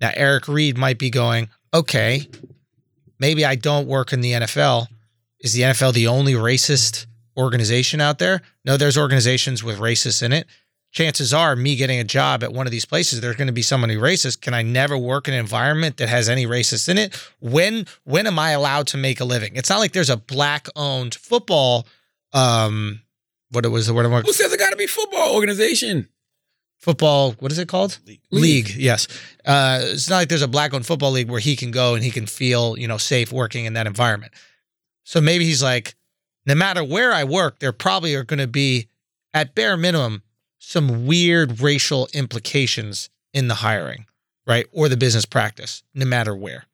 [0.01, 2.29] Now, Eric Reid might be going, okay,
[3.19, 4.89] maybe I don't work in the NFL.
[5.41, 8.43] Is the NFL the only racist organization out there?
[8.65, 10.47] No, there's organizations with racists in it.
[10.93, 13.63] Chances are, me getting a job at one of these places, there's going to be
[13.63, 14.43] somebody racist.
[14.43, 17.15] Can I never work in an environment that has any racists in it?
[17.41, 19.57] When when am I allowed to make a living?
[19.57, 21.87] It's not like there's a black owned football.
[22.35, 23.01] Um,
[23.51, 26.09] what it was the word I'm Who says it got to be football organization?
[26.83, 27.33] football.
[27.39, 27.99] What is it called?
[28.07, 28.21] League.
[28.33, 28.71] League.
[28.71, 29.07] Yes.
[29.47, 32.11] Uh, it's not like there's a black-owned football league where he can go and he
[32.11, 34.33] can feel you know safe working in that environment.
[35.05, 35.95] So maybe he's like,
[36.45, 38.89] no matter where I work, there probably are going to be,
[39.33, 40.23] at bare minimum,
[40.65, 44.07] some weird racial implications in the hiring,
[44.47, 46.65] right, or the business practice, no matter where.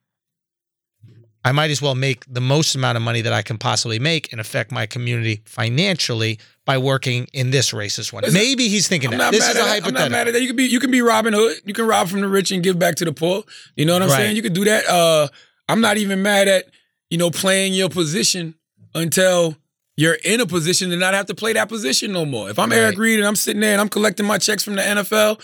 [1.44, 4.30] I might as well make the most amount of money that I can possibly make
[4.30, 8.24] and affect my community financially by working in this racist one.
[8.24, 9.32] Listen, Maybe he's thinking I'm that.
[9.32, 9.86] This is a that.
[9.86, 10.42] I'm not mad at that.
[10.42, 11.56] You can be you can be Robin Hood.
[11.64, 13.44] You can rob from the rich and give back to the poor.
[13.76, 14.16] You know what I'm Right.
[14.16, 14.36] saying?
[14.36, 14.86] You can do that.
[14.86, 15.28] Uh,
[15.68, 16.66] I'm not even mad at
[17.08, 18.54] you know playing your position
[18.94, 19.56] until
[19.98, 22.48] you're in a position to not have to play that position no more.
[22.48, 22.78] If I'm Right.
[22.78, 25.42] Eric Reid and I'm sitting there and I'm collecting my checks from the NFL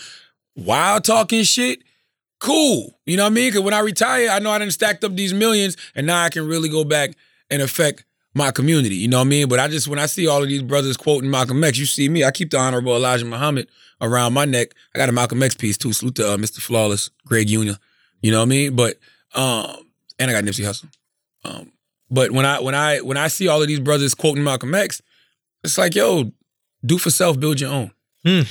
[0.53, 1.79] while talking shit,
[2.39, 2.97] cool.
[3.05, 3.49] You know what I mean?
[3.49, 6.29] Because when I retire, I know I done stacked up these millions, and now I
[6.29, 7.17] can really go back
[7.49, 8.95] and affect my community.
[8.95, 9.49] You know what I mean?
[9.49, 12.07] But I just when I see all of these brothers quoting Malcolm X, you see
[12.07, 12.23] me.
[12.23, 13.67] I keep the honorable Elijah Muhammad
[13.99, 14.69] around my neck.
[14.93, 15.91] I got a Malcolm X piece too.
[15.91, 16.61] Salute to uh, Mr.
[16.61, 17.77] Flawless, Greg Yuna.
[18.21, 18.75] You know what I mean?
[18.77, 18.99] But
[19.33, 20.87] um, and I got Nipsey Hussle.
[21.43, 21.73] Um,
[22.09, 25.01] but when I when I when I see all of these brothers quoting Malcolm X,
[25.63, 26.31] it's like, yo,
[26.85, 27.91] do for self, build your own.
[28.25, 28.41] Hmm.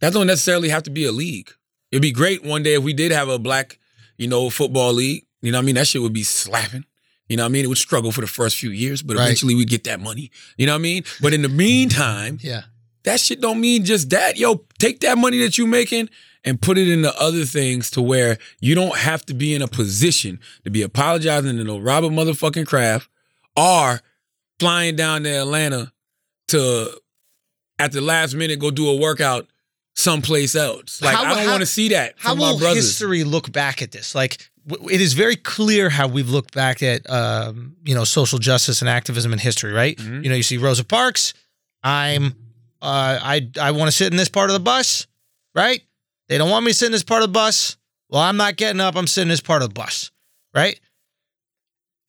[0.00, 1.50] That don't necessarily have to be a league.
[1.90, 3.78] It'd be great one day if we did have a black,
[4.16, 5.24] you know, football league.
[5.42, 5.74] You know what I mean?
[5.76, 6.84] That shit would be slapping.
[7.28, 7.64] You know what I mean?
[7.64, 9.24] It would struggle for the first few years, but Right.
[9.24, 10.30] eventually we'd get that money.
[10.56, 11.04] You know what I mean?
[11.20, 12.62] But in the meantime, Yeah.
[13.04, 14.36] that shit don't mean just that.
[14.38, 16.10] Yo, take that money that you're making
[16.44, 19.68] and put it into other things to where you don't have to be in a
[19.68, 23.08] position to be apologizing to no Robert motherfucking Kraft
[23.56, 24.00] or
[24.58, 25.92] flying down to Atlanta
[26.48, 26.90] to
[27.78, 29.46] at the last minute go do a workout
[29.94, 31.00] someplace else.
[31.02, 32.84] Like How- I don't want to see that How will brothers.
[32.84, 34.14] history look back at this?
[34.14, 38.38] Like, w- it is very clear how we've looked back at, um, you know, social
[38.38, 39.96] justice and activism in history, right?
[39.98, 40.24] Mhm.
[40.24, 41.34] You know, you see Rosa Parks.
[41.82, 42.34] I'm,
[42.80, 45.06] uh, I, I want to sit in this part of the bus,
[45.54, 45.82] right?
[46.32, 47.76] They don't want me to sit in this part of the bus.
[48.08, 48.96] Well, I'm not getting up.
[48.96, 50.10] I'm sitting in this part of the bus,
[50.54, 50.80] right?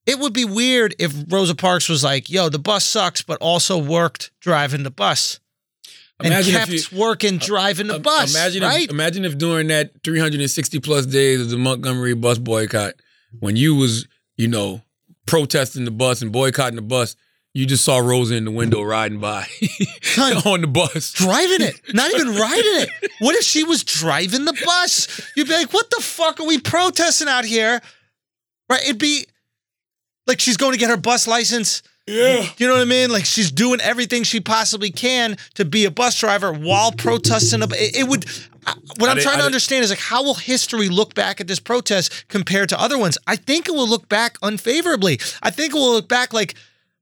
[0.05, 3.77] It would be weird if Rosa Parks was like, "Yo, the bus sucks," but also
[3.77, 5.41] worked driving the bus
[6.21, 8.33] Imagine and if kept you- working driving the Um, bus.
[8.33, 8.85] Imagine right?
[8.85, 12.93] if imagine if during that 360 plus days of the Montgomery bus boycott,
[13.41, 14.07] when you was,
[14.37, 14.83] you know,
[15.25, 17.17] protesting the bus and boycotting the bus,
[17.53, 19.45] you just saw Rosa in the window riding by
[20.01, 20.37] Son.
[20.45, 21.11] on the bus.
[21.13, 22.89] driving it, not even riding it.
[23.19, 25.21] What if she was driving the bus?
[25.35, 27.81] You'd be like, what the fuck are we protesting out here?
[28.69, 28.81] Right?
[28.83, 29.25] It'd be
[30.25, 31.83] like she's going to get her bus license.
[32.07, 32.45] Yeah.
[32.57, 33.11] You know what I mean?
[33.11, 37.61] Like she's doing everything she possibly can to be a bus driver while protesting.
[37.61, 38.25] a- It, it would.
[38.65, 41.39] I- What I I'm did- trying to understand is like how will history look back
[41.39, 43.17] at this protest compared to other ones?
[43.27, 45.19] I think it will look back unfavorably.
[45.43, 46.55] I think it will look back like,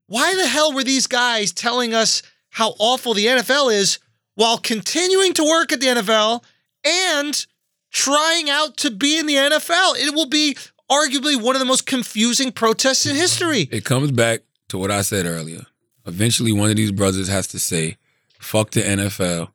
[0.06, 3.98] why the hell were these guys telling us how awful the NFL is
[4.34, 6.44] while continuing to work at the NFL
[6.84, 7.46] and
[7.90, 9.96] trying out to be in the NFL?
[9.96, 10.56] It will be
[10.90, 13.68] arguably one of the most confusing protests in history.
[13.70, 15.66] It comes back to what I said earlier.
[16.06, 17.96] Eventually, one of these brothers has to say,
[18.38, 19.50] fuck the NFL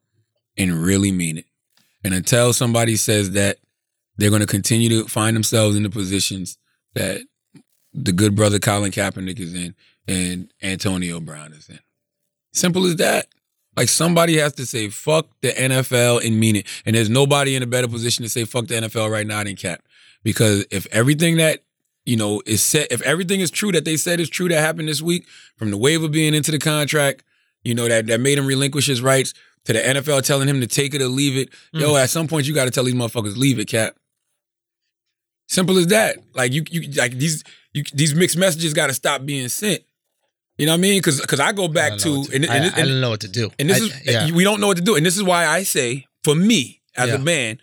[0.57, 1.45] and really mean it.
[2.03, 3.57] And until somebody says that,
[4.17, 6.57] they're going to continue to find themselves in the positions
[6.95, 7.21] that
[7.93, 9.75] the good brother Colin Kaepernick is in
[10.07, 11.79] and Antonio Brown is in.
[12.53, 13.27] Simple as that.
[13.75, 16.67] Like somebody has to say fuck the NFL and mean it.
[16.85, 19.55] And there's nobody in a better position to say fuck the NFL right now than
[19.55, 19.83] Cap.
[20.23, 21.61] Because if everything that
[22.07, 22.89] you know, is set.
[22.89, 25.27] If everything is true that they said is true that happened this week,
[25.57, 27.21] from the waiver being into the contract,
[27.65, 29.33] you know, that that made him relinquish his rights,
[29.65, 31.49] to the NFL telling him to take it or leave it.
[31.73, 31.81] Hmm.
[31.81, 33.97] Yo, at some point you got to tell these motherfuckers leave it, Cap.
[35.49, 36.19] Simple as that.
[36.33, 37.43] Like you, you like these,
[37.73, 39.83] you, these mixed messages got to stop being sent.
[40.57, 40.97] You know what I mean?
[40.99, 43.09] Because because I go back I to, know what and, I, and, I don't know
[43.11, 43.51] what to do.
[43.59, 44.31] and this I- is yeah.
[44.35, 44.95] we don't know what to do.
[44.95, 47.15] And this is why I say, for me as Yeah.
[47.15, 47.59] a man,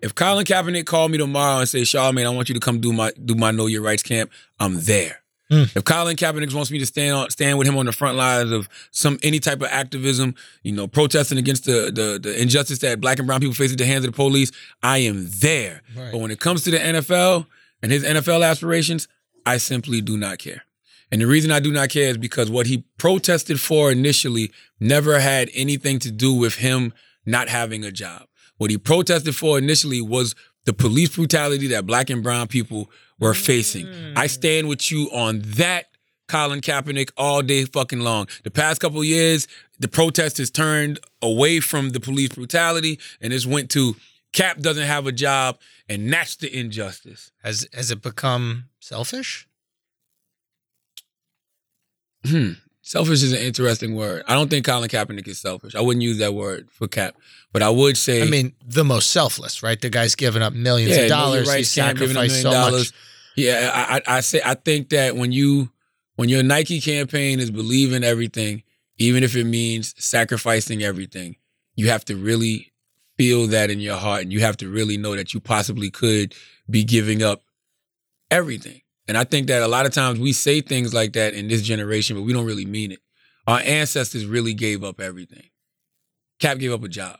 [0.00, 2.92] if Colin Kaepernick called me tomorrow and say, Charlamagne, I want you to come do
[2.92, 5.18] my do my Know Your Rights camp, I'm there.
[5.50, 5.64] Hmm.
[5.74, 8.50] If Colin Kaepernick wants me to stand on stand with him on the front lines
[8.50, 13.00] of some any type of activism, you know, protesting against the the, the injustice that
[13.02, 14.50] black and brown people face at the hands of the police,
[14.82, 15.82] I am there.
[15.94, 16.10] Right.
[16.12, 17.46] But when it comes to the NFL
[17.82, 19.06] and his NFL aspirations,
[19.44, 20.62] I simply do not care.
[21.12, 24.50] And the reason I do not care is because what he protested for initially
[24.80, 26.92] never had anything to do with him
[27.26, 28.22] not having a job.
[28.56, 30.34] What he protested for initially was
[30.64, 32.90] the police brutality that black and brown people
[33.20, 33.86] were facing.
[33.86, 34.16] Mm.
[34.16, 35.86] I stand with you on that,
[36.28, 38.26] Colin Kaepernick, all day fucking long.
[38.42, 39.46] The past couple of years,
[39.78, 43.96] the protest has turned away from the police brutality and it's went to
[44.32, 45.58] Cap doesn't have a job,
[45.88, 47.32] and that's the injustice.
[47.44, 49.46] Has has it become selfish?
[52.26, 52.52] Hmm.
[52.82, 54.22] selfish is an interesting word.
[54.28, 55.74] I don't think Colin Kaepernick is selfish.
[55.74, 57.14] I wouldn't use that word for Cap,
[57.52, 58.22] but I would say.
[58.22, 59.80] I mean, the most selfless, right?
[59.80, 61.48] The guy's giving up millions yeah, of dollars.
[61.48, 62.92] Right, He's sacrificed so much.
[63.36, 65.70] Yeah, I, I I say I think that when you
[66.16, 68.62] when your Nike campaign is believing everything,
[68.98, 71.36] even if it means sacrificing everything,
[71.74, 72.72] you have to really
[73.16, 76.34] feel that in your heart, and you have to really know that you possibly could
[76.68, 77.42] be giving up
[78.30, 78.81] everything.
[79.08, 81.62] And I think that a lot of times we say things like that in this
[81.62, 83.00] generation, but we don't really mean it.
[83.46, 85.50] Our ancestors really gave up everything.
[86.38, 87.18] Cap gave up a job.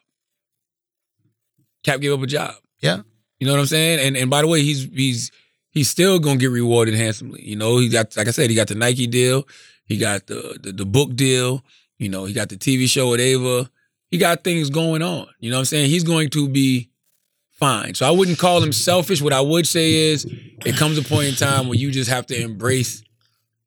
[1.82, 2.54] Cap gave up a job.
[2.80, 3.00] Yeah.
[3.40, 3.98] You know what I'm saying?
[4.06, 5.32] And and by the way, he's he's
[5.70, 7.42] he's still gonna get rewarded handsomely.
[7.42, 9.48] You know, he got like I said, he got the Nike deal,
[9.84, 11.64] he got the the, the book deal,
[11.98, 13.70] you know, he got the TV show with Ava.
[14.10, 15.26] He got things going on.
[15.38, 15.88] You know what I'm saying?
[15.88, 16.90] He's going to be
[17.62, 17.94] fine.
[17.94, 19.22] So I wouldn't call him selfish.
[19.22, 20.24] What I would say is
[20.66, 23.02] it comes a point in time where you just have to embrace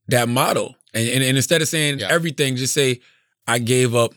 [0.09, 0.75] that model.
[0.93, 2.07] And, and, and instead of saying Yeah.
[2.09, 2.99] everything, just say,
[3.47, 4.13] I gave up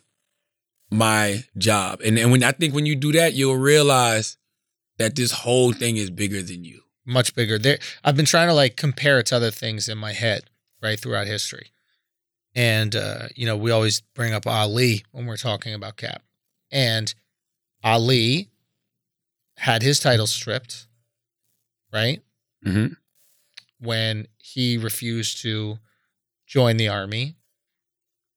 [0.90, 2.00] my job.
[2.04, 4.36] And, and when I think when you do that, you'll realize
[4.98, 6.80] that this whole thing is bigger than you.
[7.06, 7.58] much bigger.
[7.58, 10.42] There, I've been trying to like compare it to other things in my head,
[10.82, 11.68] right, throughout history.
[12.54, 16.22] And uh, you know, we always bring up Ali when we're talking about Cap.
[16.72, 17.14] And
[17.84, 18.50] Ali
[19.58, 20.86] had his title stripped,
[21.92, 22.22] right?
[22.64, 22.96] Mhm.
[23.80, 25.78] When he refused to
[26.46, 27.36] join the army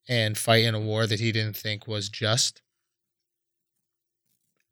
[0.08, 2.62] and fight in a war that he didn't think was just.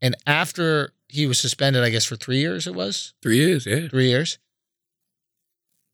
[0.01, 3.87] And after he was suspended, I guess for three years it was Three years, yeah.
[3.89, 4.37] three years.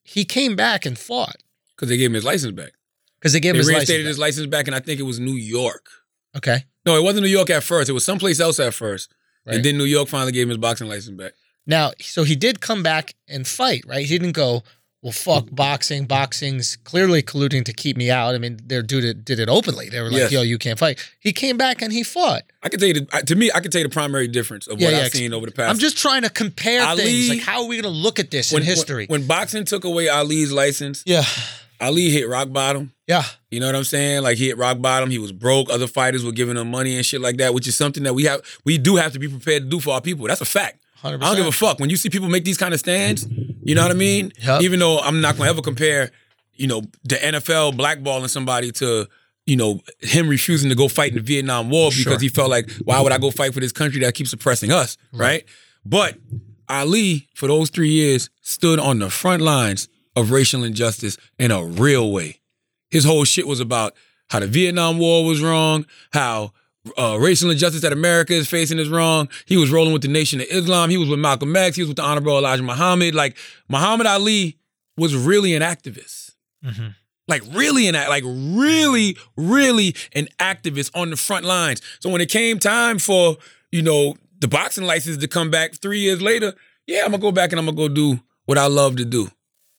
[0.04, 1.42] He came back and fought
[1.76, 2.74] Because they gave him his license back.
[3.20, 4.16] because they gave They him his reinstated license.
[4.16, 5.88] his license back, and I think it was New York.
[6.36, 7.90] Okay, No, it wasn't New York at first.
[7.90, 9.12] It was someplace else at first.
[9.46, 9.58] Right.
[9.58, 11.34] And then New York finally gave him his boxing license back.
[11.66, 13.84] now so he did come back and fight.
[13.88, 14.64] Right, he didn't go.
[15.02, 15.56] Well, fuck mm-hmm.
[15.56, 16.06] boxing.
[16.08, 18.34] Boxing's clearly colluding to keep me out.
[18.34, 19.88] I mean, they're did it did it openly.
[19.88, 20.32] They were like, Yes.
[20.32, 22.42] "Yo, you can't fight." He came back and he fought.
[22.64, 24.82] I can tell you, the, to me, I can tell you the primary difference of
[24.82, 25.70] Yeah, what yeah, I've seen over the past.
[25.70, 27.30] I'm just trying to compare Ali- things.
[27.30, 29.06] Like, how are we going to look at this when, in history?
[29.06, 31.24] When, when boxing took away Ali's license, yeah,
[31.80, 32.92] Ali hit rock bottom.
[33.08, 34.24] Yeah, You know what I'm saying?
[34.24, 35.12] Like he hit rock bottom.
[35.12, 35.70] He was broke.
[35.70, 38.24] Other fighters were giving him money and shit like that, which is something that we
[38.24, 40.28] have, we do have to be prepared to do for our people.
[40.28, 40.80] That's a fact.
[40.96, 43.28] hundred I don't give a fuck when you see people make these kind of stands.
[43.64, 44.32] You know what I mean?
[44.44, 44.62] Yep.
[44.62, 46.12] Even though I'm not gonna ever compare,
[46.54, 49.08] you know, the NFL blackballing somebody to,
[49.46, 52.20] you know, him refusing to go fight in the Vietnam War because Sure.
[52.20, 54.98] he felt like, why would I go fight for this country that keeps oppressing us,
[55.14, 55.46] right?
[55.86, 56.18] But
[56.68, 61.64] Ali, for those three years, stood on the front lines of racial injustice in a
[61.64, 62.40] real way.
[62.92, 63.94] His whole shit was about
[64.30, 66.52] how the Vietnam War was wrong, how
[66.98, 69.28] uh, racial injustice that America is facing is wrong.
[69.46, 70.90] He was rolling with the Nation of Islam.
[70.90, 71.76] He was with Malcolm X.
[71.76, 73.16] He was with the Honorable Elijah Muhammad.
[73.16, 73.38] Like
[73.70, 74.58] Muhammad Ali
[74.98, 76.32] was really an activist.
[76.64, 76.96] Mhm.
[77.28, 81.82] Like really an act, like really, really an activist on the front lines.
[82.00, 83.38] So when it came time for
[83.72, 86.54] you know the boxing license to come back three years later,
[86.86, 89.32] yeah, I'm gonna go back and I'm gonna go do what I love to do.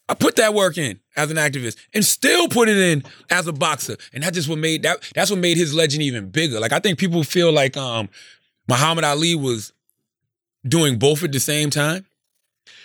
[0.08, 3.52] I put that work in as an activist and still put it in as a
[3.52, 3.96] boxer.
[4.12, 6.60] And that just what made that that's what made his legend even bigger.
[6.60, 8.08] Like I think people feel like um
[8.68, 9.72] Muhammad Ali was
[10.66, 12.06] doing both at the same time.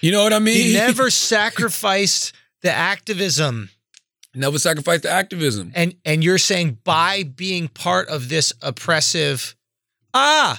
[0.02, 0.56] You know what I mean?
[0.68, 3.70] He never sacrificed the activism.
[4.34, 5.72] never sacrificed the activism.
[5.76, 9.56] And and you're saying by being part of this oppressive
[10.16, 10.58] ah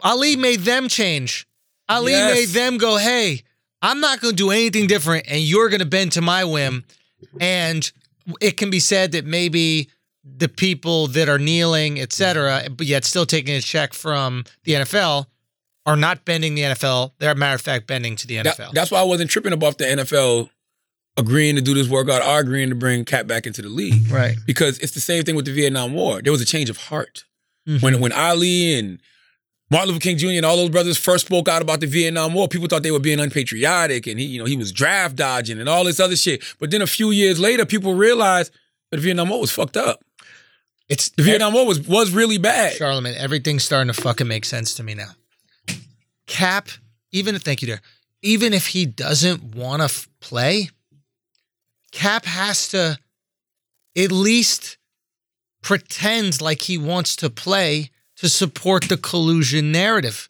[0.00, 1.46] Ali made them change.
[1.88, 2.34] Ali Yes.
[2.34, 3.42] made them go, "Hey,
[3.82, 6.84] I'm not going to do anything different and you're going to bend to my whim."
[7.40, 7.90] And
[8.40, 9.88] it can be said that maybe
[10.24, 14.72] the people that are kneeling, et cetera, but yet still taking a check from the
[14.74, 15.26] NFL
[15.86, 17.12] are not bending the NFL.
[17.18, 18.72] They're, matter of fact, bending to the That- NFL.
[18.74, 20.50] that's why I wasn't tripping about the NFL
[21.16, 24.10] agreeing to do this workout or agreeing to bring Cat back into the league.
[24.10, 24.36] right.
[24.46, 26.20] because it's the same thing with the Vietnam War.
[26.22, 27.24] There was a change of heart
[27.68, 27.82] Mhm.
[27.82, 29.00] when when Ali and
[29.70, 30.28] Martin Luther King Jr.
[30.28, 32.48] and all those brothers first spoke out about the Vietnam War.
[32.48, 35.68] People thought they were being unpatriotic, and he, you know, he was draft dodging and
[35.68, 36.42] all this other shit.
[36.58, 38.52] But then a few years later, people realized
[38.90, 40.02] that the Vietnam War was fucked up.
[40.88, 42.72] It's The Vietnam War was was really bad.
[42.72, 45.10] Charlemagne, everything's starting to fucking make sense to me now.
[46.26, 46.68] Cap,
[47.12, 47.80] even if thank you, dear,
[48.22, 50.70] even if he doesn't want to f- play,
[51.92, 52.98] Cap has to
[53.96, 54.78] at least
[55.60, 60.28] pretend like he wants to play to support the collusion narrative.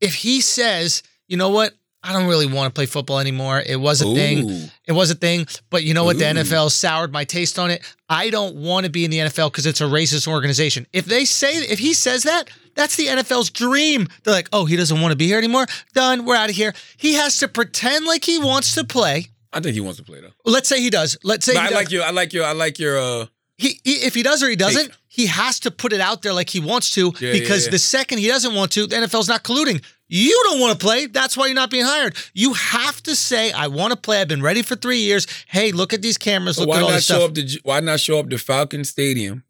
[0.00, 1.72] If he says, you know what,
[2.02, 3.60] I don't really want to play football anymore.
[3.64, 4.70] It was a thing.
[4.86, 6.18] It was a thing, but you know what?
[6.18, 7.82] The NFL soured my taste on it.
[8.08, 10.86] I don't want to be in the NFL because it's a racist organization.
[10.92, 14.06] If they say, if he says that, that's the NFL's dream.
[14.22, 15.66] They're like, oh, he doesn't want to be here anymore.
[15.94, 16.26] Done.
[16.26, 16.74] We're out of here.
[16.96, 19.26] He has to pretend like he wants to play.
[19.52, 20.32] I think he wants to play though.
[20.44, 21.18] Let's say he does.
[21.24, 21.74] Let's say he I does.
[21.74, 22.04] like your.
[22.04, 22.44] I like your.
[22.44, 22.98] I like your.
[22.98, 23.26] uh
[23.58, 24.96] he, he if he does or he doesn't, Take.
[25.16, 27.70] He has to put it out there like he wants to Yeah, because yeah, yeah.
[27.70, 29.82] the second he doesn't want to, the NFL's not colluding.
[30.08, 31.06] You don't want to play.
[31.06, 32.14] That's why you're not being hired.
[32.34, 34.20] You have to say, "I want to play.
[34.20, 35.26] I've been ready for three years.
[35.48, 36.58] Hey, look at these cameras.
[36.58, 37.60] Look why at all not this show stuff." up to?
[37.64, 39.42] Why not show up to Falcon Stadium,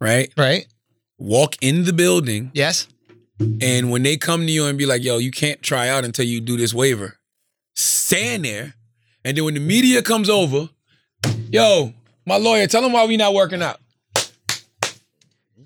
[0.00, 0.30] right?
[0.36, 0.66] right?
[1.16, 2.86] Walk in the building, Yes.
[3.62, 6.26] and when they come to you and be like, "Yo, you can't try out until
[6.26, 7.18] you do this waiver,"
[7.74, 8.74] stand there,
[9.24, 10.68] and then when the media comes over,
[11.50, 11.94] yo,
[12.26, 13.80] my lawyer, tell them why we're not working out.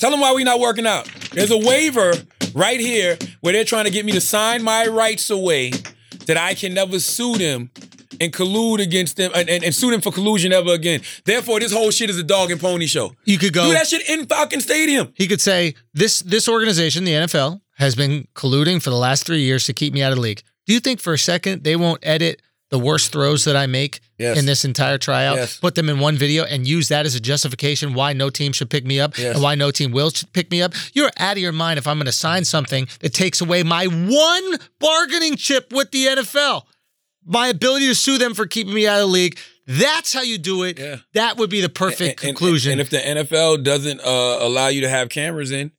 [0.03, 1.09] Tell them why we're not working out.
[1.31, 2.13] There's a waiver
[2.57, 5.71] right here where they're trying to get me to sign my rights away
[6.27, 7.71] that I can never sue them
[8.21, 11.03] and collude against them and, and, and sue them for collusion ever again.
[11.25, 13.15] Therefore, this whole shit is a dog and pony show.
[13.27, 13.69] You could go.
[13.69, 15.13] Do that shit in Falcon Stadium.
[15.15, 19.43] He could say this this organization, the NFL, has been colluding for the last three
[19.43, 20.43] years to keep me out of the league.
[20.67, 22.43] Do you think for a second they won't edit
[22.73, 24.39] the worst throws that I make Yes.
[24.39, 25.59] in this entire tryout, Yes.
[25.59, 28.71] put them in one video, and use that as a justification why no team should
[28.71, 29.35] pick me up Yes.
[29.35, 30.73] and why no team will pick me up?
[30.95, 33.85] You're out of your mind if I'm going to sign something that takes away my
[33.87, 36.67] one bargaining chip with the NFL,
[37.27, 39.39] my ability to sue them for keeping me out of the league.
[39.67, 40.79] That's how you do it.
[40.79, 40.97] Yeah.
[41.13, 42.73] That would be the perfect And- and- conclusion.
[42.73, 45.73] And, if the NFL doesn't uh, allow you to have cameras in,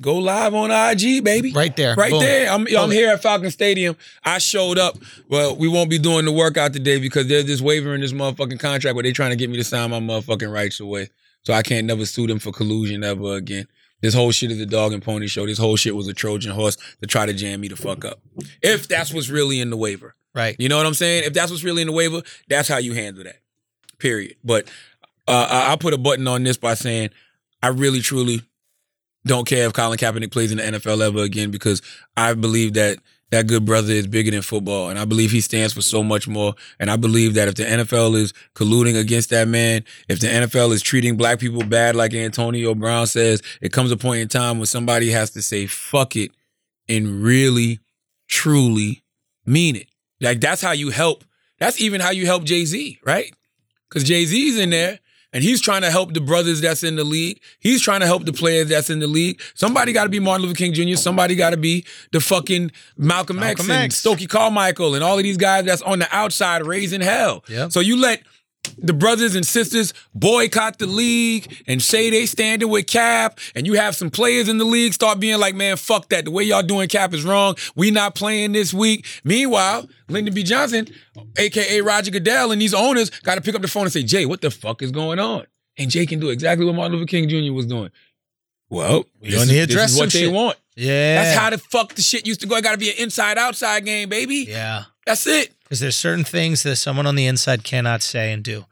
[0.00, 1.52] go live on IG, baby.
[1.52, 1.94] Right there.
[1.94, 2.20] Right Boom.
[2.20, 2.50] there.
[2.50, 3.96] I'm, I'm here at Falcon Stadium.
[4.24, 4.98] I showed up.
[5.28, 8.60] Well, we won't be doing the workout today because there's this waiver in this motherfucking
[8.60, 11.08] contract where they trying to get me to sign my motherfucking rights away.
[11.42, 13.66] So I can't never sue them for collusion ever again.
[14.02, 15.46] This whole shit is a dog and pony show.
[15.46, 18.20] This whole shit was a Trojan horse to try to jam me the fuck up.
[18.62, 20.14] If that's what's really in the waiver.
[20.34, 20.56] right.
[20.58, 21.24] You know what I'm saying?
[21.24, 23.40] If that's what's really in the waiver, that's how you handle that.
[23.98, 24.36] Period.
[24.42, 24.68] But
[25.28, 27.10] uh, I- I'll put a button on this by saying
[27.62, 28.40] I really, truly
[29.26, 31.82] don't care if Colin Kaepernick plays in the NFL ever again because
[32.16, 32.98] I believe that
[33.30, 36.26] that good brother is bigger than football, and I believe he stands for so much
[36.26, 36.54] more.
[36.80, 40.72] And I believe that if the NFL is colluding against that man, if the NFL
[40.72, 44.58] is treating black people bad, like Antonio Brown says, it comes a point in time
[44.58, 46.32] when somebody has to say "fuck it"
[46.88, 47.78] and really,
[48.28, 49.04] truly
[49.46, 49.86] mean it.
[50.20, 51.24] Like that's how you help.
[51.58, 53.32] That's even how you help Jay Z, right?
[53.88, 54.98] Because Jay Z's in there
[55.32, 57.40] and he's trying to help the brothers that's in the league.
[57.58, 59.40] He's trying to help the players that's in the league.
[59.54, 60.96] Somebody got to be Martin Luther King Jr.
[60.96, 63.96] Somebody got to be the fucking Malcolm, X Malcolm and X.
[63.96, 67.44] Stokely Carmichael and all of these guys that's on the outside raising hell.
[67.48, 67.72] Yep.
[67.72, 68.22] So you let
[68.78, 73.74] the brothers and sisters boycott the league and say they standing with Cap, and you
[73.74, 76.24] have some players in the league start being like, man, fuck that.
[76.24, 77.56] The way y'all doing Cap is wrong.
[77.74, 79.06] We not playing this week.
[79.24, 80.42] Meanwhile, Lyndon B.
[80.42, 80.88] Johnson,
[81.36, 84.26] aka Roger Goodell, and these owners got to pick up the phone and say, Jay,
[84.26, 85.46] what the fuck is going on?
[85.78, 87.52] And Jay can do exactly what Martin Luther King Jr.
[87.52, 87.90] was doing.
[88.68, 90.32] Well, We this, gonna address what they shit.
[90.32, 90.56] want.
[90.76, 91.22] Yeah.
[91.22, 92.56] That's how the fuck the shit used to go.
[92.56, 94.46] It got to be an inside outside game, baby.
[94.48, 94.84] Yeah.
[95.06, 95.52] That's it.
[95.70, 98.64] Because there's certain things that someone on the inside cannot say and do,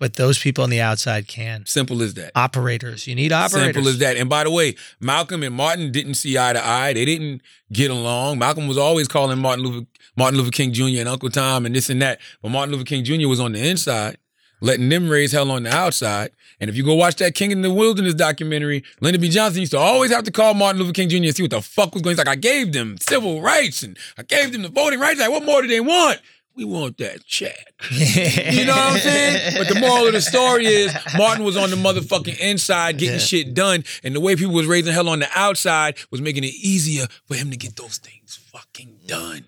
[0.00, 1.64] but those people on the outside can.
[1.64, 2.32] Simple as that.
[2.34, 3.06] Operators.
[3.06, 3.76] You need operators.
[3.76, 4.16] Simple as that.
[4.16, 6.92] And by the way, Malcolm and Martin didn't see eye to eye.
[6.92, 8.40] They didn't get along.
[8.40, 9.86] Malcolm was always calling Martin Luther
[10.16, 10.98] Martin Luther King Jr.
[10.98, 12.18] and Uncle Tom and this and that.
[12.42, 13.28] But Martin Luther King Jr.
[13.28, 14.18] was on the inside,
[14.60, 16.32] letting them raise hell on the outside.
[16.58, 19.28] And if you go watch that King in the Wilderness documentary, Lyndon B.
[19.28, 21.16] Johnson used to always have to call Martin Luther King Jr.
[21.16, 22.16] and see what the fuck was going.
[22.16, 25.20] He's like, I gave them civil rights and I gave them the voting rights.
[25.20, 26.20] Like, what more do they want?
[26.56, 27.72] We want that check.
[27.90, 29.54] You know what I'm saying?
[29.56, 33.24] But the moral of the story is Martin was on the motherfucking inside getting Yeah.
[33.24, 36.54] shit done, and the way people was raising hell on the outside was making it
[36.54, 39.44] easier for him to get those things fucking done.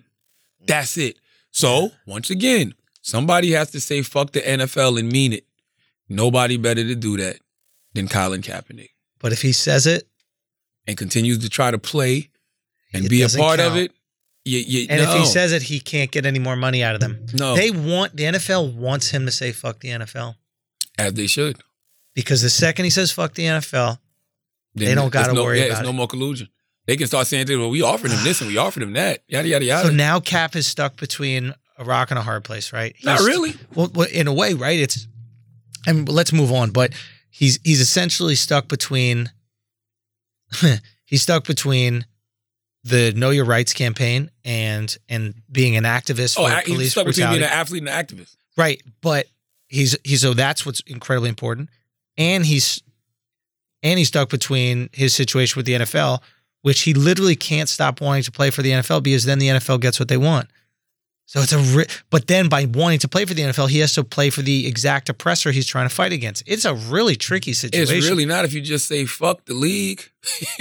[0.65, 1.17] That's it.
[1.51, 5.45] So once again, somebody has to say fuck the NFL and mean it.
[6.09, 7.37] Nobody better to do that
[7.93, 8.89] than Colin Kaepernick,
[9.19, 10.07] But if he says it,
[10.87, 12.29] and continues to try to play
[12.93, 13.91] and It be a part of it.
[14.45, 17.01] You, you, and if he says it, he can't get any more money out of
[17.01, 17.25] them.
[17.33, 20.35] no, They want the NFL wants him to say fuck the NFL
[20.97, 21.57] as they should.
[22.13, 23.99] because the second he says fuck the NFL,
[24.75, 25.85] Then They don't gotta no, worry yeah, about it's it.
[25.85, 26.49] no more collusion.
[26.85, 29.47] They can start saying, "Well, we offered him this and we offered him that." Yada
[29.47, 29.87] yada yada.
[29.87, 32.93] so now Cap is stuck between a rock and a hard place, right?
[33.05, 33.53] Not really.
[33.73, 34.77] Well, well, in a way, right?
[34.77, 35.07] It's
[35.87, 36.71] and let's move on.
[36.71, 36.91] But
[37.29, 39.31] he's he's essentially stuck between
[41.05, 42.05] he's stuck between
[42.83, 46.91] the Know Your Rights campaign and and being an activist Oh, for I- he's police
[46.91, 48.35] stuck between being an athlete and an activist.
[48.57, 49.27] right, but
[49.67, 51.69] he's he's so that's what's incredibly important,
[52.17, 52.81] and he's
[53.81, 56.21] and he's stuck between his situation with the NFL,
[56.61, 59.79] which he literally can't stop wanting to play for the NFL because then the NFL
[59.81, 60.49] gets what they want.
[61.25, 63.93] So it's a, ri- but then by wanting to play for the NFL, he has
[63.93, 66.43] to play for the exact oppressor he's trying to fight against.
[66.45, 67.97] It's a really tricky situation.
[67.97, 70.03] It's really not if you just say fuck the league.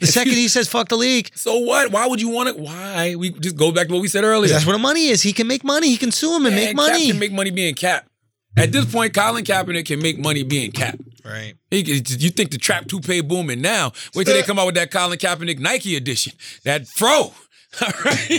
[0.00, 1.90] the second he says "fuck the league," so what?
[1.92, 2.58] Why would you want it?
[2.58, 3.14] Why?
[3.16, 4.52] We just go back to what we said earlier.
[4.52, 5.22] that's where the money is.
[5.22, 5.88] He can make money.
[5.88, 7.08] He can sue him and make Cap money.
[7.10, 8.08] can make money being Cap.
[8.56, 10.98] At this point, Colin Kaepernick can make money being Cap.
[11.24, 11.54] right.
[11.70, 13.92] He, you think the trap toupee booming now?
[14.14, 16.32] Wait till they come out with that Colin Kaepernick Nike edition,
[16.64, 17.32] that fro.
[17.82, 18.30] All right,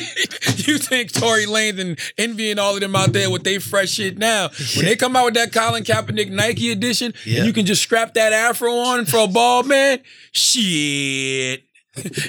[0.68, 4.18] you think Tory Lanez and envying all of them out there with they fresh shit
[4.18, 4.50] now?
[4.76, 7.38] When they come out with that Colin Kaepernick Nike edition, Yeah.
[7.40, 10.00] and you can just strap that afro on for a ball, man,
[10.32, 11.64] shit,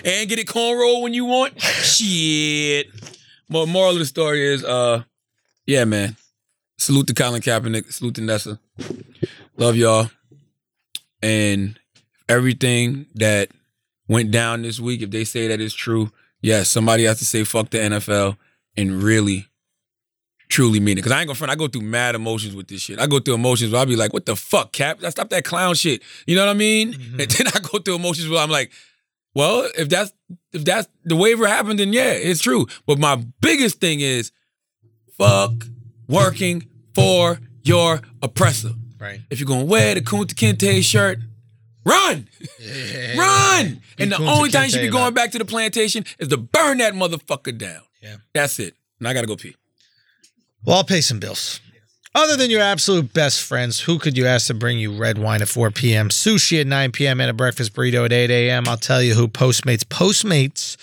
[0.04, 2.88] and get it cornrow when you want, shit.
[3.48, 5.04] But moral of the story is, uh,
[5.66, 6.16] yeah, man.
[6.76, 7.90] Salute to Colin Kaepernick.
[7.92, 8.58] Salute to Nessa.
[9.56, 10.10] Love y'all.
[11.22, 11.78] And
[12.28, 13.48] everything that
[14.06, 17.44] went down this week, if they say that is true, yes, somebody has to say
[17.44, 18.36] fuck the NFL
[18.76, 19.46] and really,
[20.48, 20.96] truly mean it.
[20.96, 22.98] Because I ain't gonna front, I go through mad emotions with this shit.
[22.98, 25.00] I go through emotions where I'll be like, what the fuck, Cap?
[25.08, 26.02] Stop that clown shit.
[26.26, 26.94] You know what I mean?
[26.94, 27.20] Mm-hmm.
[27.20, 28.70] And then I go through emotions where I'm like,
[29.34, 30.12] well, if that's
[30.52, 32.66] if that's the waiver happened, then yeah, it's true.
[32.86, 34.32] But my biggest thing is
[35.16, 35.52] fuck
[36.08, 38.70] working for your oppressor.
[38.98, 39.20] Right.
[39.30, 41.18] If you're gonna wear the Kunta Kinte shirt,
[41.84, 42.28] run,
[43.16, 43.80] run.
[43.98, 46.78] And the only time you should be going back to the plantation is to burn
[46.78, 47.82] that motherfucker down.
[48.02, 48.16] Yeah.
[48.32, 48.74] That's it.
[48.98, 49.56] And I gotta go pee.
[50.64, 51.60] Well, I'll pay some bills.
[52.14, 55.42] Other than your absolute best friends, who could you ask to bring you red wine
[55.42, 58.66] at 4 p.m., sushi at 9 p.m., and a breakfast burrito at 8 a.m.?
[58.66, 59.84] I'll tell you who Postmates.
[59.84, 60.76] Postmates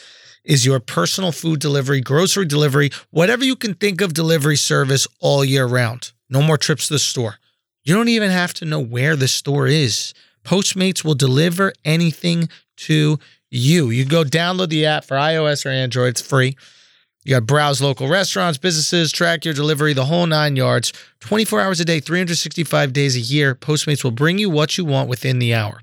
[0.44, 5.44] is your personal food delivery, grocery delivery, whatever you can think of delivery service all
[5.44, 6.12] year round.
[6.30, 7.36] No more trips to the store.
[7.84, 10.14] You don't even have to know where the store is.
[10.46, 13.20] Postmates will deliver anything to
[13.50, 13.90] you.
[13.90, 16.56] You go download the app for iOS or Android, it's free.
[17.24, 20.94] You got to browse local restaurants, businesses, track your delivery, the whole nine yards.
[21.22, 23.56] 24 hours a day, 365 days a year.
[23.56, 25.82] Postmates will bring you what you want within the hour.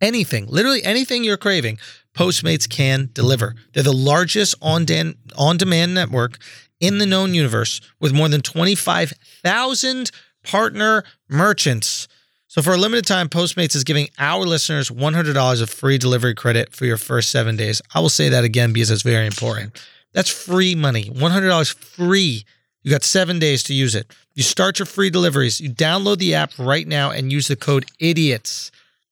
[0.00, 1.78] Anything, literally anything you're craving,
[2.16, 3.54] Postmates can deliver.
[3.72, 6.38] They're the largest on dan- on-demand network
[6.80, 10.10] in the known universe with more than 25,000
[10.42, 12.08] partner merchants.
[12.56, 16.72] So for a limited time, Postmates is giving our listeners $100 of free delivery credit
[16.72, 17.82] for your first seven days.
[17.94, 19.78] I will say that again because it's very important.
[20.14, 21.10] That's free money.
[21.10, 22.46] $100 free.
[22.82, 24.10] You got seven days to use it.
[24.32, 25.60] You start your free deliveries.
[25.60, 28.70] You download the app right now and use the code IDIOTS.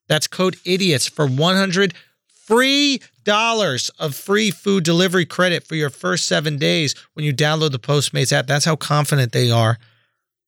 [0.08, 1.92] That's code IDIOTS for 100
[2.46, 7.72] free dollars of free food delivery credit for your first seven days when you download
[7.72, 8.46] the Postmates app.
[8.46, 9.76] That's how confident they are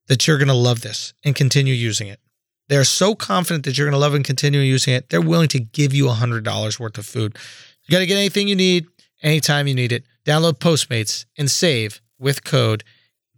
[0.09, 2.21] that you're going to love this and continue using it.
[2.69, 5.09] They're so confident that you're going to love and continue using it.
[5.09, 7.37] They're willing to give you $100 worth of food.
[7.85, 8.87] You got to get anything you need
[9.23, 10.05] anytime you need it.
[10.25, 12.83] Download Postmates and save with code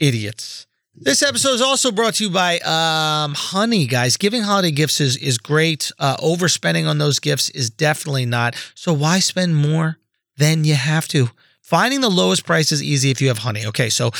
[0.00, 0.66] IDIOTS.
[1.00, 4.16] This episode is also brought to you by um, Honey, guys.
[4.16, 5.92] Giving holiday gifts is, is great.
[5.98, 8.56] Uh, overspending on those gifts is definitely not.
[8.74, 9.98] So why spend more
[10.38, 11.30] than you have to?
[11.60, 13.66] Finding the lowest price is easy if you have Honey.
[13.66, 14.10] Okay, so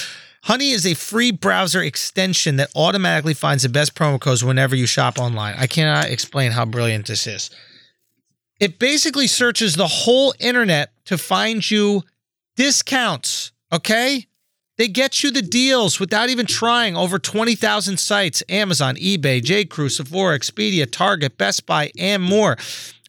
[0.48, 4.86] Honey is a free browser extension that automatically finds the best promo codes whenever you
[4.86, 5.54] shop online.
[5.58, 7.50] I cannot explain how brilliant this is.
[8.58, 12.02] It basically searches the whole internet to find you
[12.56, 14.24] discounts, okay?
[14.78, 16.96] They get you the deals without even trying.
[16.96, 22.56] Over 20,000 sites Amazon, eBay, J.Crew, Sephora, Expedia, Target, Best Buy, and more.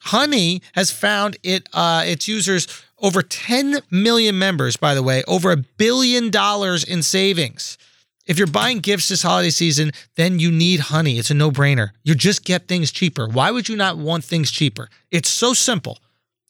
[0.02, 2.68] Honey has found it uh, its users
[3.02, 7.78] over 10 million members, by the way, over a billion dollars in savings.
[8.26, 11.18] If you're buying gifts this holiday season, then you need Honey.
[11.18, 11.90] It's a no brainer.
[12.04, 13.28] You just get things cheaper.
[13.28, 14.90] Why would you not want things cheaper?
[15.10, 15.98] It's so simple.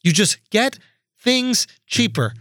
[0.02, 0.78] You just get
[1.18, 2.34] things cheaper.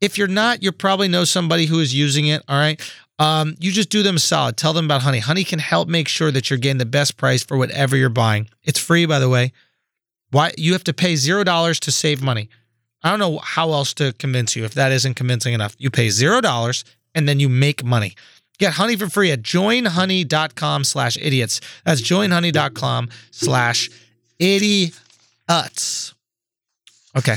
[0.00, 2.42] If you're not, you probably know somebody who is using it.
[2.48, 2.80] All right.
[3.18, 4.56] Um, you just do them a solid.
[4.56, 5.18] Tell them about Honey.
[5.18, 8.48] Honey can help make sure that you're getting the best price for whatever you're buying.
[8.62, 9.52] It's free, by the way.
[10.30, 12.48] Why you have to pay zero dollars to save money.
[13.02, 15.74] I don't know how else to convince you if that isn't convincing enough.
[15.78, 16.84] You pay zero dollars
[17.14, 18.14] and then you make money.
[18.58, 21.60] Get honey for free at joinhoney.com slash idiots.
[21.84, 23.88] That's joinhoney.com slash
[24.40, 26.14] idiots.
[27.16, 27.36] Okay,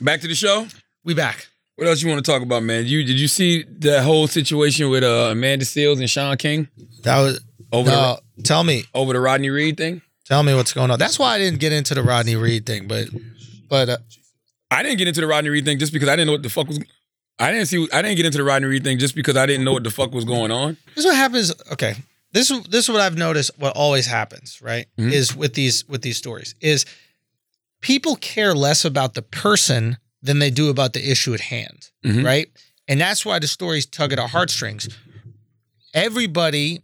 [0.00, 0.66] Back to the show.
[1.04, 1.48] we back.
[1.76, 2.86] What else you want to talk about, man?
[2.86, 6.68] You did you see that whole situation with uh, Amanda Seales and Shaun King
[7.02, 7.40] That was
[7.72, 8.18] over no.
[8.44, 10.02] Tell me, over the Rodney Reed thing?
[10.24, 10.98] tell me what's going on.
[10.98, 13.08] That's why I didn't get into the Rodney Reed thing, but
[13.68, 13.96] but uh,
[14.70, 16.50] I didn't get into the Rodney Reed thing just because I didn't know what the
[16.50, 16.80] fuck was.
[17.38, 17.86] I didn't see.
[17.92, 19.90] I didn't get into the Rodney Reed thing just because I didn't know what the
[19.90, 20.76] fuck was going on.
[20.94, 21.52] this is what happens.
[21.72, 21.94] Okay,
[22.32, 23.50] this this is what I've noticed.
[23.58, 25.12] What always happens, right, Mhm.
[25.12, 26.84] is with these with these stories is
[27.82, 32.24] people care less about the person than they do about the issue at hand, Mhm.
[32.24, 32.48] right?
[32.88, 34.88] And that's why the stories tug at our heartstrings.
[35.94, 36.82] Everybody,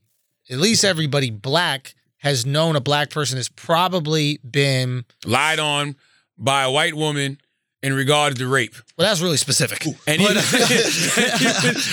[0.51, 5.97] at least everybody black, has known a black person has probably been Lied on
[6.39, 7.39] by a white woman
[7.83, 8.75] in regards to rape.
[8.97, 9.85] well, that's really specific.
[10.07, 10.27] And he,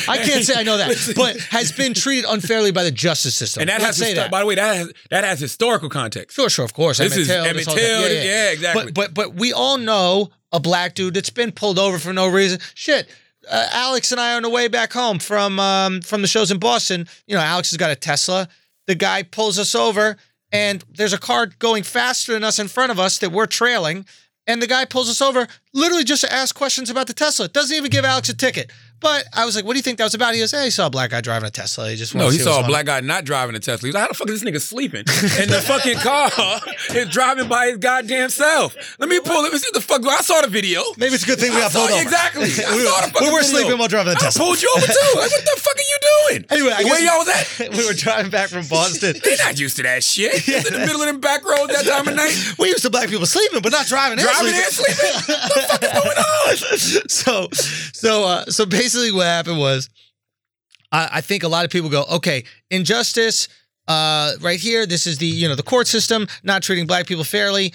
[0.07, 3.61] I can't say I know that, but has been treated unfairly by the justice system.
[3.61, 4.31] and that Let's has histo- that.
[4.31, 6.35] by the way that has that has historical context.
[6.35, 6.97] Sure, sure, of course.
[6.99, 8.25] This Emmett is Till, Emmett Till, thing.
[8.25, 8.85] yeah, exactly.
[8.85, 12.27] But but but we all know a black dude that's been pulled over for no
[12.27, 12.59] reason.
[12.75, 13.07] Shit.
[13.49, 16.51] Uh, Alex and I are on the way back home from um, from the shows
[16.51, 17.07] in Boston.
[17.25, 18.47] You know, Alex has got a Tesla.
[18.85, 20.17] The guy pulls us over,
[20.51, 24.05] and there's a car going faster than us in front of us that we're trailing.
[24.49, 27.47] And the guy pulls us over literally just to ask questions about the Tesla.
[27.47, 28.71] Doesn't even give Alex a ticket.
[29.01, 30.69] But I was like, "What do you think that was about?" He goes, "Hey, he
[30.71, 31.89] saw a black guy driving a Tesla.
[31.89, 33.87] He just No, he to see what saw a black guy not driving a Tesla.
[33.87, 35.05] He's like, how the fuck is this nigga sleeping?
[35.39, 36.29] And the fucking car
[36.95, 38.75] is driving by his goddamn self.
[38.99, 39.43] Let me pull, it.
[39.43, 40.05] let me see what the fuck.
[40.05, 40.83] I saw the video.
[40.97, 42.01] Maybe it's a good thing we I got saw- pulled over.
[42.01, 42.43] Exactly.
[42.43, 43.55] I we, saw the were, fucking we were video.
[43.59, 44.43] sleeping while driving the I Tesla.
[44.43, 45.11] pulled you over too.
[45.15, 46.09] Like, what the fuck are you doing?
[46.49, 47.77] Anyway, I where guess- y'all was at?
[47.77, 49.15] we were driving back from Boston.
[49.23, 50.47] They're not used to that shit.
[50.47, 52.35] In the middle of them back roads that time of night.
[52.59, 54.19] we used to black people sleeping, but not driving.
[54.19, 54.95] and Driving and sleeping.
[54.95, 55.35] sleeping.
[55.39, 57.09] what the fuck is going on?
[57.09, 57.47] so,
[57.93, 59.89] so, uh, so basically, what happened was,
[60.91, 63.47] I, I think a lot of people go, okay, injustice,
[63.87, 64.85] uh, right here.
[64.85, 67.73] This is the you know the court system not treating black people fairly.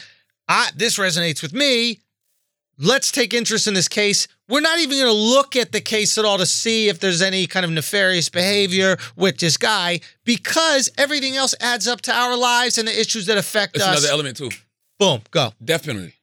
[0.49, 2.01] I, this resonates with me.
[2.79, 4.27] Let's take interest in this case.
[4.49, 7.23] We're not even going to look at the case at all to see if there's
[7.23, 12.37] any kind of nefarious behavior with this guy because everything else adds up to our
[12.37, 13.99] lives and the issues that affect That's us.
[13.99, 14.51] another element too.
[14.99, 15.53] Boom, go.
[15.65, 16.15] Death penalty.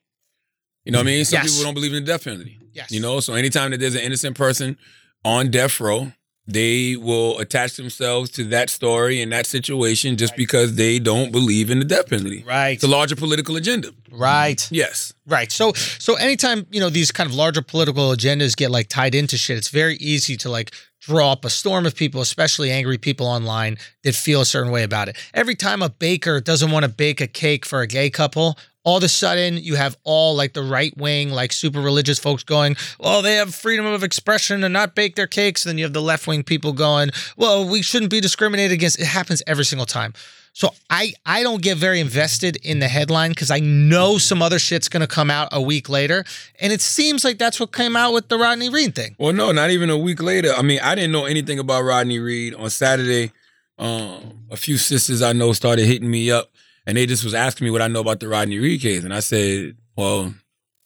[0.85, 1.25] You know what I mean?
[1.25, 1.51] Some Yes.
[1.51, 2.57] people don't believe in the death penalty.
[2.73, 2.91] Yes.
[2.91, 4.77] You know, so anytime that there's an innocent person
[5.23, 6.11] on death row,
[6.47, 11.69] they will attach themselves to that story and that situation just because they don't believe
[11.69, 12.43] in the death penalty.
[12.43, 12.71] Right.
[12.71, 13.91] It's a larger political agenda.
[14.11, 14.67] Right.
[14.71, 15.13] Yes.
[15.27, 15.51] Right.
[15.51, 19.37] So so anytime, you know, these kind of larger political agendas get like tied into
[19.37, 23.27] shit, it's very easy to like draw up a storm of people, especially angry people
[23.27, 25.17] online that feel a certain way about it.
[25.33, 28.97] Every time a baker doesn't want to bake a cake for a gay couple, all
[28.97, 32.75] of a sudden you have all like the right wing, like super religious folks going,
[32.99, 35.63] well, they have freedom of expression and not bake their cakes.
[35.63, 38.99] Then you have the left wing people going, well, we shouldn't be discriminated against.
[38.99, 40.13] It happens every single time.
[40.53, 44.59] So I I don't get very invested in the headline because I know some other
[44.59, 46.25] shit's gonna come out a week later,
[46.59, 49.15] and it seems like that's what came out with the Rodney Reed thing.
[49.17, 50.51] Well, no, not even a week later.
[50.53, 53.31] I mean, I didn't know anything about Rodney Reed on Saturday.
[53.79, 56.51] Um, a few sisters I know started hitting me up,
[56.85, 59.13] and they just was asking me what I know about the Rodney Reed case, and
[59.13, 60.33] I said, "Well,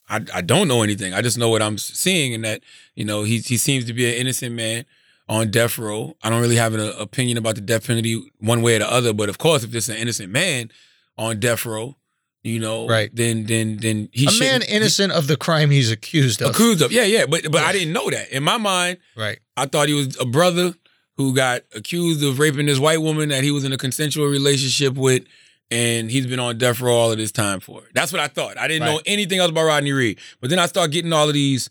[0.09, 1.13] I, I don't know anything.
[1.13, 2.61] I just know what I'm seeing, and that
[2.95, 4.85] you know he he seems to be an innocent man
[5.27, 6.15] on death row.
[6.21, 9.13] I don't really have an opinion about the death penalty one way or the other,
[9.13, 10.69] but of course, if there's an innocent man
[11.17, 11.95] on death row,
[12.43, 13.09] you know, Right.
[13.15, 16.51] then then then he A man innocent of the crime he's accused of.
[16.51, 16.91] accused of.
[16.91, 18.29] Yeah, yeah, but but I didn't know that.
[18.31, 19.39] In my mind, right.
[19.57, 20.75] I thought he was a brother
[21.17, 24.93] who got accused of raping this white woman that he was in a consensual relationship
[24.95, 25.23] with,
[25.71, 27.91] and he's been on death row all of this time for it.
[27.93, 28.57] That's what I thought.
[28.57, 30.19] I didn't know anything else about Rodney Reed.
[30.41, 31.69] But then I start getting all of these,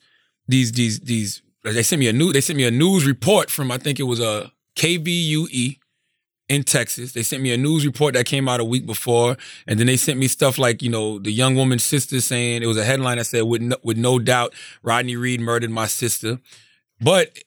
[0.49, 1.43] these, these, these.
[1.63, 2.33] They sent me a new.
[2.33, 5.79] They sent me a news report from I think it was a KVUE E
[6.49, 7.13] in Texas.
[7.13, 9.97] They sent me a news report that came out a week before, and then they
[9.97, 13.19] sent me stuff like you know the young woman's sister saying it was a headline
[13.19, 16.39] that said with no, with no doubt Rodney Reed murdered my sister,
[17.01, 17.39] but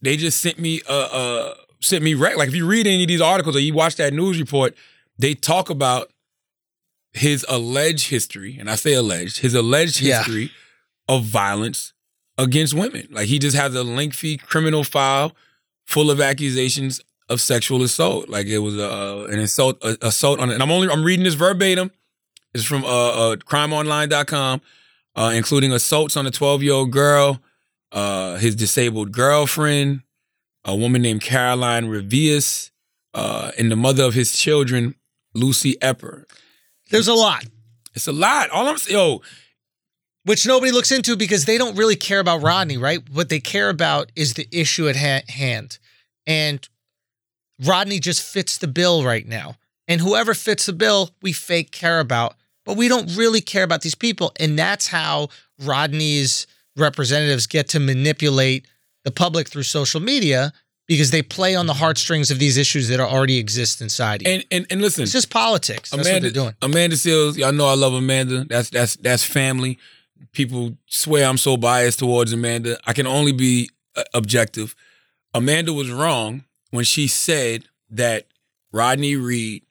[0.00, 2.36] they just sent me uh uh sent me rec.
[2.36, 4.76] Like if you read any of these articles or you watch that news report,
[5.18, 6.10] they talk about
[7.12, 10.18] his alleged history, and I say alleged, his alleged Yeah.
[10.18, 10.50] history
[11.08, 11.92] of violence
[12.36, 13.06] against women.
[13.10, 15.34] Like he just has a lengthy criminal file
[15.86, 18.28] full of accusations of sexual assault.
[18.28, 21.34] Like it was uh, an assault a, assault on and I'm only I'm reading this
[21.34, 21.90] verbatim.
[22.52, 24.60] It's from uh, uh crimeonline.com,
[25.16, 27.40] uh, including assaults on a 12-year-old girl,
[27.92, 30.02] uh, his disabled girlfriend,
[30.64, 32.70] a woman named Caroline Revius,
[33.12, 34.94] uh, and the mother of his children,
[35.34, 36.24] Lucy Epper.
[36.90, 37.44] There's a lot.
[37.94, 38.50] It's a lot.
[38.50, 39.22] All I'm saying, yo,
[40.24, 43.00] which nobody looks into because they don't really care about Rodney, right?
[43.10, 45.78] What they care about is the issue at ha- hand.
[46.26, 46.66] And
[47.62, 49.56] Rodney just fits the bill right now.
[49.86, 52.34] And whoever fits the bill, we fake care about.
[52.64, 54.32] But we don't really care about these people.
[54.40, 55.28] And that's how
[55.62, 56.46] Rodney's
[56.76, 58.66] representatives get to manipulate
[59.04, 60.52] the public through social media
[60.86, 64.30] because they play on the heartstrings of these issues that already exist inside you.
[64.30, 65.90] and and and listen, it's just politics.
[65.90, 66.54] That's Amanda, what they're doing.
[66.62, 68.44] Amanda Seales, y'all know I love Amanda.
[68.44, 69.78] That's that's that's family.
[70.32, 72.78] People swear I'm so biased towards Amanda.
[72.86, 74.74] I can only be uh, objective.
[75.32, 78.26] Amanda was wrong when she said that
[78.72, 79.62] Rodney Reed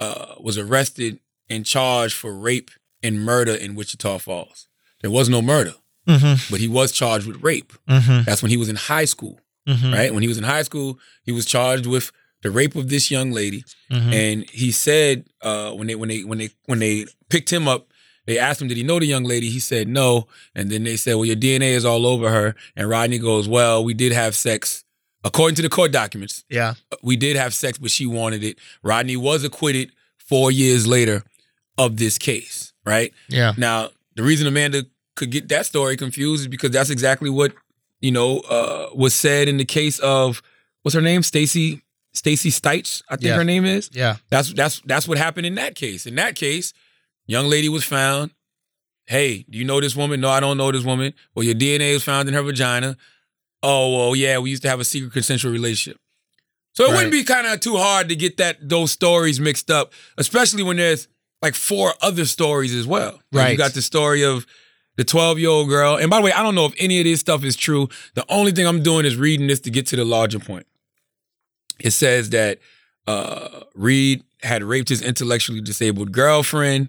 [0.00, 1.20] uh, was arrested
[1.50, 2.70] and charged for rape
[3.02, 4.68] and murder in Wichita Falls.
[5.02, 5.74] There was no murder.
[6.06, 6.50] Mm-hmm.
[6.50, 7.70] but he was charged with rape.
[7.86, 8.22] Mm-hmm.
[8.24, 9.92] That's when he was in high school, Mm-hmm.
[9.92, 10.12] right?
[10.14, 12.10] When he was in high school, he was charged with
[12.42, 14.12] the rape of this young lady, Mm-hmm.
[14.12, 17.86] and he said uh, when they when they when they when they picked him up.
[18.26, 19.48] They asked him, did he know the young lady?
[19.48, 20.26] He said no.
[20.54, 22.54] And then they said, well, your DNA is all over her.
[22.76, 24.84] And Rodney goes, well, we did have sex.
[25.24, 26.74] According to the court documents, Yeah.
[27.02, 28.58] we did have sex, but she wanted it.
[28.82, 31.22] Rodney was acquitted four years later
[31.78, 33.14] of this case, right?
[33.30, 33.54] Yeah.
[33.56, 34.84] Now, the reason Amanda
[35.16, 37.54] could get that story confused is because that's exactly what,
[38.00, 40.42] you know, uh, was said in the case of
[40.82, 41.22] what's her name?
[41.22, 41.82] Stacey
[42.14, 43.36] Stacey Stites, I think Yeah.
[43.36, 43.90] her name is.
[43.92, 44.16] Yeah.
[44.30, 46.06] That's that's that's what happened in that case.
[46.06, 46.72] In that case,
[47.26, 48.32] young lady was found.
[49.06, 50.20] Hey, do you know this woman?
[50.20, 51.14] No, I don't know this woman.
[51.34, 52.96] Well, your DNA was found in her vagina.
[53.62, 55.98] Oh, well, yeah, we used to have a secret consensual relationship.
[56.74, 59.92] So it wouldn't be kind of too hard to get that those stories mixed up,
[60.18, 61.08] especially when there's
[61.42, 63.20] like four other stories as well.
[63.32, 63.50] Right.
[63.52, 64.46] You got the story of
[64.98, 65.96] the 12 year old girl.
[65.96, 67.88] And by the way, I don't know if any of this stuff is true.
[68.14, 70.66] The only thing I'm doing is reading this to get to the larger point.
[71.80, 72.58] It says that
[73.06, 76.88] uh, Reed had raped his intellectually disabled girlfriend.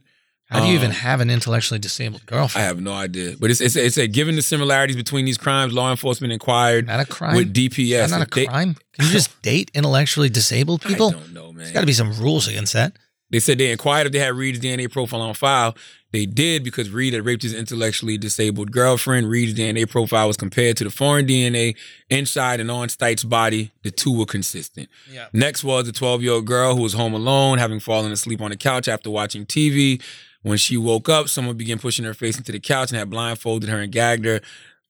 [0.49, 2.64] How do you even Um, have an intellectually disabled girlfriend?
[2.64, 3.36] I have no idea.
[3.40, 6.99] But it's, it's, it said, given the similarities between these crimes, law enforcement inquired Not
[6.99, 7.36] a crime.
[7.36, 8.10] with DPS.
[8.10, 8.76] Not a they- crime.
[8.94, 11.10] Can you just date intellectually disabled people?
[11.10, 11.57] I don't know, man.
[11.57, 12.98] There's got to be some rules against that.
[13.30, 15.76] They said they inquired if they had Reed's DNA profile on file.
[16.11, 19.30] They did because Reed had raped his intellectually disabled girlfriend.
[19.30, 21.76] Reed's DNA profile was compared to the foreign DNA
[22.10, 23.72] inside and on Stites' body.
[23.84, 24.90] The two were consistent.
[25.34, 28.49] Next was a 12 year old girl who was home alone, having fallen asleep on
[28.49, 30.02] the couch after watching TV.
[30.41, 33.69] When she woke up, someone began pushing her face into the couch and had blindfolded
[33.69, 34.41] her and gagged her.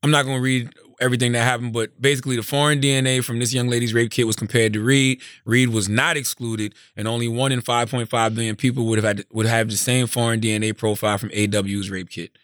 [0.03, 0.69] I'm not going to read
[0.99, 4.35] everything that happened, but basically the foreign DNA from this young lady's rape kit was
[4.35, 5.21] compared to Reed.
[5.45, 9.45] Reed was not excluded, and only one in 5.5 billion people would have had would
[9.45, 12.37] have the same foreign DNA profile from AW's rape kit.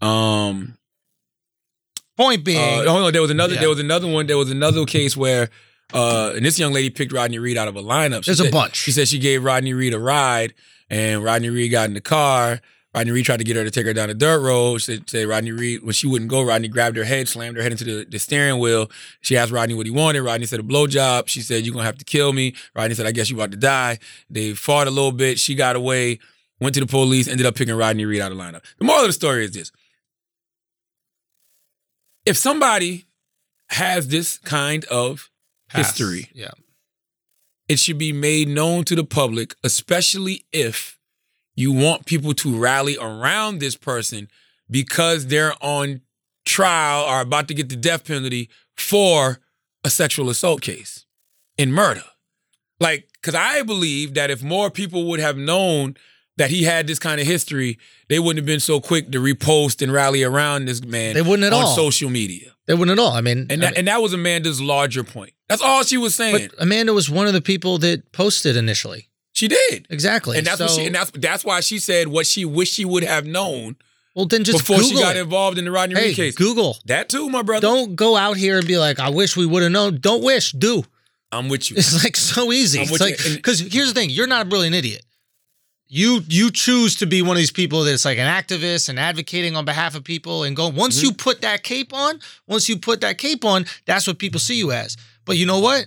[0.00, 0.78] Um,
[2.16, 3.54] Point being, uh, oh no, there was another.
[3.54, 3.60] Yeah.
[3.60, 4.26] There was another one.
[4.26, 5.50] There was another case where,
[5.94, 8.24] uh, and this young lady picked Rodney Reed out of a lineup.
[8.24, 8.74] She There's a bunch.
[8.74, 10.52] She said she gave Rodney Reed a ride,
[10.90, 12.60] and Rodney Reed got in the car.
[12.94, 14.80] Rodney Reed tried to get her to take her down the dirt road.
[14.80, 17.70] She said, Rodney Reed, when she wouldn't go, Rodney grabbed her head, slammed her head
[17.72, 18.90] into the, the steering wheel.
[19.20, 20.22] She asked Rodney what he wanted.
[20.22, 21.28] Rodney said a blowjob.
[21.28, 22.54] She said, You're going to have to kill me.
[22.74, 23.98] Rodney said, I guess you're about to die.
[24.30, 25.38] They fought a little bit.
[25.38, 26.18] She got away,
[26.60, 28.64] went to the police, ended up picking Rodney Reed out of the lineup.
[28.78, 29.70] The moral of the story is this
[32.24, 33.06] if somebody
[33.70, 35.30] has this kind of
[35.68, 35.88] Pass.
[35.88, 36.50] history, Yeah.
[37.68, 40.97] it should be made known to the public, especially if
[41.58, 44.28] you want people to rally around this person
[44.70, 46.00] because they're on
[46.44, 49.40] trial or about to get the death penalty for
[49.84, 51.04] a sexual assault case
[51.56, 52.04] in murder.
[52.80, 55.96] Like, because I believe that if more people would have known
[56.36, 57.76] that he had this kind of history,
[58.08, 61.42] they wouldn't have been so quick to repost and rally around this man They wouldn't
[61.44, 61.74] at on all.
[61.74, 62.52] social media.
[62.66, 63.12] They wouldn't at all.
[63.12, 65.32] I mean, And I that, mean, and that was Amanda's larger point.
[65.48, 66.50] That's all she was saying.
[66.50, 69.08] but Amanda was one of the people that posted initially.
[69.38, 69.86] She did.
[69.90, 70.38] Exactly.
[70.38, 73.04] And that's what she and that's that's why she said what she wished she would
[73.04, 73.76] have known
[74.14, 75.20] well, then just before Google she got it.
[75.20, 76.34] involved in the Rodney Hey, Reed case.
[76.34, 76.76] Google.
[76.86, 77.60] That too, my brother.
[77.68, 79.98] Don't go out here and be like, I wish we would have known.
[80.00, 80.82] Don't wish, do.
[81.30, 81.76] I'm with you.
[81.76, 82.78] It's like so easy.
[82.80, 85.04] I'm It's with like because here's the thing: you're not really an idiot.
[85.90, 89.56] You you choose to be one of these people that's like an activist and advocating
[89.56, 90.68] on behalf of people and go.
[90.68, 91.06] Once Mm-hmm.
[91.06, 94.56] you put that cape on, once you put that cape on, that's what people see
[94.58, 94.96] you as.
[95.24, 95.86] But you know what?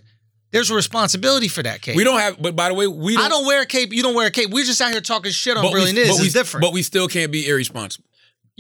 [0.52, 1.96] There's a responsibility for that cape.
[1.96, 2.42] We don't have.
[2.42, 3.26] But by the way, we don't.
[3.26, 3.94] I don't wear a cape.
[3.94, 4.50] You don't wear a cape.
[4.50, 6.10] We're just out here talking shit on but Brilliant we, Is.
[6.10, 6.62] but we, different.
[6.62, 8.06] But we still can't be irresponsible.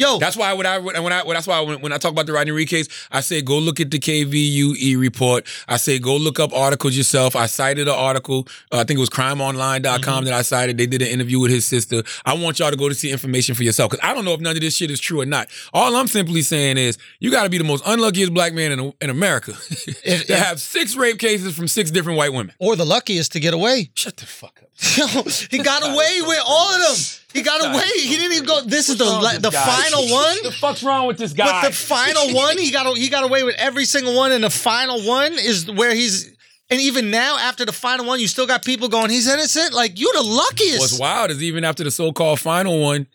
[0.01, 2.33] Yo, That's why when I when I that's why when, when I talk about the
[2.33, 5.45] Rodney Reed case, I say go look at the KVUE report.
[5.67, 7.35] I say go look up articles yourself.
[7.35, 8.47] I cited an article.
[8.71, 10.77] Uh, I think it was crimeonline.com com that I cited.
[10.77, 12.01] They did an interview with his sister.
[12.25, 14.39] I want y'all to go to see information for yourself because I don't know if
[14.41, 15.47] none of this shit is true or not.
[15.73, 18.93] All I'm simply saying is you got to be the most unluckiest black man in,
[19.01, 22.55] in America If- to if- have six rape cases from six different white women.
[22.59, 23.91] or the luckiest to get away.
[23.93, 24.69] Shut the fuck up.
[24.97, 25.05] Yo,
[25.51, 26.95] he got away with all of them.
[27.33, 27.87] He got away.
[27.95, 28.61] He didn't even go.
[28.61, 30.37] This is the la- the final one.
[30.43, 31.45] the fuck's wrong with this guy?
[31.61, 34.49] But the final one, he got he got away with every single one, and the
[34.49, 36.35] final one is where he's.
[36.69, 39.99] And even now, after the final one, you still got people going, "He's innocent." Like
[39.99, 40.79] you're the luckiest.
[40.79, 43.07] What's wild is even after the so-called final one,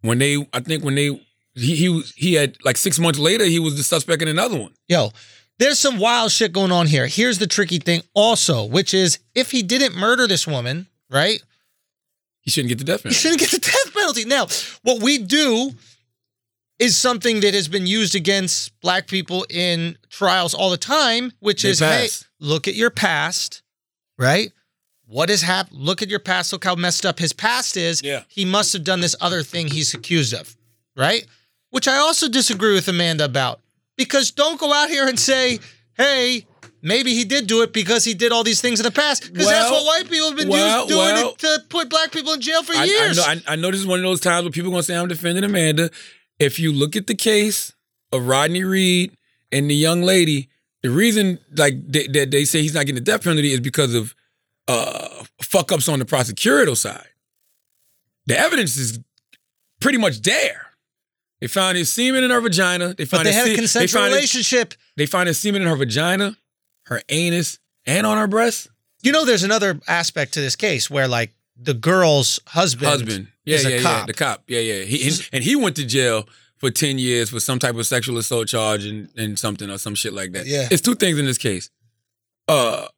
[0.00, 1.08] when they, I think when they,
[1.54, 4.58] he he was he had like six months later, he was the suspect in another
[4.58, 4.72] one.
[4.88, 5.10] Yo,
[5.58, 7.06] there's some wild shit going on here.
[7.06, 11.42] Here's the tricky thing, also, which is if he didn't murder this woman, right?
[12.40, 13.18] He shouldn't get the death He penalty.
[13.20, 14.24] shouldn't get the death penalty.
[14.24, 14.46] Now,
[14.82, 15.72] what we do
[16.78, 21.62] is something that has been used against black people in trials all the time, which
[21.64, 22.08] They is hey,
[22.38, 23.62] look at your past,
[24.16, 24.52] right?
[25.06, 25.80] What has happened?
[25.80, 26.52] Look at your past.
[26.52, 28.02] Look how messed up his past is.
[28.02, 28.22] Yeah.
[28.28, 30.56] He must have done this other thing he's accused of,
[30.96, 31.26] right?
[31.70, 33.60] which I also disagree with Amanda about.
[33.98, 35.58] Because don't go out here and say,
[35.96, 36.46] hey,
[36.80, 39.30] maybe he did do it because he did all these things in the past.
[39.30, 41.34] Because that's what white people have been well, do- doing well.
[41.34, 43.16] to put black people in jail for I, I years.
[43.18, 44.96] know, I, I know this is one of those times where people are gonna say
[44.96, 45.90] I'm defending Amanda.
[46.38, 47.74] If you look at the case
[48.12, 49.12] of Rodney Reed
[49.50, 50.48] and the young lady,
[50.82, 53.94] the reason like they, they, they say he's not getting the death penalty is because
[53.94, 54.14] of
[54.68, 57.08] uh, fuck ups on the prosecutorial side.
[58.26, 59.00] The evidence is
[59.80, 60.67] pretty much there.
[61.40, 62.88] They found his semen in her vagina.
[62.94, 64.74] They but found they his had a se- they consensual found his- relationship.
[64.96, 66.36] they find his semen in her vagina,
[66.86, 68.68] her anus, and on her breast.
[69.02, 73.28] You know, there's another aspect to this case where, like, the girl's husband, husband.
[73.44, 74.04] Yeah, is a yeah, yeah.
[74.06, 74.42] The cop.
[74.48, 74.84] Yeah, yeah.
[74.84, 78.18] He and, and he went to jail for ten years for some type of sexual
[78.18, 80.46] assault charge and, and something or some shit like that.
[80.46, 80.68] Yeah.
[80.70, 81.70] It's two things in this case.
[82.48, 82.88] Uh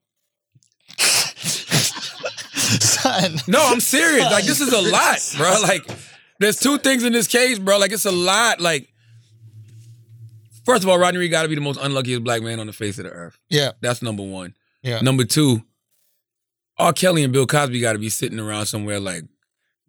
[0.98, 3.32] Son.
[3.48, 4.24] no, I'm serious.
[4.30, 5.60] Like this is a lot, bro.
[5.62, 5.86] Like
[6.40, 7.78] there's two things in this case, bro.
[7.78, 8.60] Like it's a lot.
[8.60, 8.92] Like
[10.64, 12.72] first of all, Rodney Reed got to be the most unluckiest black man on the
[12.72, 13.38] face of the earth.
[13.48, 13.72] Yeah.
[13.80, 14.54] That's number one.
[14.82, 15.00] Yeah.
[15.02, 15.62] Number two,
[16.78, 16.92] R.
[16.92, 19.24] Kelly and Bill Cosby got to be sitting around somewhere like,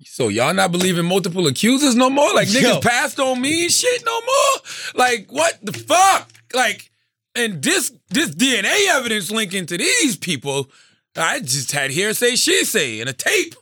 [0.03, 2.33] so y'all not believing multiple accusers no more?
[2.33, 2.81] Like niggas Yo.
[2.81, 4.61] passed on me and shit no more?
[4.95, 6.29] Like what the fuck?
[6.53, 6.91] Like,
[7.33, 10.69] and this this DNA evidence linking to these people,
[11.15, 13.55] I just had hearsay, she say, and a tape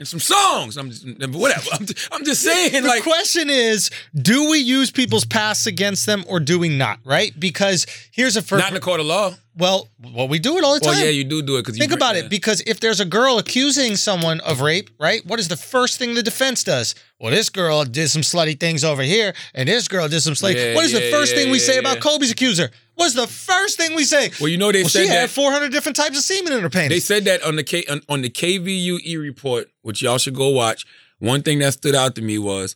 [0.00, 0.76] and some songs.
[0.76, 1.68] I'm just, whatever.
[1.72, 6.06] I'm just, I'm just saying, the like, question is, do we use people's past against
[6.06, 6.98] them or do we not?
[7.04, 7.38] Right?
[7.38, 8.60] Because here's a first.
[8.60, 9.34] not in the court of law.
[9.56, 10.94] well, well, we do it all the time.
[10.94, 13.38] Well, yeah, you do do it because Think about it, because if there's a girl
[13.38, 15.24] accusing someone of rape, right?
[15.26, 16.94] What is the first thing the defense does?
[17.20, 20.54] Well, this girl did some slutty things over here, and this girl did some slutty.
[20.54, 21.80] Yeah, what is the first yeah, thing we yeah, say yeah.
[21.80, 22.70] about Kobe's accuser?
[22.94, 24.30] What's the first thing we say?
[24.40, 26.70] Well, you know they Well, said she had 400 different types of semen in her
[26.70, 26.88] penis.
[26.88, 30.48] They said that on the K on, on the KVUE report, which y'all should go
[30.48, 30.86] watch.
[31.18, 32.74] One thing that stood out to me was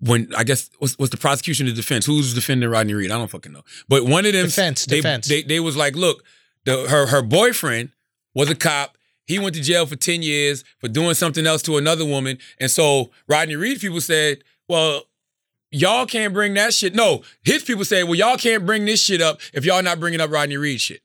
[0.00, 2.04] when I guess was, was the prosecution or defense.
[2.04, 3.10] Who's defending Rodney Reed?
[3.10, 3.62] I don't fucking know.
[3.88, 5.26] But one of them Defense, they, defense.
[5.26, 6.22] They, they was like, look,
[6.66, 7.92] the, her her boyfriend
[8.34, 8.97] was a cop.
[9.28, 12.68] He went to jail for ten years for doing something else to another woman, and
[12.70, 15.04] so Rodney Reed people said, well.
[15.70, 16.94] Y'all can't bring that shit.
[16.94, 20.18] No, his people said, well, y'all can't bring this shit up if y'all not bringing
[20.18, 21.02] up Rodney Reed shit.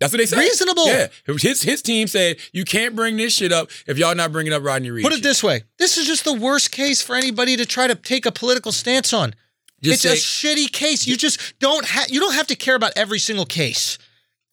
[0.00, 0.38] That's what they said.
[0.38, 0.86] Reasonable.
[0.86, 1.08] Yeah.
[1.26, 4.62] His his team said you can't bring this shit up if y'all not bringing up
[4.62, 5.02] Rodney Reed.
[5.02, 5.24] Put it shit.
[5.24, 8.32] this way: this is just the worst case for anybody to try to take a
[8.32, 9.34] political stance on.
[9.82, 11.06] Just it's say- a shitty case.
[11.06, 12.10] You just don't have.
[12.10, 13.98] You don't have to care about every single case.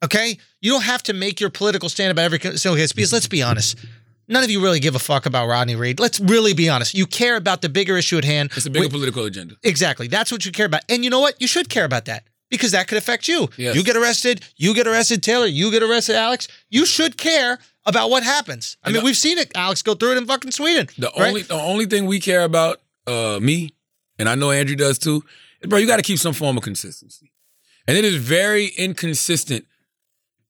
[0.04, 3.28] Okay, you don't have to make your political stand about every single case because let's
[3.28, 3.78] be honest.
[4.28, 6.00] None of you really give a fuck about Rodney Reed.
[6.00, 6.96] Let's really be honest.
[6.96, 8.50] You care about the bigger issue at hand.
[8.56, 9.58] It's a bigger Wait, political agenda.
[9.62, 10.08] Exactly.
[10.08, 10.82] That's what you care about.
[10.90, 11.40] And you know what?
[11.40, 13.48] You should care about that because that could affect you.
[13.58, 13.76] Yes.
[13.76, 16.48] You get arrested, you get arrested, Taylor, you get arrested, Alex.
[16.72, 18.78] You should care about what happens.
[18.84, 20.88] I mean, we've seen it, Alex, go through it in fucking Sweden.
[20.98, 21.28] The right?
[21.28, 23.76] only the only thing we care about, uh, me,
[24.18, 25.24] and I know Andrew does too,
[25.62, 27.32] is, bro, you got to keep some form of consistency.
[27.88, 29.68] And it is very inconsistent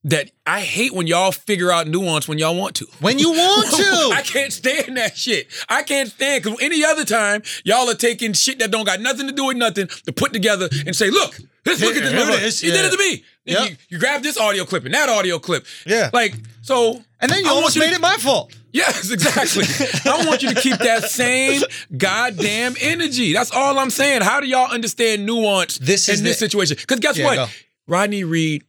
[0.05, 2.85] that I hate when y'all figure out nuance when y'all want to.
[2.99, 4.11] when you want to.
[4.15, 5.47] I can't stand that shit.
[5.67, 9.27] I can't stand because any other time y'all are taking shit that don't got nothing
[9.27, 12.11] to do with nothing to put together and say, look, this look at this.
[12.11, 12.59] Here it is.
[12.61, 13.23] He did it to me.
[13.45, 13.69] Yep.
[13.69, 15.65] You, you grab this audio clip and that audio clip.
[15.87, 16.11] Yeah.
[16.13, 17.01] Like so.
[17.19, 18.55] and then you I almost you to- made it my fault.
[18.71, 19.63] Yes, exactly.
[20.11, 21.61] I want you to keep that same
[21.97, 23.33] goddamn energy.
[23.33, 24.21] That's all I'm saying.
[24.21, 26.77] How do y'all understand nuance This is in this the- situation?
[26.79, 27.35] Because guess Yeah, what?
[27.35, 27.47] go.
[27.87, 28.63] Rodney Reed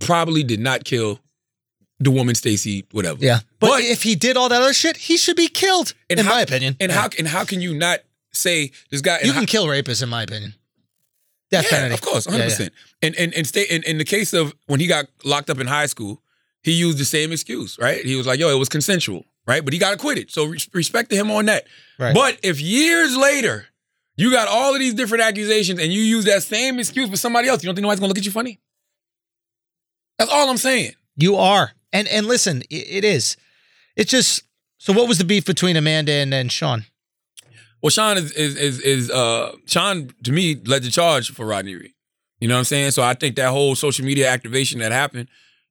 [0.00, 1.20] probably did not kill
[1.98, 3.24] the woman Stacy, whatever.
[3.24, 3.40] Yeah.
[3.58, 6.30] But, But- if he did all that other shit, he should be killed, in how-
[6.34, 6.76] my opinion.
[6.80, 7.00] And Yeah.
[7.00, 8.00] how and how can you not
[8.32, 9.20] say this guy?
[9.24, 10.54] you how- can kill rapists, in my opinion.
[11.50, 11.94] Death yeah, penalty.
[11.94, 12.42] of course, 100.
[12.44, 12.48] yeah.
[12.50, 12.72] percent
[13.02, 15.66] And and and stay in, in the case of when he got locked up in
[15.68, 16.20] high school,
[16.62, 18.04] he used the same excuse, right?
[18.04, 20.28] He was like, "Yo, it was consensual." Right, but he got acquitted.
[20.32, 21.68] So res- respect to him on that.
[22.00, 22.12] Right.
[22.12, 23.66] But if years later
[24.16, 27.46] you got all of these different accusations and you use that same excuse for somebody
[27.48, 28.58] else, you don't think nobody's gonna look at you funny?
[30.18, 30.92] That's all I'm saying.
[31.16, 31.72] You are.
[31.92, 33.36] And and listen, i- it is.
[33.96, 34.42] It's just
[34.78, 36.84] so what was the beef between Amanda and, and Shaun?
[37.82, 41.74] Well, Shaun is is is, is uh Shaun to me led the charge for Rodney
[41.74, 41.92] Reed.
[42.40, 42.90] You know what I'm saying?
[42.90, 45.28] So I think that whole social media activation that happened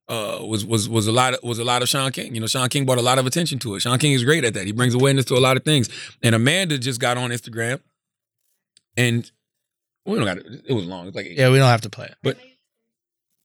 [0.08, 2.34] uh was was was a lot of was a lot of Shaun King.
[2.34, 3.80] You know, Shaun King brought a lot of attention to it.
[3.80, 4.66] Shaun King is great at that.
[4.66, 5.88] He brings awareness to a lot of things.
[6.22, 7.80] And Amanda just got on Instagram
[8.96, 9.30] and
[10.04, 10.46] we don't got it.
[10.66, 11.06] It was long.
[11.08, 11.36] It's like eight.
[11.38, 12.14] Yeah, we don't have to play it.
[12.22, 12.38] But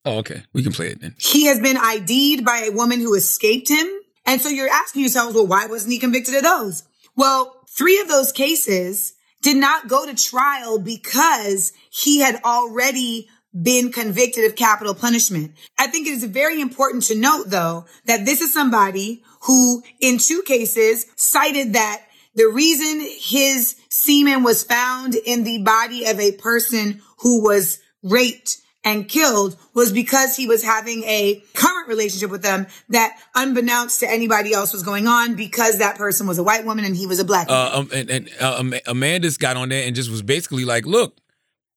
[0.05, 1.15] oh, okay, we can play it then.
[1.17, 3.87] he has been ID'd by a woman who escaped him.
[4.25, 6.83] And so you're asking yourselves, well, why wasn't he convicted of those?
[7.15, 13.27] Well, three of those cases did not go to trial because he had already
[13.59, 15.53] been convicted of capital punishment.
[15.77, 20.19] I think it is very important to note though that this is somebody who in
[20.19, 22.03] two cases cited that
[22.35, 28.57] the reason his semen was found in the body of a person who was raped
[28.83, 34.09] and killed was because he was having a current relationship with them that unbeknownst to
[34.09, 37.19] anybody else was going on because that person was a white woman and he was
[37.19, 37.61] a black woman.
[37.73, 40.85] uh, um, and, and uh, Am- Amanda's got on there and just was basically like,
[40.87, 41.17] look,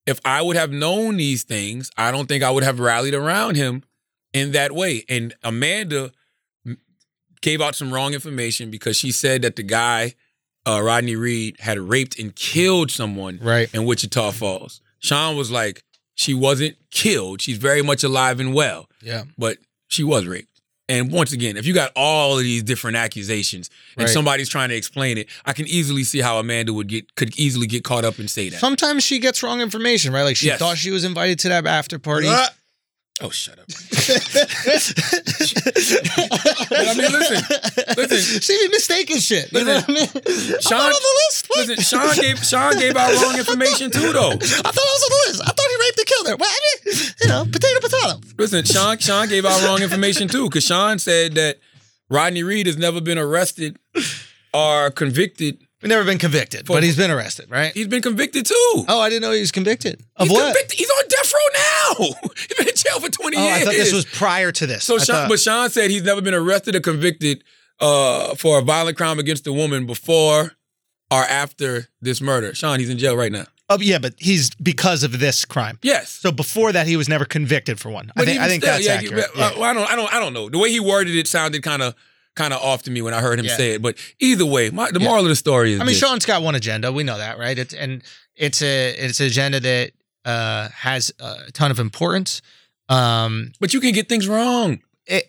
[0.06, 3.56] if I would have known these things, I don't think I would have rallied around
[3.56, 3.82] him
[4.32, 5.04] in that way.
[5.08, 6.10] And Amanda
[7.42, 10.14] gave out some wrong information because she said that the guy,
[10.66, 13.72] uh, Rodney Reed, had raped and killed someone Right.
[13.74, 14.80] in Wichita Falls.
[15.00, 15.83] Shaun was like,
[16.14, 17.40] she wasn't killed.
[17.42, 19.24] She's very much alive and well Yeah.
[19.38, 19.58] but
[19.88, 20.48] she was raped.
[20.86, 24.12] And once again, if you got all of these different accusations and Right.
[24.12, 27.66] somebody's trying to explain it, I can easily see how Amanda would get could easily
[27.66, 28.60] get caught up and say that.
[28.60, 30.24] Sometimes she gets wrong information, right?
[30.24, 30.58] Like she Yes.
[30.58, 32.26] thought she was invited to that after party.
[32.28, 32.48] Uh,
[33.20, 33.66] oh, shut up.
[36.68, 37.42] But I mean, listen,
[37.96, 38.40] listen.
[38.40, 39.52] she be mistaken shit.
[39.52, 40.06] You know what I mean?
[40.60, 41.46] Shaun, not on the list.
[41.48, 41.68] What?
[41.68, 44.30] listen, Shaun gave Shaun gave out wrong information too, though.
[44.32, 45.42] I thought I was on the list.
[45.42, 46.36] I thought he raped and killed her.
[46.36, 48.20] Well, I mean, you know, potato, potato.
[48.38, 51.58] Listen, Shaun Shaun gave out wrong information too, because Shaun said that
[52.10, 53.78] Rodney Reed has never been arrested
[54.52, 55.58] or convicted.
[55.84, 57.72] Never been convicted, but he's been arrested, right?
[57.74, 58.54] He's been convicted too.
[58.88, 60.00] Oh, I didn't know he was convicted.
[60.16, 60.44] Of He's what?
[60.54, 60.78] convicted.
[60.78, 62.14] He's on death row now.
[62.36, 63.56] He's been in jail for 20 Oh, years.
[63.62, 64.84] I thought this was prior to this.
[64.84, 67.44] So I Shaun, thought- but Shaun said he's never been arrested or convicted
[67.80, 70.52] uh, for a violent crime against a woman before
[71.10, 72.54] or after this murder.
[72.54, 73.44] Shaun, he's in jail right now.
[73.68, 75.78] oh, yeah, but he's because of this crime.
[75.82, 76.10] Yes.
[76.10, 78.10] So before that, he was never convicted for one.
[78.16, 79.26] I think, I think that's accurate.
[79.36, 79.62] yeah, Yeah.
[79.64, 80.48] I don't, I don't, I don't know.
[80.48, 81.94] The way he worded it sounded kind of,
[82.36, 83.56] kind of off to me when I heard him Yeah.
[83.56, 83.82] say it.
[83.82, 85.06] But either way, my, the Yeah.
[85.08, 85.98] moral of the story is, I mean, this.
[85.98, 86.90] Shaun's got one agenda.
[86.92, 87.58] We know that, right?
[87.58, 88.02] It's and
[88.36, 89.92] it's a it's an agenda that
[90.24, 92.42] uh, has a ton of importance.
[92.88, 94.80] Um, but you can get things wrong.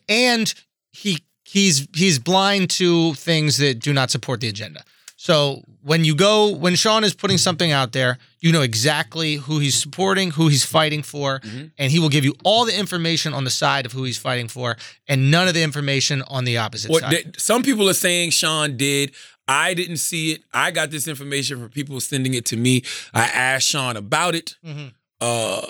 [0.09, 0.53] and
[0.91, 4.83] he he's he's blind to things that do not support the agenda.
[5.25, 9.57] So when you go when Shaun is putting something out there, you know exactly who
[9.57, 11.71] he's supporting, who he's fighting for, Mhm.
[11.79, 14.47] and he will give you all the information on the side of who he's fighting
[14.47, 14.77] for,
[15.07, 17.09] and none of the information on the opposite side.
[17.09, 19.13] th- some people are saying Shaun did.
[19.47, 20.43] I didn't see it.
[20.53, 22.83] I got this information from people sending it to me.
[23.11, 24.57] I asked Shaun about it.
[24.63, 24.91] Mhm.
[25.19, 25.61] Uh,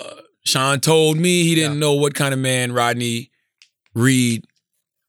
[0.44, 1.78] Shaun told me he didn't Yeah.
[1.78, 3.30] know what kind of man Rodney
[3.94, 4.44] Reed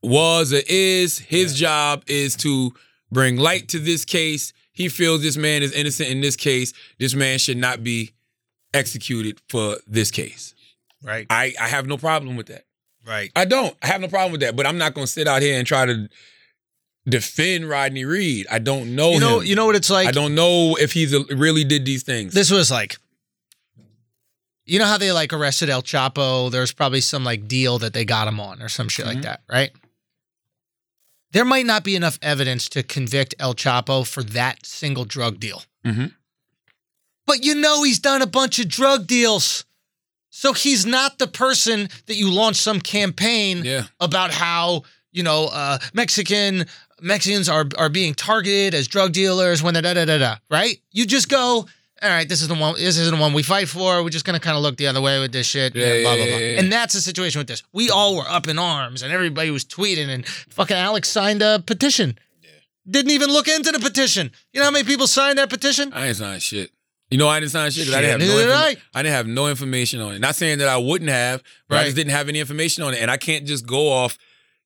[0.02, 1.20] was or is.
[1.20, 2.74] His job is to
[3.12, 4.54] bring light to this case.
[4.72, 6.74] He feels this man is innocent in this case.
[7.00, 8.12] This man should not be
[8.74, 10.54] executed for this case.
[11.04, 12.66] right, I, I have no problem with that.
[13.08, 13.32] right.
[13.36, 13.76] I don't.
[13.82, 14.56] I have no problem with that.
[14.56, 16.08] But I'm not going to sit out here and try to
[17.10, 18.46] defend Rodney Reed.
[18.52, 19.46] I don't know You know, him.
[19.48, 20.08] you know what it's like.
[20.08, 22.34] I don't know if he's a, really did these things.
[22.34, 22.98] this was like
[24.66, 26.52] you know how they like arrested El Chapo?
[26.52, 29.24] There's probably some like deal that they got him on or some shit like Mhm.
[29.24, 29.72] that, right?
[31.38, 35.62] There might not be enough evidence to convict El Chapo for that single drug deal.
[35.86, 36.12] Mhm.
[37.28, 39.64] But you know he's done a bunch of drug deals.
[40.32, 43.84] So he's not the person that you launch some campaign yeah.
[44.00, 44.82] about how
[45.12, 46.66] you know uh, Mexican
[47.02, 50.38] Mexicans are are being targeted as drug dealers when they're da da da da.
[50.50, 50.82] Right?
[50.92, 51.68] You just go.
[52.02, 52.76] All right, this is the one.
[52.76, 54.04] This isn't the one we fight for.
[54.04, 55.76] We're just gonna kind of look the other way with this shit.
[55.76, 56.38] Yeah, blah yeah, blah yeah, blah.
[56.38, 56.60] yeah.
[56.60, 57.64] And that's the situation with this.
[57.74, 61.64] We all were up in arms, and everybody was tweeting, and fucking Alex signed a
[61.66, 62.20] petition.
[62.90, 64.32] Didn't even look into the petition.
[64.54, 65.92] You know how many people signed that petition?
[65.92, 66.72] I ain't signed shit.
[67.10, 68.76] You know I didn't sign shit because I didn't have no did I.
[68.94, 70.20] I didn't have no information on it.
[70.20, 73.02] Not saying that I wouldn't have, but I just didn't have any information on it.
[73.02, 74.18] And I can't just go off,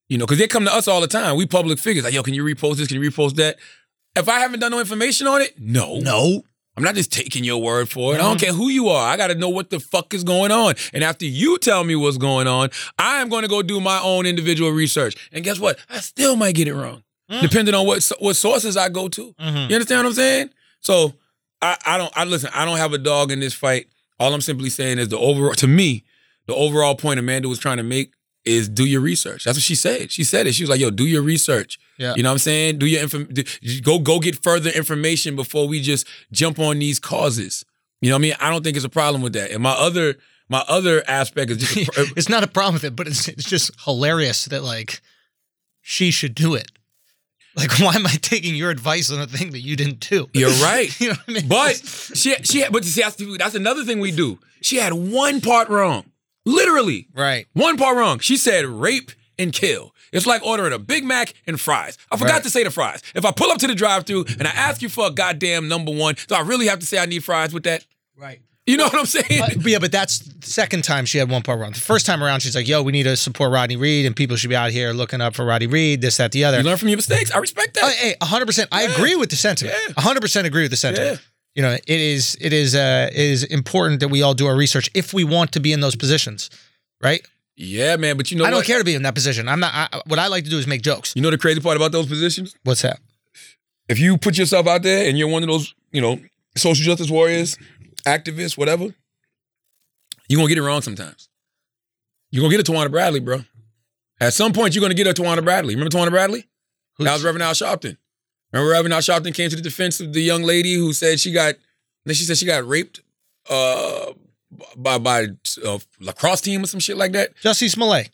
[0.08, 1.36] you know, because they come to us all the time.
[1.36, 2.88] We public figures like, yo, can you repost this?
[2.88, 3.58] Can you repost that?
[4.16, 5.98] If I haven't done no information on it, no.
[5.98, 6.42] No.
[6.76, 8.16] I'm not just taking your word for it.
[8.16, 9.06] I don't care who you are.
[9.06, 10.74] I got to know what the fuck is going on.
[10.94, 14.00] And after you tell me what's going on, I am going to go do my
[14.02, 15.14] own individual research.
[15.32, 15.78] And guess what?
[15.90, 17.02] I still might get it wrong,
[17.42, 19.34] depending on what what sources I go to.
[19.38, 19.68] Mhm.
[19.68, 20.50] You understand what I'm saying?
[20.80, 21.12] So
[21.60, 22.12] I, I don't.
[22.16, 22.50] I listen.
[22.54, 23.86] I don't have a dog in this fight.
[24.18, 25.54] All I'm simply saying is the overall.
[25.54, 26.04] To me,
[26.46, 29.44] the overall point Amanda was trying to make is do your research.
[29.44, 30.10] That's what she said.
[30.10, 30.54] She said it.
[30.54, 32.14] She was like, "Yo, do your research." Yeah.
[32.16, 32.78] You know what I'm saying?
[32.78, 33.22] Do your info.
[33.24, 33.44] do-
[33.82, 37.64] Go go get further information before we just jump on these causes.
[38.00, 38.34] You know what I mean?
[38.40, 39.50] I don't think it's a problem with that.
[39.52, 40.16] And my other
[40.48, 43.44] my other aspect is just a, it's not a problem with it, but it's it's
[43.48, 45.00] just hilarious that like
[45.80, 46.70] she should do it.
[47.54, 50.28] Like, why am I taking your advice on a thing that you didn't do?
[50.32, 50.88] You're right.
[51.00, 51.48] you know what I mean?
[51.48, 54.38] But she she had, but see that's, that's another thing we do.
[54.62, 56.04] She had one part wrong.
[56.44, 57.06] Literally.
[57.14, 58.18] right, One part wrong.
[58.18, 59.94] She said rape and kill.
[60.12, 61.98] It's like ordering a Big Mac and fries.
[62.10, 62.42] I forgot Right.
[62.44, 63.02] to say the fries.
[63.14, 65.90] If I pull up to the drive-through and I ask you for a goddamn number
[65.92, 67.84] one, do I really have to say I need fries with that?
[68.16, 68.40] right.
[68.64, 69.42] You know what I'm saying?
[69.42, 71.72] Uh, but yeah, but that's the second time she had one part wrong.
[71.72, 74.36] The first time around, she's like, "Yo, we need to support Rodney Reed, and people
[74.36, 76.76] should be out here looking up for Rodney Reed, this, that, the other." you learn
[76.78, 77.32] from your mistakes.
[77.32, 77.82] I respect that.
[77.82, 78.68] Uh, hey, hundred percent.
[78.70, 79.74] I agree with the sentiment.
[79.88, 79.94] Yeah.
[80.00, 81.18] hundred percent agree with the sentiment.
[81.20, 81.26] Yeah.
[81.56, 84.54] You know, it is it is uh it is important that we all do our
[84.54, 86.48] research if we want to be in those positions,
[87.02, 87.26] right?
[87.56, 88.16] Yeah, man.
[88.16, 88.66] But you know I don't what?
[88.66, 89.48] care to be in that position.
[89.48, 89.72] I'm not.
[89.74, 91.12] I, what I like to do is make jokes.
[91.14, 92.54] You know the crazy part about those positions?
[92.64, 92.98] What's that?
[93.88, 96.18] If you put yourself out there and you're one of those, you know,
[96.56, 97.58] social justice warriors,
[98.06, 98.94] activists, whatever,
[100.28, 101.28] you're gonna get it wrong sometimes.
[102.30, 103.44] You're gonna get a Tawana Brawley, bro.
[104.20, 105.74] At some point, you're gonna get a Tawana Brawley.
[105.74, 106.46] Remember Tawana Brawley?
[106.98, 107.96] That was Reverend Al Sharpton.
[108.52, 111.32] Remember Reverend Al Sharpton came to the defense of the young lady who said she
[111.32, 111.56] got,
[112.04, 113.00] then she said she got raped
[113.50, 114.12] uh,
[114.76, 115.26] by by
[115.64, 117.34] a lacrosse team or some shit like that.
[117.42, 118.10] Jussie Smollett.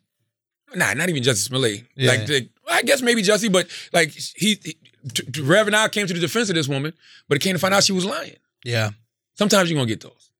[0.74, 1.84] Nah, not even Jussie Smollett.
[1.96, 2.10] Yeah.
[2.10, 4.76] Like, the, I guess maybe Jussie, but like he, he
[5.12, 6.92] t- Reverend Al came to the defense of this woman,
[7.28, 8.36] but it came to find out she was lying.
[8.64, 8.90] Yeah.
[9.34, 10.30] Sometimes you're gonna get those.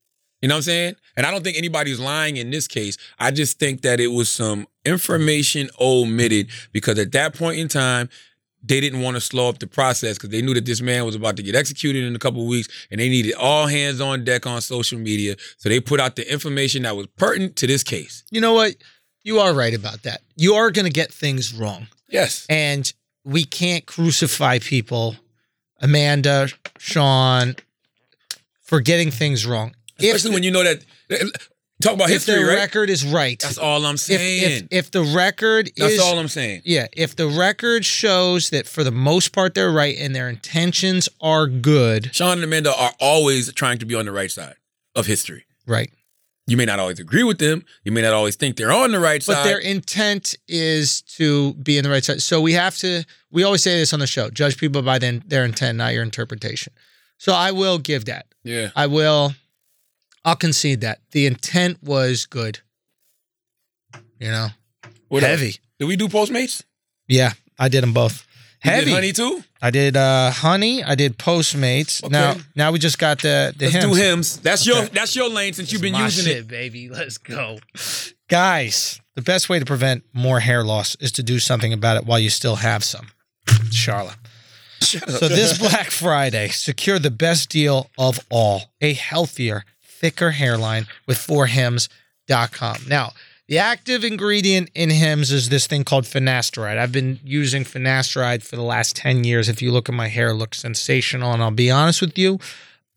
[0.41, 0.97] You know what I'm saying?
[1.16, 2.97] And I don't think anybody's lying in this case.
[3.19, 8.09] I just think that it was some information omitted because at that point in time,
[8.63, 11.15] they didn't want to slow up the process because they knew that this man was
[11.15, 14.25] about to get executed in a couple of weeks and they needed all hands on
[14.25, 15.37] deck on social media.
[15.59, 18.25] So they put out the information that was pertinent to this case.
[18.31, 18.75] You know what?
[19.23, 20.23] You are right about that.
[20.37, 21.87] You are going to get things wrong.
[22.09, 22.47] Yes.
[22.49, 22.91] And
[23.25, 25.17] we can't crucify people,
[25.81, 26.49] Amanda,
[26.79, 27.57] Shaun,
[28.63, 29.75] for getting things wrong.
[29.99, 30.83] Especially when you know that
[31.83, 32.35] talk about history.
[32.35, 32.63] if history, the right?
[32.63, 33.39] record is right.
[33.39, 34.69] That's all I'm if, saying.
[34.71, 36.63] if if the record That's is all I'm saying.
[36.65, 41.09] yeah, if the record shows that for the most part they're right and their intentions
[41.21, 44.55] are good, Shaun and Amanda are always trying to be on the right side
[44.95, 45.45] of history.
[45.67, 45.91] right?
[46.47, 47.63] You may not always agree with them.
[47.85, 49.43] You may not always think they're on the right But side.
[49.43, 52.23] But their intent is to be in the right side.
[52.23, 53.05] So we have to.
[53.31, 56.03] We always say this on the show: judge people by then their intent, not your
[56.03, 56.73] interpretation.
[57.19, 58.27] So I will give that.
[58.45, 58.71] yeah.
[58.75, 59.35] I will.
[60.29, 62.61] I'll concede that the intent was good.
[64.21, 64.49] You know,
[65.09, 65.31] What else?
[65.41, 65.57] heavy.
[65.79, 66.65] Did we do Postmates?
[67.07, 68.27] Yeah, I did them both.
[68.65, 68.91] You Heavy.
[68.91, 69.43] honey too.
[69.63, 70.83] I did uh honey.
[70.83, 72.03] I did Postmates.
[72.03, 72.11] Okay.
[72.13, 73.85] Now, now we just got the the Let's Hims.
[73.87, 74.37] do Hims.
[74.41, 76.49] That's your that's your lane since you've been My using shit, it.
[76.49, 76.89] baby.
[76.89, 77.59] Let's go,
[78.29, 79.01] guys.
[79.15, 82.19] The best way to prevent more hair loss is to do something about it while
[82.19, 83.09] you still have some.
[83.71, 84.17] Charlotte.
[84.81, 89.65] So this Black Friday, secure the best deal of all: a healthier,
[89.99, 92.77] thicker hairline with forhims.com.
[92.89, 93.12] Now,
[93.49, 96.77] the active ingredient in Hims is this thing called finasteride.
[96.77, 99.49] I've been using finasteride for the last 10 years.
[99.49, 101.33] If you look at my hair, it looks sensational.
[101.33, 102.39] And I'll be honest with you,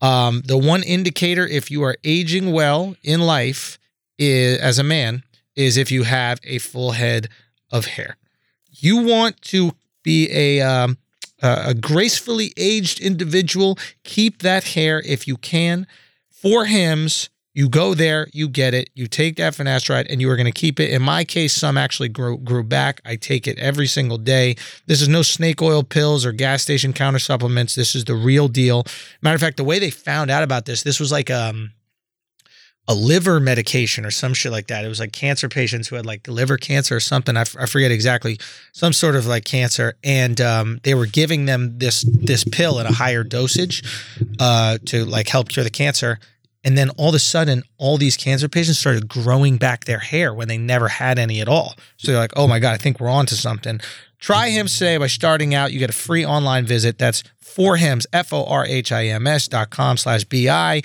[0.01, 3.79] um, the one indicator if you are aging well in life
[4.17, 5.23] is, as a man
[5.55, 7.29] is if you have a full head
[7.71, 8.17] of hair.
[8.71, 9.71] You want to
[10.03, 10.97] be a um,
[11.41, 13.77] a gracefully aged individual.
[14.03, 15.87] Keep that hair if you can.
[16.41, 17.29] For Hims.
[17.53, 20.51] you go there, you get it, you take that finasteride, and you are going to
[20.51, 20.89] keep it.
[20.89, 22.99] In my case, some actually grew grew back.
[23.05, 24.55] I take it every single day.
[24.87, 27.75] This is no snake oil pills or gas station counter supplements.
[27.75, 28.85] This is the real deal.
[29.21, 31.73] Matter of fact, the way they found out about this, this was like um
[32.87, 34.83] a liver medication or some shit like that.
[34.83, 37.37] It was like cancer patients who had like liver cancer or something.
[37.37, 38.39] I, f- I forget exactly
[38.73, 42.85] some sort of like cancer, and um, they were giving them this this pill at
[42.89, 43.83] a higher dosage
[44.39, 46.19] uh, to like help cure the cancer.
[46.63, 50.31] And then all of a sudden, all these cancer patients started growing back their hair
[50.31, 51.75] when they never had any at all.
[51.97, 53.79] So they're like, "Oh my god, I think we're on to something."
[54.19, 55.71] Try Hims today by starting out.
[55.71, 56.99] You get a free online visit.
[56.99, 60.81] That's for Hims, F O R H I M S dot com slash B I.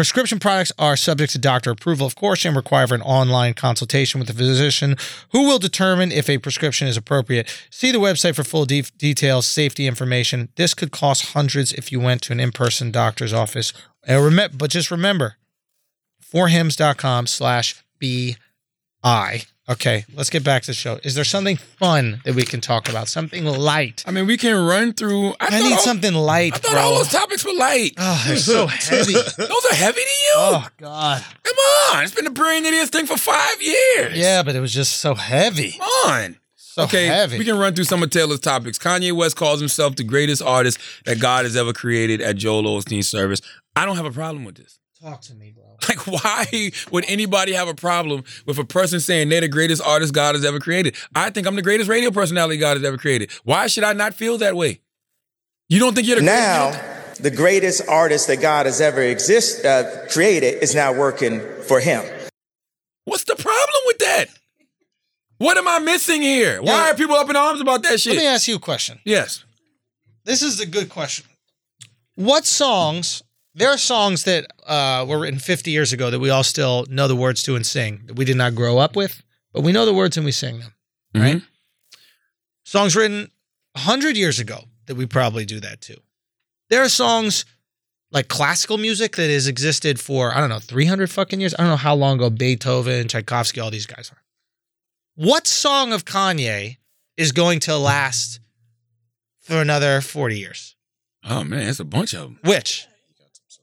[0.00, 4.30] Prescription products are subject to doctor approval, of course, and require an online consultation with
[4.30, 4.96] a physician
[5.32, 7.46] who will determine if a prescription is appropriate.
[7.68, 10.48] See the website for full de- details, safety information.
[10.56, 13.74] This could cost hundreds if you went to an in-person doctor's office.
[14.08, 15.36] Uh, remember, but just remember,
[16.32, 19.42] forhims.com slash B-I.
[19.70, 20.98] Okay, let's get back to the show.
[21.04, 23.06] Is there something fun that we can talk about?
[23.06, 24.02] Something light?
[24.04, 25.28] I mean, we can run through.
[25.38, 26.80] I, I need all- something light, I thought bro.
[26.80, 27.92] all those topics were light.
[27.96, 29.12] Oh, they're so heavy.
[29.12, 30.32] Those are heavy to you.
[30.34, 31.24] Oh, God.
[31.44, 31.56] Come
[31.94, 34.16] on, it's been the brilliant idiot thing for five years.
[34.18, 35.72] Yeah, but it was just so heavy.
[35.78, 36.36] Come on.
[36.56, 37.38] So okay, heavy.
[37.38, 38.76] we can run through some of Taylor's topics.
[38.76, 43.06] Kanye West calls himself the greatest artist that God has ever created at Joel Osteen's
[43.06, 43.40] service.
[43.76, 44.79] I don't have a problem with this.
[45.02, 45.64] Talk to me, bro.
[45.88, 50.12] Like, why would anybody have a problem with a person saying they're the greatest artist
[50.14, 50.94] God has ever created?
[51.14, 53.30] I think I'm the greatest radio personality God has ever created.
[53.44, 54.80] Why should I not feel that way?
[55.68, 57.22] You don't think you're the Now, greatest?
[57.22, 62.04] the greatest artist that God has ever exist uh, created is now working for Him.
[63.06, 64.26] What's the problem with that?
[65.38, 66.60] What am I missing here?
[66.60, 66.90] Why Yeah.
[66.90, 68.14] are people up in arms about that shit?
[68.14, 69.00] Let me ask you a question.
[69.04, 69.44] yes.
[70.24, 71.24] This is a good question.
[72.14, 73.22] What songs
[73.54, 77.08] there are songs that uh, were written 50 years ago that we all still know
[77.08, 79.22] the words to and sing that we did not grow up with,
[79.52, 80.74] but we know the words and we sing them.
[81.14, 81.36] Right?
[81.38, 81.46] Mhm.
[82.64, 83.30] Songs written
[83.74, 86.00] 100 years ago that we probably do that too.
[86.68, 87.44] There are songs
[88.12, 91.54] like classical music that has existed for, I don't know, 300 fucking years.
[91.54, 94.22] I don't know how long ago Beethoven, Tchaikovsky, all these guys are.
[95.14, 96.76] What song of Kanye
[97.16, 98.40] is going to last
[99.40, 100.76] for another 40 years?
[101.24, 102.38] Oh man, it's a bunch of them.
[102.44, 102.86] Which?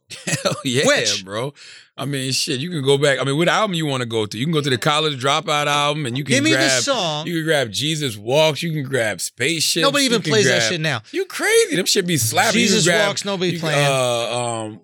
[0.26, 1.26] Hell yeah, Which?
[1.26, 1.54] bro.
[1.98, 2.60] I mean, shit.
[2.60, 3.20] You can go back.
[3.20, 4.38] I mean, what album you want to go to?
[4.38, 7.28] You can go to the College Dropout album, and you can Give me the song.
[7.28, 8.62] You can grab Jesus Walks.
[8.64, 9.82] You can grab Spaceship.
[9.82, 11.02] Nobody even plays that shit now.
[11.12, 11.76] You crazy?
[11.76, 12.54] Them shit be slapping.
[12.54, 13.86] Jesus grab- Walks, nobody you- playing.
[13.86, 14.82] Uh, um,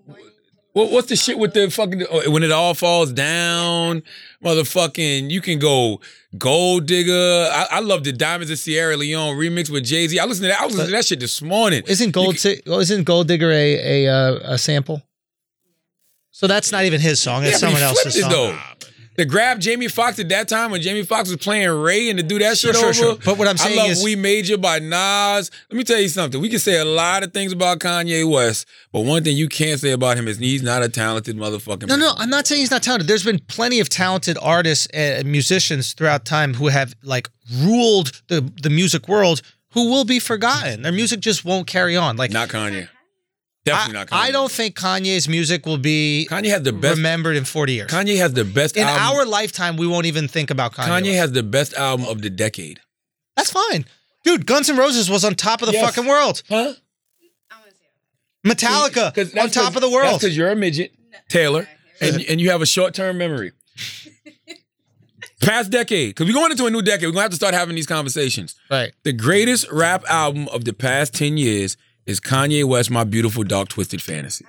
[0.74, 4.02] what, what's the shit with the fucking oh, when it all falls down,
[4.44, 5.30] motherfucking?
[5.30, 6.02] You can go
[6.36, 7.48] Gold Digger.
[7.52, 10.18] I, I love the Diamonds of Sierra Leone remix with Jay Z.
[10.18, 10.62] I listened to that.
[10.62, 11.84] I was listening to that shit this morning.
[11.86, 15.04] Isn't Gold Ti- oh, isn't Gold Digger a a, uh, a sample?
[16.44, 17.44] So that's not even his song.
[17.44, 18.30] It's Yeah, someone else's song.
[18.30, 18.58] though.
[19.16, 22.24] To grab Jamie Foxx at that time when Jamie Foxx was playing Ray and to
[22.24, 22.94] do that Sure, shit sure, over.
[22.94, 23.16] sure.
[23.24, 25.50] But what I'm saying I love is- We Major by Nas.
[25.70, 26.42] Let me tell you something.
[26.42, 29.80] We can say a lot of things about Kanye West, but one thing you can't
[29.80, 32.00] say about him is he's not a talented motherfucking No, man.
[32.02, 33.08] no, I'm not saying he's not talented.
[33.08, 37.30] There's been plenty of talented artists and musicians throughout time who have like
[37.62, 40.82] ruled the the music world who will be forgotten.
[40.82, 42.18] Their music just won't carry on.
[42.18, 42.90] Like Not Kanye.
[43.72, 44.18] I, not Kanye.
[44.18, 46.98] I don't think Kanye's music will be Kanye has the best.
[46.98, 47.92] remembered in 40 years.
[47.92, 49.02] Kanye has the best in album.
[49.18, 50.88] our lifetime, we won't even think about Kanye.
[51.02, 52.82] Kanye has the best album of the decade.
[53.38, 53.86] That's fine.
[54.26, 55.86] Dude, Guns N' Roses was on top of the Yes.
[55.86, 56.44] fucking world.
[56.50, 56.74] Huh?
[58.46, 60.14] Metallica 'Cause on top 'cause- of the world.
[60.16, 60.94] That's because you're a midget,
[61.30, 61.68] Taylor,
[62.02, 63.54] and, and you have a short term memory.
[65.42, 67.04] Past decade, because we're going into a new decade.
[67.06, 68.56] We're going to have to start having these conversations.
[68.70, 68.92] Right.
[69.04, 73.70] The greatest rap album of the past 10 years is Kanye West, My Beautiful Dark
[73.70, 74.46] Twisted Fantasy.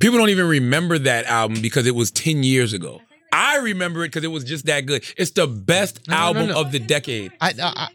[0.00, 3.00] People don't even remember that album because it was 10 years ago.
[3.32, 5.04] I remember it because it was just that good.
[5.16, 6.60] It's the best No, no, album no.
[6.60, 7.32] of the decade.
[7.40, 7.88] I, I, I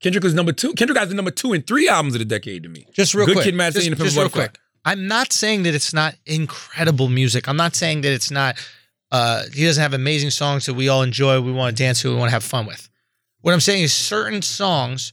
[0.00, 0.72] Kendrick was number two.
[0.74, 2.86] Kendrick has the number two and three albums of the decade to me.
[2.92, 3.44] just real Good quick.
[3.46, 4.56] Kid, Mad City, and Pimp real quick.
[4.84, 7.48] I'm not saying that it's not incredible music.
[7.48, 8.56] I'm not saying that it's not.
[9.10, 11.40] Uh, he doesn't have amazing songs that we all enjoy.
[11.40, 12.10] We want to dance to.
[12.10, 12.88] We want to have fun with.
[13.40, 15.12] What I'm saying is certain songs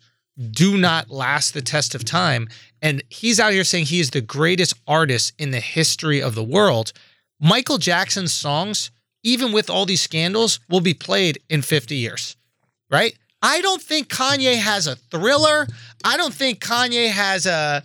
[0.52, 2.48] do not last the test of time.
[2.82, 6.44] And he's out here saying he is the greatest artist in the history of the
[6.44, 6.92] world.
[7.40, 8.92] Michael Jackson's songs,
[9.24, 12.36] even with all these scandals, will be played in 50 years,
[12.90, 13.18] right?
[13.42, 15.68] I don't think Kanye has a thriller.
[16.04, 17.84] I don't think Kanye has a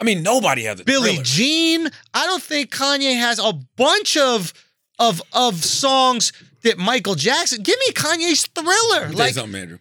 [0.00, 1.24] I mean, nobody has a Billie thriller.
[1.24, 1.88] Jean.
[2.14, 4.52] I don't think Kanye has a bunch of
[4.98, 6.32] of of songs
[6.62, 7.62] that Michael Jackson.
[7.62, 8.70] Give me Kanye's thriller.
[9.00, 9.78] Let me tell you Like something, Andrew.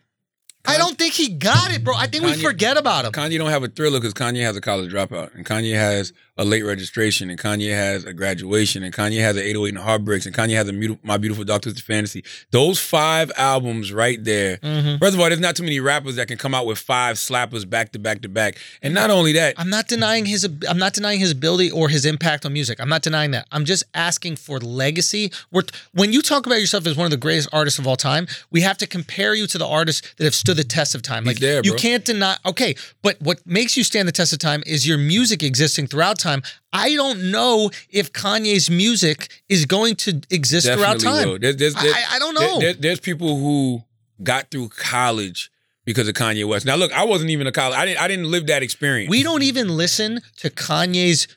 [0.70, 1.96] I don't think he got it, bro.
[1.96, 3.12] I think we Kanye- forget about him.
[3.12, 6.46] Kanye don't have a thriller because Kanye has a college dropout, and Kanye has a
[6.46, 10.34] late registration, and Kanye has a graduation, and Kanye has an 808 and heartbreaks, and
[10.34, 12.24] Kanye has a Muti- My Beautiful Dark Twisted Fantasy.
[12.52, 14.58] Those five albums right there.
[14.58, 14.98] Mm-hmm.
[15.00, 17.70] First of all, there's not too many rappers that can come out with five slappers
[17.70, 20.48] back to back to back, and not only that, I'm not denying his.
[20.68, 22.80] I'm not denying his ability or his impact on music.
[22.80, 23.46] I'm not denying that.
[23.52, 25.32] I'm just asking for legacy.
[25.52, 25.64] We're,
[25.94, 28.62] when you talk about yourself as one of the greatest artists of all time, we
[28.62, 31.24] have to compare you to the artists that have stood the test of time.
[31.24, 32.36] He's Like there, you can't deny.
[32.46, 36.20] Okay, but what makes you stand the test of time is your music existing throughout
[36.20, 36.42] time.
[36.74, 41.40] I don't know if Kanye's music is going to exist throughout time.
[41.40, 42.60] There's, there's, I- there's- I- I don't know.
[42.60, 43.84] there- there's people who
[44.22, 45.50] got through college
[45.86, 46.66] because of Kanye West.
[46.66, 47.78] Now, look, I wasn't even a college.
[47.78, 48.02] I didn't.
[48.02, 49.10] I didn't live that experience.
[49.10, 51.28] We don't even listen to Kanye's.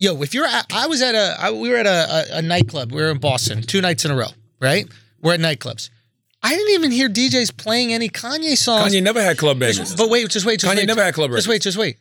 [0.00, 2.42] Yo, if you're, at, I was at a, I, we were at a, a, a
[2.42, 2.92] nightclub.
[2.92, 4.28] We were in Boston two nights in a row.
[4.60, 4.86] Right?
[5.20, 5.90] We're at nightclubs.
[6.42, 8.92] I didn't even hear DJs playing any Kanye songs.
[8.92, 10.86] Kanye never had club bangers but wait, just wait, just Kanye wait.
[10.86, 11.44] never had club records.
[11.44, 11.98] Just wait, just wait.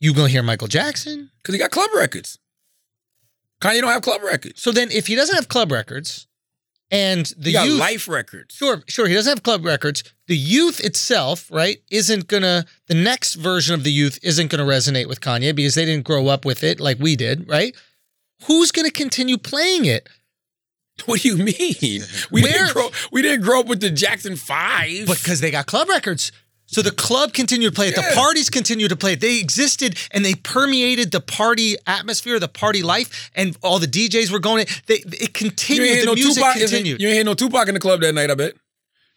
[0.00, 1.30] You gonna hear Michael Jackson?
[1.42, 2.38] because he got club records.
[3.60, 4.60] Kanye don't have club records.
[4.62, 6.26] So then, if he doesn't have club records,
[6.90, 8.54] and the He got youth, life records.
[8.54, 9.08] Sure, sure.
[9.08, 10.04] He doesn't have club records.
[10.28, 12.64] The youth itself, right, isn't gonna.
[12.86, 16.28] The next version of the youth isn't gonna resonate with Kanye because they didn't grow
[16.28, 17.74] up with it like we did, right?
[18.44, 20.08] Who's gonna continue playing it?
[21.04, 22.02] What do you mean?
[22.30, 22.90] We Where- didn't grow.
[23.12, 25.06] We didn't grow up with the Jackson Five.
[25.06, 26.32] Because they got club records.
[26.68, 27.94] So the club continued to play it.
[27.94, 29.20] The parties continued to play it.
[29.20, 34.32] They existed and they permeated the party atmosphere, the party life, and all the DJs
[34.32, 34.66] were going.
[34.86, 36.00] They it continued.
[36.00, 36.58] The no music Tupac.
[36.58, 37.00] continued.
[37.00, 38.30] You ain't hear no Tupac in the club that night.
[38.30, 38.54] I bet.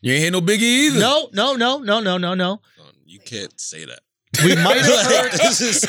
[0.01, 0.99] You ain't hear no Biggie either.
[0.99, 2.61] No, no, no, no, no, no, no.
[2.79, 4.01] Oh, you can't say that.
[4.43, 5.31] We might have heard.
[5.33, 5.85] this is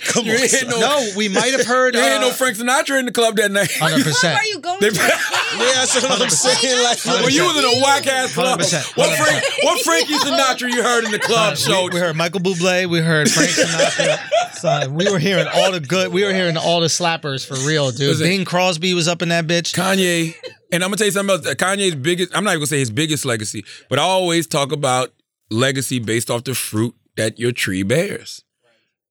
[0.12, 0.38] come on.
[0.48, 0.68] son.
[0.70, 1.94] no- No, we might have heard.
[2.00, 3.70] There ain't no Uh, Frank Sinatra in the club that night.
[3.72, 4.38] Hundred What percent.
[4.38, 4.94] are you going They- to?
[4.96, 6.84] Yeah, that's what I'm saying.
[6.84, 8.96] Like, When you was in a whack ass club, 100%.
[8.96, 11.84] what Frank, what Frankie Sinatra you heard in the club show?
[11.84, 12.86] We, we heard Michael Bublé.
[12.88, 14.54] We heard Frank Sinatra.
[14.54, 16.12] Son, we were hearing all the good.
[16.12, 18.08] We were hearing all the slappers for real, dude.
[18.10, 18.24] Listen.
[18.26, 19.74] Bing Crosby was up in that bitch.
[19.74, 20.34] Kanye,
[20.70, 21.54] and I'm gonna tell you something else.
[21.56, 25.12] Kanye's biggest, I'm not even gonna say his biggest legacy, but I always talk about
[25.50, 28.42] legacy based off the fruit that your tree bears.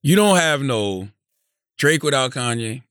[0.02, 1.10] You don't have no
[1.78, 2.82] Drake without Kanye.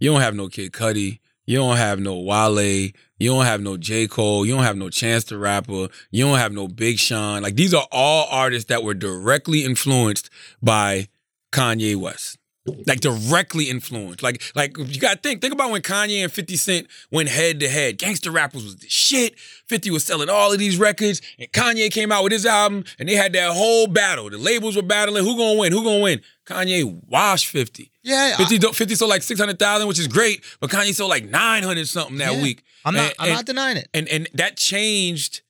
[0.00, 1.20] You don't have no Kid Cudi.
[1.46, 2.90] You don't have no Wale.
[3.18, 4.08] You don't have no J.
[4.08, 4.44] Cole.
[4.44, 5.88] You don't have no Chance the Rapper.
[6.10, 7.40] You don't have no Big Sean.
[7.42, 10.28] Like these are all artists that were directly influenced
[10.60, 11.06] by
[11.52, 12.38] Kanye West.
[12.86, 14.22] Like directly influenced.
[14.22, 15.42] Like, like you gotta think.
[15.42, 17.98] Think about when Kanye and 50 Cent went head to head.
[17.98, 19.38] Gangster rappers was the shit.
[19.66, 23.06] 50 was selling all of these records, and Kanye came out with his album, and
[23.06, 24.30] they had that whole battle.
[24.30, 25.24] The labels were battling.
[25.24, 25.72] Who gonna win?
[25.72, 26.22] Who gonna win?
[26.46, 27.90] Kanye washed 50.
[28.02, 31.86] Yeah, 50, do- 50 sold like 600,000, which is great, but Kanye sold like 900
[31.86, 32.42] something that Yeah.
[32.42, 32.62] week.
[32.86, 33.02] I'm not.
[33.04, 33.88] And- I'm and- not denying it.
[33.92, 35.42] and and that changed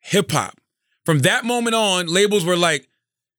[0.00, 0.60] hip hop.
[1.06, 2.87] From that moment on, labels were like,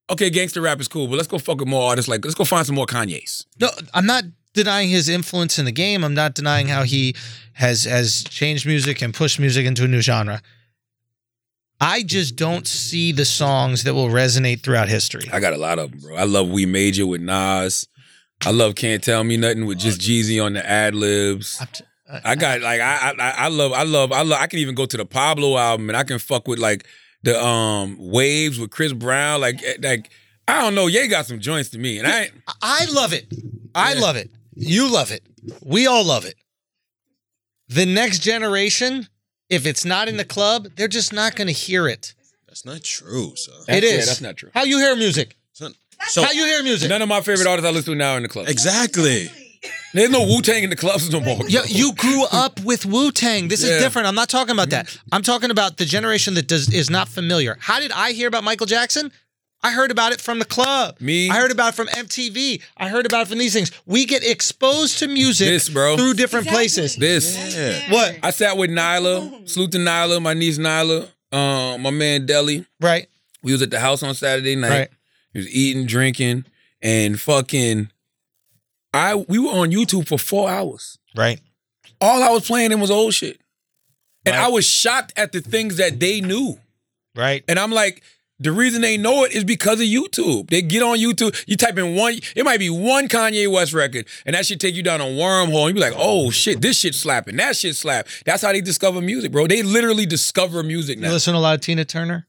[0.09, 2.09] okay, gangster rap is cool, but let's go fuck with more artists.
[2.09, 3.45] Like, let's go find some more Kanyes.
[3.59, 4.23] No, I'm not
[4.53, 6.03] denying his influence in the game.
[6.03, 7.15] I'm not denying how he
[7.53, 10.41] has has changed music and pushed music into a new genre.
[11.81, 15.29] I just don't see the songs that will resonate throughout history.
[15.31, 16.15] I got a lot of them, bro.
[16.15, 17.87] I love We Major with Nas.
[18.45, 21.57] I love Can't Tell Me Nothing with just Jeezy on the ad libs.
[21.61, 24.47] I'm t- uh, I got like I, I I love I love I love I
[24.47, 26.85] can even go to the Pablo album and I can fuck with like
[27.23, 29.41] the um waves with Chris Brown.
[29.41, 30.09] Like eh, like
[30.47, 31.99] I don't know, Ye got some joints to me.
[31.99, 32.29] And I
[32.61, 33.27] I love it.
[33.75, 34.31] I love it.
[34.55, 35.23] You love it.
[35.63, 36.35] We all love it.
[37.67, 39.07] The next generation,
[39.49, 42.15] if it's not in the club, they're just not going to hear it.
[42.47, 43.55] That's not true, son.
[43.61, 44.49] it That's- yeah, that's not true.
[44.53, 45.37] How you hear music?
[45.53, 45.75] Son-
[46.07, 46.89] So How you hear music?
[46.89, 48.47] none of my favorite artists I listen to now are in the club.
[48.49, 49.29] exactly.
[49.93, 51.47] There's no Wu Tang in the clubs no more.
[51.49, 53.47] Yo, you grew up with Wu Tang.
[53.47, 53.71] This Yeah.
[53.77, 54.07] is different.
[54.07, 54.95] I'm not talking about that.
[55.11, 57.57] I'm talking about the generation that does is not familiar.
[57.59, 59.11] How did I hear about Michael Jackson?
[59.61, 60.95] I heard about it from the club.
[61.01, 61.29] Me?
[61.29, 62.61] I heard about it from MTV.
[62.77, 63.71] I heard about it from these things.
[63.85, 65.97] We get exposed to music This, bro.
[65.97, 66.95] through different places.
[66.95, 67.35] This.
[67.35, 67.91] Yeah.
[67.91, 68.19] What?
[68.23, 72.65] I sat with Nyla, salute to Nyla, my niece Nyla, um, my man Deli.
[72.79, 73.07] Right.
[73.43, 74.69] We was at the house on Saturday night.
[74.69, 74.89] Right.
[75.33, 76.45] He was eating, drinking,
[76.81, 77.89] and fucking.
[78.93, 80.97] I we were on YouTube for four hours.
[81.15, 81.39] Right.
[82.01, 83.39] All I was playing in was old shit,
[84.25, 84.45] and Right.
[84.45, 86.59] I was shocked at the things that they knew.
[87.15, 87.43] Right.
[87.47, 88.03] And I'm like,
[88.39, 90.49] the reason they know it is because of YouTube.
[90.49, 94.05] They get on YouTube, you type in one, it might be one Kanye West record,
[94.25, 95.67] and that should take you down a wormhole.
[95.67, 98.07] And you be like, oh shit, this shit slapping, that shit slap.
[98.25, 99.47] That's how they discover music, bro.
[99.47, 101.07] They literally discover music now.
[101.07, 102.25] You listen to a lot of Tina Turner?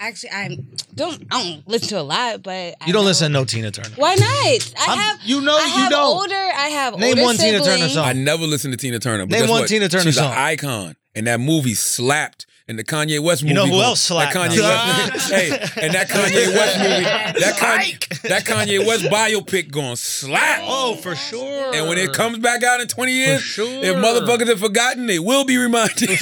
[0.00, 0.58] Actually, I
[0.94, 1.26] don't.
[1.30, 3.70] I don't listen to a lot, but I You don't know- listen to no Tina
[3.72, 3.88] Turner.
[3.96, 4.28] Why not?
[4.28, 5.20] I I'm- have.
[5.24, 6.16] you know I you have don't.
[6.18, 6.34] Older.
[6.36, 8.04] I have Name older one Tina Turner song.
[8.06, 9.26] I never listened to Tina Turner.
[9.26, 9.68] But Name guess one what?
[9.68, 10.32] Tina Turner She's song.
[10.32, 12.46] an icon, and that movie slapped.
[12.70, 13.54] And the Kanye West movie.
[13.54, 14.34] You know who else slapped?
[14.34, 15.30] That Kanye West.
[15.32, 15.48] hey,
[15.82, 17.40] and that Kanye West movie.
[17.40, 20.60] That Kanye, that Kanye West biopic going slap.
[20.64, 21.74] Oh, for sure.
[21.74, 23.66] And when it comes back out in 20 years, sure.
[23.66, 26.10] if motherfuckers have forgotten, they will be reminded.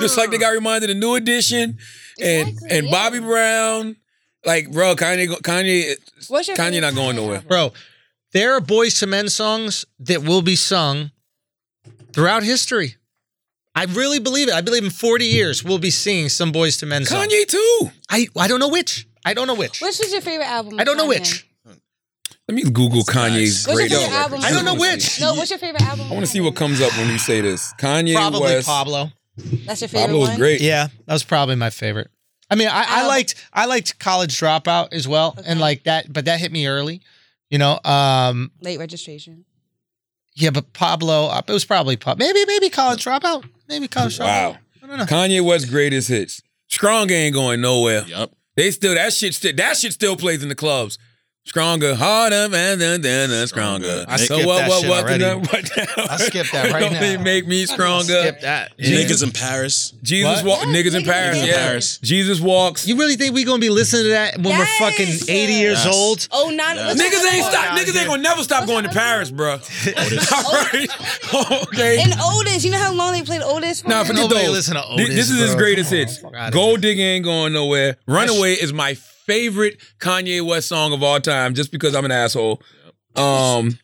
[0.00, 1.78] Just like they got reminded of New Edition and
[2.18, 2.90] Exactly, and yeah.
[2.92, 3.96] Bobby Brown.
[4.44, 5.94] Like, bro, Kanye, go- Kanye,
[6.28, 7.34] What's your Kanye favorite not going Kanye nowhere.
[7.36, 7.48] album?
[7.48, 7.72] Bro,
[8.32, 11.12] there are Boyz II Men songs that will be sung
[12.12, 12.96] throughout history.
[13.74, 14.54] I really believe it.
[14.54, 17.26] I believe in 40 years we'll be singing some Boyz II Men songs.
[17.32, 17.90] Kanye too.
[18.10, 19.06] I, I don't know which.
[19.24, 19.80] I don't know which.
[19.80, 20.78] Which is your favorite album?
[20.80, 21.20] I don't know Kanye?
[21.20, 21.48] which.
[22.48, 24.32] Let me Google Kanye's What's your greatest favorite album?
[24.40, 24.44] records.
[24.44, 25.20] I don't know which.
[25.20, 26.06] No, what's your favorite album?
[26.10, 27.72] I want to see what comes up when you say this.
[27.78, 28.66] Kanye Probably West.
[28.66, 29.10] Pablo.
[29.66, 30.38] That's your favorite Pablo was one.
[30.38, 30.60] great.
[30.60, 32.10] Yeah, that was probably my favorite.
[32.50, 33.08] I mean, I, I Album.
[33.08, 37.00] liked I liked College Dropout as well, and like that, but that hit me early.
[37.50, 39.44] You know, um, Late registration.
[40.34, 44.24] yeah, but Pablo, uh, it was probably Pab- maybe maybe College Dropout, maybe College Dropout.
[44.52, 44.56] Wow.
[44.82, 45.04] I don't know.
[45.04, 46.42] Kanye West's greatest hits.
[46.68, 48.04] Strong ain't going nowhere.
[48.06, 48.32] Yep.
[48.56, 50.98] They still that shit still that shit still plays in the clubs.
[51.44, 54.04] Stronger, harder, man, than than than uh, stronger.
[54.06, 55.24] I so skipped what that what shit what already.
[55.24, 55.38] the-
[55.96, 56.88] what I skipped that right now?
[57.00, 57.22] Don't now.
[57.24, 58.20] make me stronger.
[58.22, 58.78] Skip that.
[58.78, 59.92] Niggas in Paris.
[60.04, 60.44] Jesus What?
[60.44, 61.38] walk Yes, niggas in niggas Paris.
[61.38, 61.54] in Yeah.
[61.66, 61.98] Paris.
[61.98, 62.86] Jesus walks.
[62.86, 65.28] You really think we gonna be listening to that when we're fucking Yes.
[65.28, 65.92] eighty years Yes.
[65.92, 66.28] old?
[66.30, 66.94] Oh, not Yeah.
[66.94, 67.76] Niggas ain't stop.
[67.76, 69.54] Niggas ain't gonna never stop going to Paris, bro.
[70.36, 70.88] All right.
[71.64, 72.02] okay.
[72.02, 73.88] And Otis, you know how long they played Otis for?
[73.88, 74.50] Nah, forget Nobody those.
[74.54, 75.58] listen to Thi- Otis, This is his bro.
[75.58, 76.18] greatest Come hits.
[76.54, 77.96] Gold Digger ain't going nowhere.
[78.06, 78.94] Runaway is my
[79.26, 82.62] favorite Kanye West song of all time, just because I'm an asshole.
[83.16, 83.78] Um,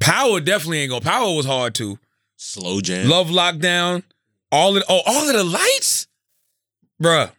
[0.00, 1.02] Power definitely ain't going.
[1.02, 1.98] Power was hard too.
[2.36, 3.08] Slow jam.
[3.08, 4.02] Love Lockdown.
[4.52, 6.06] All of oh, all of the lights,
[7.00, 7.30] bruh.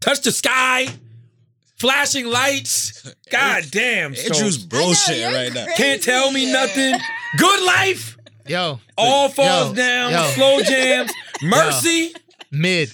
[0.00, 0.88] Touch the sky.
[1.76, 3.14] flashing lights.
[3.30, 4.14] God damn.
[4.14, 4.64] Andrew's Stokes.
[4.64, 5.64] bullshit you're right now.
[5.64, 5.76] crazy.
[5.82, 6.94] Can't tell me nothing.
[7.38, 8.16] Good life.
[8.46, 10.10] Yo, All falls Yo, down.
[10.12, 10.22] yo.
[10.34, 11.12] Slow jams.
[11.42, 12.12] Mercy.
[12.50, 12.90] mid.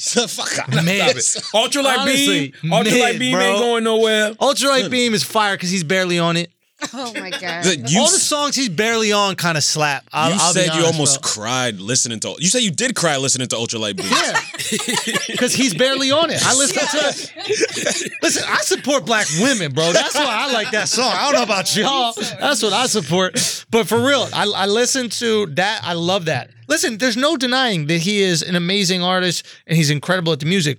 [0.00, 0.68] Fuck up.
[0.84, 1.22] Mid.
[1.22, 1.70] Stop it.
[1.72, 2.70] Ultralight Honestly, beam.
[2.70, 3.42] Ultralight mid, beam bro.
[3.44, 4.32] ain't going nowhere.
[4.34, 6.50] Ultralight beam is fire because he's barely on it.
[6.94, 7.66] Oh my god.
[7.90, 10.04] You, All the songs he's barely on kind of slap.
[10.12, 11.30] I'll, you I'll be said you almost bro.
[11.30, 12.34] cried listening to.
[12.38, 14.06] You said you did cry listening to Ultralight Beam.
[14.10, 16.40] Yeah, because he's barely on it.
[16.42, 18.10] I listen to.
[18.22, 19.92] Listen, I support black women, bro.
[19.92, 21.12] That's why I like that song.
[21.12, 22.12] I don't know about y'all.
[22.38, 23.64] That's what I support.
[23.70, 25.80] But for real, I, I listen to that.
[25.82, 26.50] I love that.
[26.70, 30.46] Listen, there's no denying that he is an amazing artist and he's incredible at the
[30.46, 30.78] music.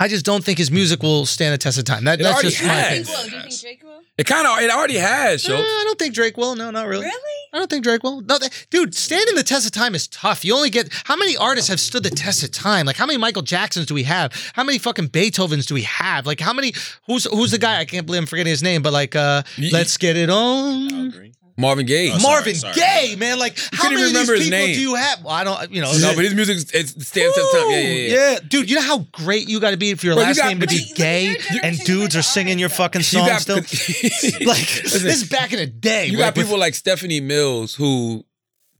[0.00, 2.04] I just don't think his music will stand the test of time.
[2.04, 3.08] That, that's already just my has.
[3.10, 3.14] thing.
[3.16, 3.30] Drake will.
[3.30, 4.00] Do you think Drake will?
[4.16, 5.56] It kind of, it already has, Eh, yo.
[5.58, 6.54] I don't think Drake will.
[6.54, 7.04] No, not really.
[7.06, 7.34] Really?
[7.52, 8.20] I don't think Drake will.
[8.20, 10.44] No, that, dude, standing the test of time is tough.
[10.44, 12.86] You only get how many artists have stood the test of time?
[12.86, 14.32] Like how many Michael Jacksons do we have?
[14.54, 16.26] How many fucking Beethovens do we have?
[16.26, 16.74] Like how many?
[17.06, 17.80] Who's who's the guy?
[17.80, 18.82] I can't believe I'm forgetting his name.
[18.82, 21.32] But like, uh, Ye- let's get it on.
[21.58, 22.10] Marvin Gaye.
[22.14, 22.74] Oh, sorry, Marvin sorry.
[22.74, 23.38] Gaye, man.
[23.38, 25.24] Like how many even of these people do you have?
[25.24, 25.70] Well, I don't.
[25.72, 25.92] You know.
[25.98, 27.70] no, but his music it stands the time.
[27.70, 28.14] Yeah, yeah, yeah.
[28.32, 30.36] Yeah, dude, you know how great you got to be for your Bro, you last
[30.38, 32.76] got- name to be you- gay your and dudes are singing your that.
[32.76, 33.56] fucking You song got, still.
[34.46, 36.06] like this is back in the day.
[36.06, 38.24] you like, got people like Stephanie Mills who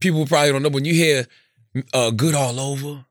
[0.00, 0.68] people probably don't know.
[0.68, 1.26] When you hear
[1.92, 3.04] uh, "Good All Over,"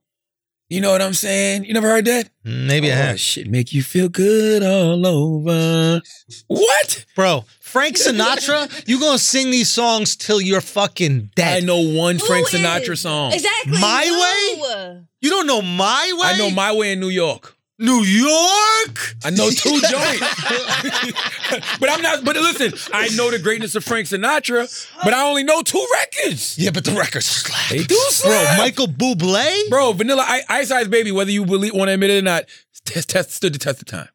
[0.70, 1.66] you know what I'm saying.
[1.66, 2.30] You never heard that?
[2.44, 3.20] maybe I oh, have.
[3.20, 6.02] shit, make you feel good all over.
[6.48, 7.06] What?
[7.16, 11.64] Bro, Frank Sinatra, you gonna sing these songs till you're fucking dead.
[11.64, 13.34] I know one Frank Who Sinatra song.
[13.34, 13.80] Exactly.
[13.80, 15.04] My way.
[15.20, 16.28] You don't know my way?
[16.28, 17.57] I know my way in New York.
[17.80, 19.16] New York.
[19.24, 21.80] I know two joints.
[21.80, 24.68] but I'm not, but listen, I know the greatness of Frank Sinatra,
[25.04, 26.58] but I only know two records.
[26.58, 27.70] Yeah, but the record slap.
[27.70, 28.58] They do Bro, slap.
[28.58, 29.70] Michael Bublé?
[29.70, 32.46] Bro, Vanilla I- Ice Ice Baby, whether you believe want to admit it or not,
[32.86, 34.10] test, test, stood the test of time.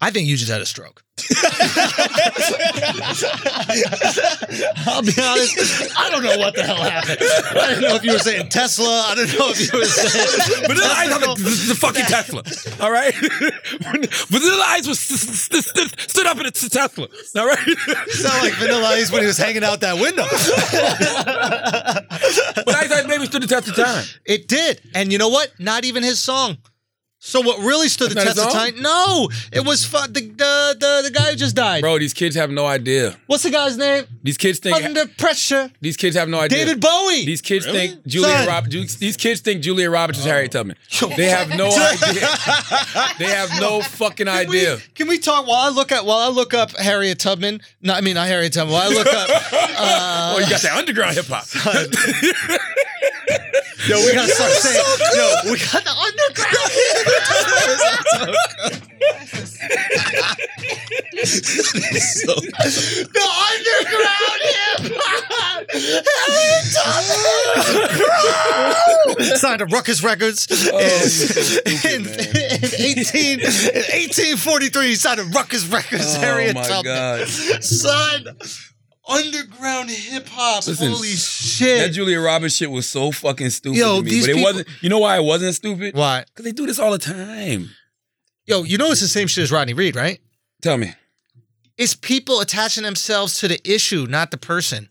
[0.00, 1.02] I think you just had a stroke.
[4.86, 5.96] I'll be honest.
[5.98, 7.18] I don't know what the hell happened.
[7.20, 9.04] I didn't know if you were saying Tesla.
[9.08, 10.66] I didn't know if you were saying.
[10.66, 12.42] Vanilla Ice, I'm like, this is the fucking Tesla.
[12.84, 13.14] All right?
[14.28, 17.08] Vanilla Ice was st- st- st- stood up in a Tesla.
[17.36, 17.58] All right?
[18.08, 20.24] Sound like Vanilla Ice when he was hanging out that window.
[22.64, 24.04] but Ice Ice Baby stood the test of time.
[24.26, 24.80] It did.
[24.94, 25.52] And you know what?
[25.58, 26.58] Not even his song.
[27.26, 28.82] So what really stood the That's test not of his time?
[28.82, 31.80] No, it was fu- the, the the the guy who just died.
[31.80, 33.16] Bro, these kids have no idea.
[33.26, 34.04] What's the guy's name?
[34.22, 35.72] These kids think Under pressure.
[35.80, 36.58] these kids have no idea.
[36.64, 37.26] David Bowie.
[37.26, 37.88] These kids Really?
[37.88, 38.46] think Julia Son.
[38.46, 38.94] Roberts.
[38.94, 40.76] These kids think Julia Roberts is Harriet Tubman.
[41.16, 42.28] They have no idea.
[43.18, 44.78] They have no fucking Can we- idea.
[44.94, 47.60] Can we talk while I look at while I look up Harriet Tubman?
[47.82, 48.72] No, I mean not Harriet Tubman.
[48.72, 51.44] While I look up, oh, you got uh, that underground hip hop.
[53.86, 54.84] Yo, we gotta start saying,
[55.14, 56.70] yo, we got the underground.
[63.12, 65.62] the underground hip hop.
[66.26, 66.64] Harriet
[69.14, 69.36] Tubman.
[69.36, 70.78] Signed to Rawkus Records oh,
[71.84, 72.18] in, in, in
[72.98, 74.86] 18 in 1843.
[74.88, 76.16] He signed to Rawkus Records.
[76.16, 76.94] Oh, Harriet oh my Tubman.
[76.94, 77.28] god.
[77.62, 78.36] Son,
[79.08, 80.64] underground hip hop.
[80.64, 81.78] Holy shit.
[81.78, 84.10] That Julia Roberts shit was so fucking stupid Yo, to me.
[84.10, 84.68] these But it people- wasn't.
[84.80, 85.94] You know why it wasn't stupid?
[85.94, 86.24] Why?
[86.26, 87.70] Because they do this all the time.
[88.46, 90.20] Yo, you know it's the same shit as Rodney Reed, right?
[90.62, 90.94] Tell me.
[91.76, 94.88] It's people attaching themselves to the issue, not the person.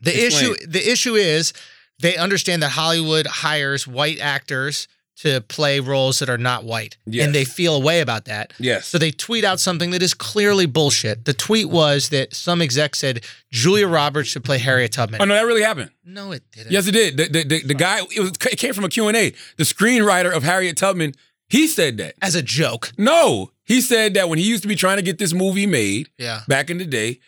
[0.00, 0.52] The Explain.
[0.54, 1.52] issue the issue is
[2.00, 4.88] they understand that Hollywood hires white actors
[5.22, 6.96] to play roles that are not white.
[7.06, 7.24] Yes.
[7.26, 8.52] And they feel a way about that.
[8.58, 8.86] Yes.
[8.86, 11.24] So they tweet out something that is clearly bullshit.
[11.24, 15.20] The tweet was that some exec said Julia Roberts should play Harriet Tubman.
[15.22, 15.90] Oh no, that really happened.
[16.04, 16.72] No, it didn't.
[16.72, 17.16] Yes, it did.
[17.16, 19.12] The, the, the, the guy, it, was, it came from a Q&A.
[19.56, 21.14] The screenwriter of Harriet Tubman,
[21.48, 22.14] he said that.
[22.20, 22.92] As a joke.
[22.98, 26.08] No, he said that when he used to be trying to get this movie made
[26.18, 26.40] Yeah.
[26.48, 27.20] back in the day,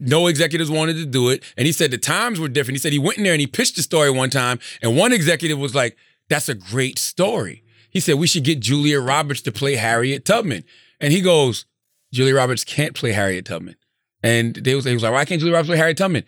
[0.00, 1.42] no executives wanted to do it.
[1.56, 2.74] And he said the times were different.
[2.74, 5.12] He said he went in there and he pitched the story one time, and one
[5.12, 5.96] executive was like,
[6.28, 7.62] That's a great story.
[7.90, 10.64] He said, We should get Julia Roberts to play Harriet Tubman.
[11.00, 11.66] And he goes,
[12.12, 13.76] Julia Roberts can't play Harriet Tubman.
[14.22, 16.24] And they was, he was like, Why can't Julia Roberts play Harriet Tubman?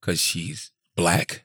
[0.00, 1.44] Because she's black.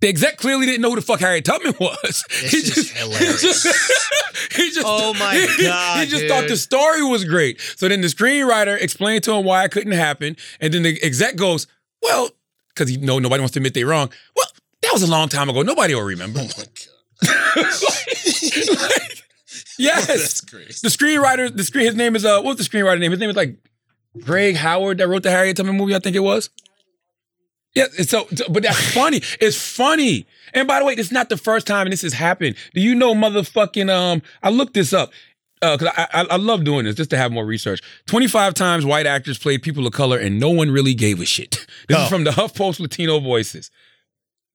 [0.00, 2.24] The exec clearly didn't know who the fuck Harriet Tubman was.
[2.28, 3.40] This is hilarious.
[3.40, 6.30] He just, he just Oh my he- God, He just dude.
[6.30, 7.60] thought the story was great.
[7.76, 11.36] So then the screenwriter explained to him why it couldn't happen, and then the exec
[11.36, 11.68] goes,
[12.02, 12.30] "Well,
[12.74, 14.10] because you know nobody wants to admit they're wrong.
[14.34, 14.46] Well,
[14.82, 15.62] that was a long time ago.
[15.62, 16.48] Nobody will remember." Oh
[18.68, 19.22] Like,
[19.78, 20.78] yes, That's crazy.
[20.82, 21.54] the screenwriter.
[21.54, 21.86] The screen.
[21.86, 22.40] His name is uh.
[22.42, 23.10] What's the screenwriter name?
[23.10, 23.56] His name is like
[24.20, 25.94] Greg Howard that wrote the Harriet Tubman movie.
[25.94, 26.50] I think it was.
[27.74, 29.22] Yeah, so, but that's funny.
[29.40, 30.26] It's funny.
[30.52, 32.56] And by the way, this is not the first time this has happened.
[32.74, 35.10] Do you know motherfucking um I looked this up.
[35.60, 37.80] because I, I I love doing this just to have more research.
[38.06, 41.24] Twenty five times white actors played people of color, and no one really gave a
[41.26, 41.66] shit.
[41.88, 42.02] This Oh.
[42.04, 43.70] is from the HuffPost Latino Voices.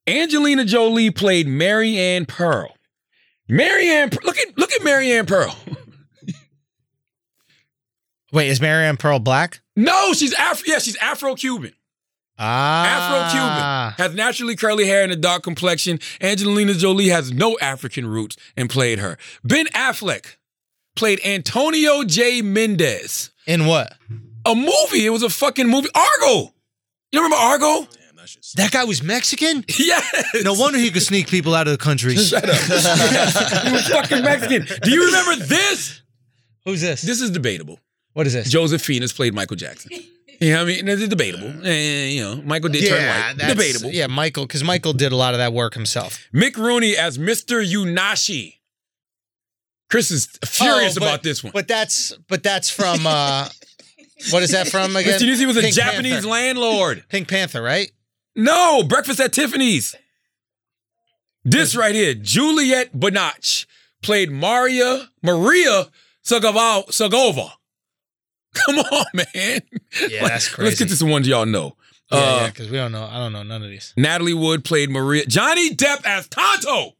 [0.07, 2.73] Angelina Jolie played Mariane Pearl.
[3.49, 5.55] Marianne, Ann, look at look at Mary Ann Pearl.
[8.31, 9.61] Wait, is Mariane Pearl black?
[9.75, 10.63] no, she's Afro.
[10.67, 11.73] Yeah, she's Afro Cuban.
[12.39, 12.85] Ah.
[12.85, 13.31] Afro.
[13.31, 15.99] Cuban has naturally curly hair and a dark complexion.
[16.21, 19.17] Angelina Jolie has no African roots and played her.
[19.43, 20.35] Ben Affleck
[20.95, 22.41] played Antonio J.
[22.41, 23.31] Mendez.
[23.47, 23.93] In what?
[24.45, 25.05] A movie.
[25.05, 25.89] It was a fucking movie.
[25.95, 26.53] Argo.
[27.11, 27.87] You remember Argo?
[28.55, 29.63] Damn, that guy was Mexican?
[29.79, 30.43] Yes.
[30.43, 32.15] No wonder he could sneak people out of the country.
[32.15, 32.55] Shut up.
[33.65, 34.67] he was fucking Mexican.
[34.83, 36.01] Do you remember this?
[36.65, 37.01] Who's this?
[37.01, 37.79] This is debatable.
[38.13, 38.49] What is this?
[38.49, 39.91] Joseph Fiennes played Michael Jackson.
[40.39, 40.87] You know what I mean?
[40.87, 41.47] It's debatable.
[41.47, 43.37] And, you know, Michael did turn white.
[43.37, 43.91] that's- Debatable.
[43.91, 46.27] Yeah, Michael, because Michael did a lot of that work himself.
[46.33, 47.65] Mick Rooney as Mr.
[47.65, 48.55] Yunioshi.
[49.89, 51.53] Chris is furious Oh, but- about this one.
[51.53, 53.47] But that's but that's from uh
[54.31, 55.19] what is that from again?
[55.19, 55.23] Mr.
[55.27, 56.27] Yunioshi was a Japanese Panther.
[56.27, 57.03] landlord.
[57.09, 57.89] Pink Panther, right?
[58.37, 59.95] No, Breakfast at Tiffany's.
[61.43, 63.65] This right here, Juliette Binoche
[64.03, 65.87] played Maria Maria
[66.23, 67.51] Sagova, Sagova.
[68.53, 69.61] Come on, man.
[70.09, 70.65] Yeah, that's crazy.
[70.69, 71.75] Let's get to some ones y'all know.
[72.11, 73.03] Yeah, Uh, yeah, because we don't know.
[73.09, 73.93] I don't know none of these.
[73.97, 75.25] Natalie Wood played Maria.
[75.25, 76.93] Johnny Depp as Tonto.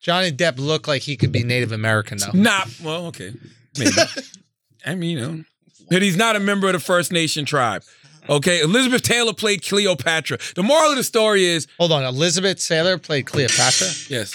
[0.00, 2.30] Johnny Depp looked like he could be Native American though.
[2.32, 3.32] Nah, well, okay.
[3.78, 3.90] Maybe.
[4.86, 5.44] I mean, you know.
[5.90, 7.82] But he's not a member of the First Nation tribe.
[8.30, 8.60] Okay.
[8.60, 10.38] Elizabeth Taylor played Cleopatra.
[10.54, 13.88] The moral of the story is Hold on, Elizabeth Taylor played Cleopatra.
[14.08, 14.32] yes.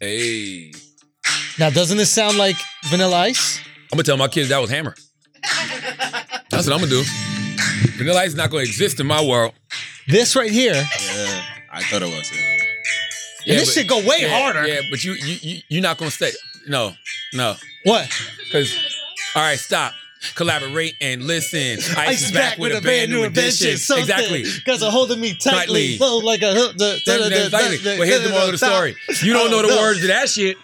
[0.00, 0.72] Hey.
[1.58, 3.58] Now, doesn't this sound like Vanilla Ice?
[3.92, 4.94] I'm gonna tell my kids that was Hammer.
[6.50, 7.02] That's what I'm gonna do.
[7.96, 9.52] Vanilla Ice is not gonna exist in my world.
[10.08, 11.42] This right here, Yeah,
[11.72, 12.30] I thought it was.
[12.34, 12.56] Yeah.
[13.46, 14.66] Yeah, this but- should go way yeah, harder.
[14.66, 16.32] Yeah, but you you you you're not gonna stay.
[16.66, 16.92] No,
[17.32, 17.54] no.
[17.84, 18.08] What?
[18.44, 18.74] Because
[19.34, 19.92] all right, stop.
[20.34, 21.78] Collaborate and listen.
[21.96, 23.70] Ice, is back, with, a brand new invention.
[23.70, 24.44] Exactly.
[24.64, 25.98] Guys are holding me Tightly.
[25.98, 26.54] like a.
[26.54, 28.96] hook- But here's the moral of the story.
[29.22, 30.56] You don't know the words to that shit.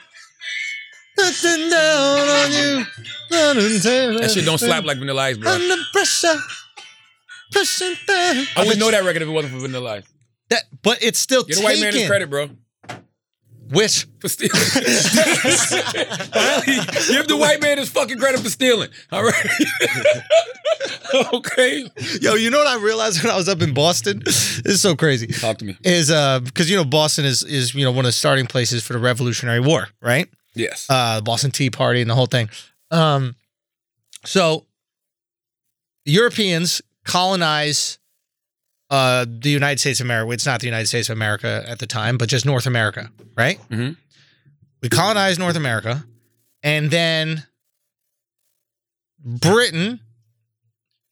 [1.18, 2.86] Nothing down on you.
[3.30, 5.52] That shit don't slap like Vanilla Ice, bro.
[5.52, 6.34] Under pressure.
[7.52, 8.46] Pushing back.
[8.56, 10.04] I wouldn't know that record if it wasn't for Vanilla Ice.
[10.50, 12.50] That, but it's still Get a white man his credit, bro.
[13.70, 14.06] Which?
[14.18, 14.50] For stealing.
[17.08, 18.90] Give the white man his fucking credit for stealing.
[19.12, 19.46] All right.
[21.34, 21.88] okay.
[22.20, 24.22] Yo, you know what I realized when I was up in Boston?
[24.24, 25.28] This is so crazy.
[25.28, 25.76] Talk to me.
[25.84, 28.82] Is uh because you know Boston is is you know one of the starting places
[28.84, 30.28] for the Revolutionary War, right?
[30.54, 30.86] Yes.
[30.90, 32.50] uh, the Boston Tea Party and the whole thing.
[32.90, 33.36] Um,
[34.24, 34.66] so
[36.04, 37.99] Europeans colonize
[38.90, 40.32] uh, the United States of America.
[40.32, 43.60] It's not the United States of America at the time, but just North America, right?
[43.68, 43.96] Mhm.
[44.82, 46.04] We colonize North America,
[46.62, 47.46] and then
[49.18, 50.00] Britain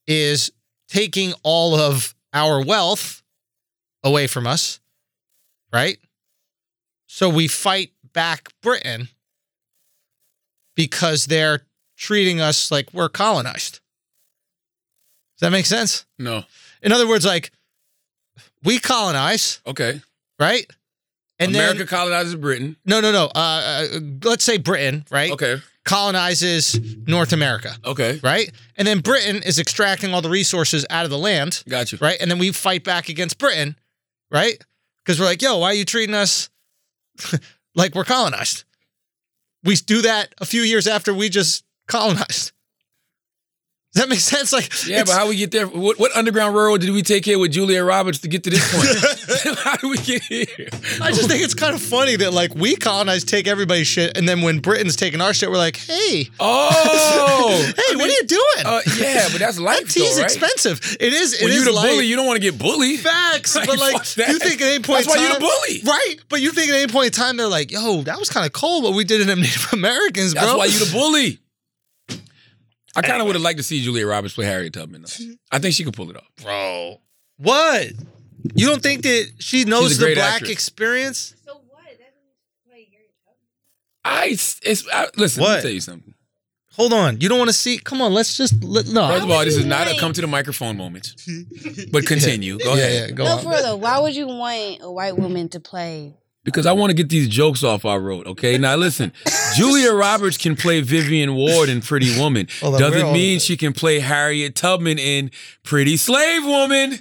[0.06, 0.50] is
[0.88, 3.22] taking all of our wealth
[4.02, 4.80] away from us,
[5.72, 5.98] right?
[7.06, 9.08] So we fight back Britain
[10.74, 11.62] because they're
[11.96, 13.80] treating us like we're colonized.
[15.36, 16.06] Does that make sense?
[16.18, 16.44] no.
[16.80, 17.50] In other words, like
[18.68, 20.00] we colonize, Okay.
[20.38, 20.66] right?
[21.38, 22.76] And America then colonizes Britain.
[22.84, 23.24] no, no, no.
[23.34, 23.38] Uh,
[23.94, 25.30] uh, let's say Britain, right?
[25.32, 25.56] Okay.
[25.84, 28.20] Colonizes North America, Okay.
[28.22, 28.52] right?
[28.76, 31.98] And then Britain is extracting all the resources out of the land, Got you.
[32.02, 32.18] right?
[32.20, 33.76] And then we fight back against Britain,
[34.30, 34.62] right?
[35.04, 36.50] Because we're like, yo, why are you treating us
[37.74, 38.64] like we're colonized?
[39.64, 42.52] We do that a few years after we just colonized.
[43.98, 44.52] Does that make sense?
[44.52, 45.66] Like, Yeah, but how we get there?
[45.66, 48.62] What, what underground railroad did we take here with Julia Roberts to get to this
[48.72, 49.58] point?
[49.58, 50.46] how do we get here?
[51.02, 54.28] I just think it's kind of funny that like we colonized, take everybody's shit, and
[54.28, 58.66] then when Britain's taking our shit, we're like, hey, Oh, hey, what are you doing?
[58.66, 60.30] Uh, yeah, but that's life, that tea's though, right?
[60.30, 60.96] expensive.
[61.00, 61.34] It is.
[61.34, 61.90] It When is you the life.
[61.90, 63.00] bully, you don't want to get bullied.
[63.00, 65.80] Facts, but like, you think at any point That's why you time, the bully.
[65.84, 66.16] right?
[66.28, 68.52] But you think at any point in time they're like, "Yo, that was kind of
[68.52, 71.38] cold what we did to them Native Americans, bro." That's why you the bully.
[72.98, 75.02] I kind of would have liked to see Julia Roberts play Harriet Tubman.
[75.02, 75.08] Though.
[75.08, 75.32] Mm-hmm.
[75.52, 76.28] I think she could pull it off.
[76.42, 77.00] bro.
[77.36, 77.88] What?
[78.54, 80.50] You don't think that she knows She's a the great black actress.
[80.50, 81.34] experience?
[81.44, 81.84] So what?
[81.84, 83.08] That doesn't play Harry
[84.04, 85.42] I, it's, I listen.
[85.42, 85.56] Let What?
[85.58, 86.14] me tell you something.
[86.72, 87.20] Hold on.
[87.20, 87.78] You don't want to see?
[87.78, 88.14] Come on.
[88.14, 89.08] Let's just let, no.
[89.08, 91.12] First of all, this is not a want- come to the microphone moment.
[91.92, 92.58] But continue.
[92.58, 93.10] Go ahead.
[93.10, 93.14] yeah.
[93.14, 93.42] Go No, on.
[93.42, 93.76] for real though.
[93.76, 96.14] Why would you want a white woman to play?
[96.44, 98.26] Because I want to get these jokes off our road.
[98.28, 98.56] Okay.
[98.58, 99.12] Now listen,
[99.54, 102.48] Julia Roberts can play Vivian Ward in Pretty Woman.
[102.60, 105.30] Doesn't mean she can play Harriet Tubman in
[105.64, 106.98] Pretty Slave Woman.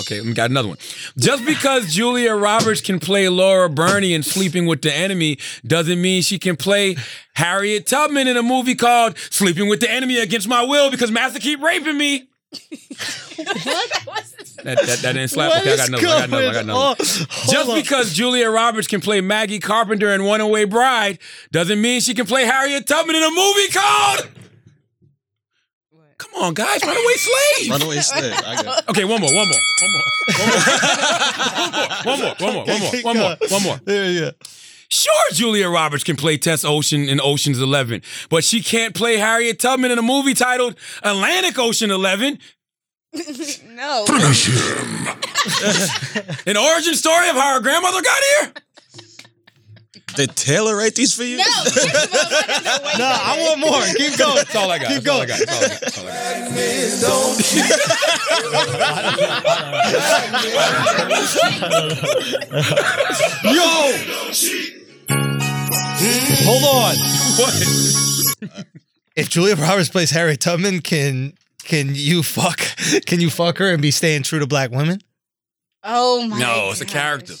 [0.00, 0.78] Okay, we got another one.
[1.18, 6.22] Just because Julia Roberts can play Laura Burney in Sleeping with the Enemy doesn't mean
[6.22, 6.96] she can play
[7.34, 11.40] Harriet Tubman in a movie called Sleeping with the Enemy Against My Will because Master
[11.40, 12.28] keep raping me.
[14.64, 15.50] That, that, that didn't slap.
[15.50, 16.06] What Okay, I got another.
[16.06, 16.42] I got another.
[16.42, 16.86] I got going another one.
[16.88, 16.96] on?
[16.96, 17.76] Hold Just on.
[17.76, 21.18] because Julia Roberts can play Maggie Carpenter in Runaway Bride
[21.52, 24.28] doesn't mean she can play Harriet Tubman in a movie called.
[26.18, 27.70] Come on, guys, Runaway Slave.
[27.72, 28.32] Runaway slave.
[28.44, 28.88] I got.
[28.88, 30.02] Okay, one more, one more, one more,
[32.04, 33.76] one more, one more, one more, one more, one more, one more.
[33.84, 34.30] There you go.
[34.88, 39.58] Sure, Julia Roberts can play Tess Ocean in Ocean's Eleven, but she can't play Harriet
[39.58, 42.38] Tubman in a movie titled Atlantic Ocean Eleven,
[43.70, 44.04] No.
[46.46, 48.52] an origin story of how her grandmother got here.
[50.14, 51.36] Did Taylor write these for you?
[51.38, 51.44] No.
[51.44, 51.50] No,
[53.04, 53.82] I want more.
[53.96, 54.36] Keep going.
[54.36, 54.88] That's all I got.
[54.88, 55.40] Keep That's all I going.
[55.40, 55.80] That's all I got.
[55.80, 56.10] That's all I
[63.42, 63.42] got.
[63.44, 63.52] Yo!
[66.44, 66.96] Hold on.
[67.38, 68.64] What?
[69.16, 71.32] If Julia Roberts plays Harriet Tubman, can
[71.64, 72.58] can you fuck
[73.06, 75.00] can you fuck her and be staying true to black women?
[75.82, 76.38] Oh my.
[76.38, 77.34] No, it's a character.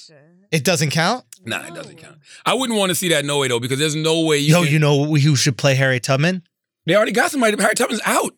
[0.50, 1.24] It doesn't count.
[1.44, 2.16] Nah, it doesn't count.
[2.44, 4.52] I wouldn't want to see that no way though, because there's no way you.
[4.54, 6.42] Yo, can- you know who should play Harriet Tubman?
[6.86, 7.56] they already got somebody.
[7.56, 8.34] Harriet Tubman's out.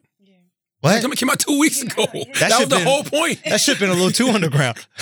[0.80, 1.00] What?
[1.00, 2.06] Tubman came out two weeks ago.
[2.06, 3.42] That, was should've the been- whole point.
[3.44, 4.76] That shit been a little too underground.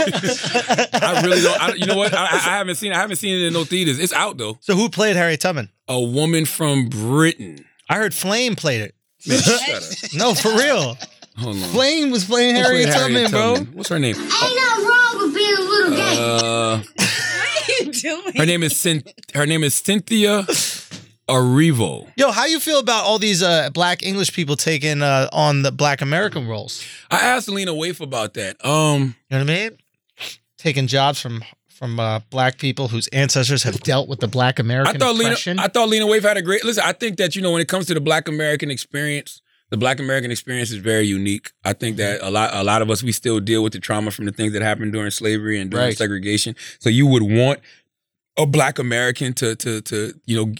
[0.00, 1.60] I really don't.
[1.62, 2.14] I, you know what?
[2.14, 2.92] I, I I haven't seen.
[2.92, 3.98] I haven't seen it in no theaters.
[3.98, 4.58] It's out though.
[4.60, 5.68] So who played Harriet Tubman?
[5.88, 7.64] A woman from Britain.
[7.88, 8.94] I heard Flame played it.
[9.26, 9.82] Man, shut up.
[10.14, 10.96] No, for real.
[11.36, 11.62] Hold on.
[11.70, 13.56] Flame was playing Who Harriet, played Tubman, bro.
[13.74, 14.14] What's her name?
[14.16, 16.16] Ain't nothing wrong with being a little gay.
[16.18, 16.82] Uh,
[17.70, 18.36] What are you doing?
[18.36, 20.42] her name is Cyn- her name is Cynthia
[21.30, 22.10] Erivo.
[22.16, 25.70] Yo, how you feel about all these uh, black English people taking uh, on the
[25.72, 26.84] black American roles?
[27.10, 28.56] I asked Lena Waithe about that.
[28.64, 29.78] Um, You know what I mean?
[30.58, 34.96] Taking jobs from from uh, black people whose ancestors have dealt with the black American
[34.96, 35.30] I thought Lena.
[35.30, 35.58] oppression.
[35.58, 36.62] I thought Lena Waithe had a great.
[36.64, 39.40] Listen, I think that you know when it comes to the Black American experience,
[39.70, 41.52] the Black American experience is very unique.
[41.64, 44.10] I think that a lot, a lot of us we still deal with the trauma
[44.10, 45.96] from the things that happened during slavery and during Right.
[45.96, 46.54] segregation.
[46.80, 47.60] So you would want
[48.36, 50.52] a Black American to to to you know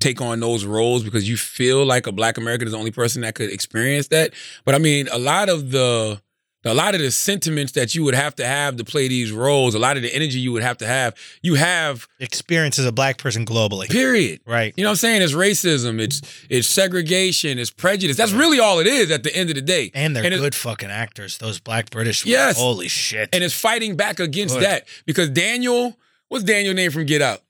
[0.00, 3.22] take on those roles because you feel like a Black American is the only person
[3.22, 4.32] that could experience that.
[4.64, 6.20] But I mean, a lot of the
[6.62, 9.74] a lot of the sentiments that you would have to have to play these roles,
[9.74, 12.92] a lot of the energy you would have to have, you have Experience as a
[12.92, 13.88] black person globally.
[13.88, 14.40] period.
[14.46, 14.74] Right.
[14.76, 15.22] You know what I'm saying?
[15.22, 16.20] It's racism, it's
[16.50, 18.16] it's segregation, it's prejudice.
[18.18, 19.90] That's really all it is at the end of the day.
[19.94, 21.38] And they're it's- good fucking actors.
[21.38, 22.24] Those black British.
[22.26, 22.30] ones.
[22.32, 22.58] Yes.
[22.58, 23.30] Holy shit.
[23.32, 24.64] And it's fighting back against Good.
[24.64, 25.96] that because Daniel,
[26.28, 27.40] what's Daniel name from Get Out?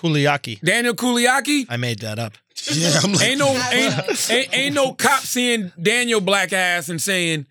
[0.00, 0.60] Kuliaki.
[0.60, 1.66] Daniel Kuliaki.
[1.68, 2.34] I made that up.
[2.72, 7.00] Yeah, I'm like, Ain't no ain't, ain't, ain't no cop seeing Daniel black ass and
[7.00, 7.46] saying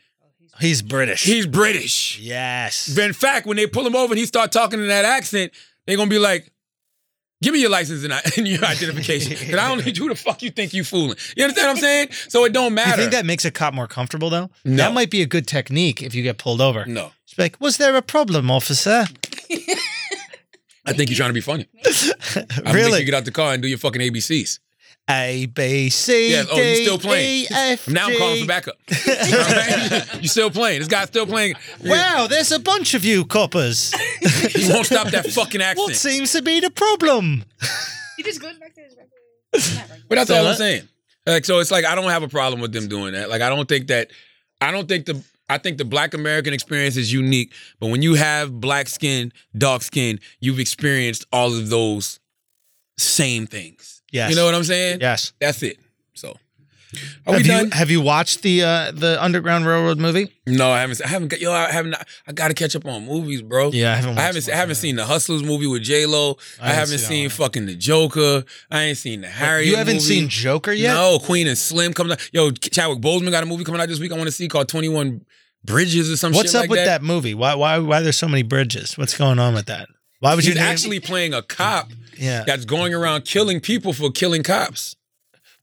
[0.59, 1.23] He's British.
[1.23, 2.19] he's British.
[2.19, 2.95] yes.
[2.97, 5.51] In fact, when they pull him over and he start talking in that accent,
[5.85, 6.51] they're gonna be like,
[7.41, 10.41] "Give me your license and, and your identification, because I don't need who the fuck
[10.43, 12.07] you think you fooling." You understand what I'm saying?
[12.27, 12.89] So it don't matter.
[12.89, 14.49] You think that makes a cop more comfortable though?
[14.65, 14.75] No.
[14.83, 16.85] That might be a good technique if you get pulled over.
[16.85, 19.05] no, It's like, was there a problem, officer?
[20.89, 21.67] I think you're trying to be funny.
[21.85, 24.59] I think you get out the car and do your fucking ABCs.
[25.11, 26.47] A B C Yes.
[26.51, 27.45] Oh, you D still E playing?
[27.49, 28.41] F Now I'm calling G.
[28.41, 28.75] for backup.
[30.21, 30.79] you still playing?
[30.79, 31.55] This guy's still playing.
[31.83, 33.91] Wow, there's a bunch of you coppers.
[34.19, 35.77] He won't stop that fucking accent.
[35.79, 36.13] what accent.
[36.13, 37.43] seems to be the problem?
[38.17, 39.79] He just goes back to his regular.
[39.79, 40.03] not regular.
[40.09, 40.87] But that's So all I'm saying.
[41.25, 43.29] Like, so it's like I don't have a problem with them doing that.
[43.29, 44.11] Like, I don't think that.
[44.61, 45.23] I don't think the.
[45.49, 47.53] I think the Black American experience is unique.
[47.79, 52.19] But when you have black skin, dark skin, you've experienced all of those
[52.97, 54.01] same things.
[54.11, 54.29] Yes.
[54.29, 54.99] You know what I'm saying?
[55.01, 55.33] Yes.
[55.39, 55.77] That's it.
[56.13, 56.35] So,
[57.27, 60.33] are have we you have you watched the uh, the Underground Railroad movie?
[60.47, 60.99] no, I haven't.
[61.05, 61.27] I haven't.
[61.27, 61.95] got- Yo, I haven't.
[62.27, 63.69] I got to catch up on movies, bro.
[63.71, 64.17] Yeah, I haven't.
[64.17, 64.49] I haven't.
[64.49, 66.37] I haven't seen the Hustlers movie with J Lo.
[66.59, 68.43] I, I haven't haven't seen seen fucking the Joker.
[68.71, 69.67] I ain't seen the Harry.
[69.67, 70.05] You haven't movie.
[70.05, 70.95] seen Joker yet?
[70.95, 72.27] No, Queen and Slim coming out.
[72.33, 74.11] Yo, Chadwick Boseman got a movie coming out this week.
[74.11, 75.23] I want to see called Twenty One
[75.65, 77.01] Bridges or some What's shit up like with that.
[77.01, 77.03] that.
[77.03, 77.33] movie?
[77.33, 78.97] Why why why there's so many bridges?
[78.97, 79.89] What's going on with that?
[80.19, 82.43] Why would He's you name- actually playing a cop Yeah.
[82.45, 84.95] that's going around killing people for killing cops.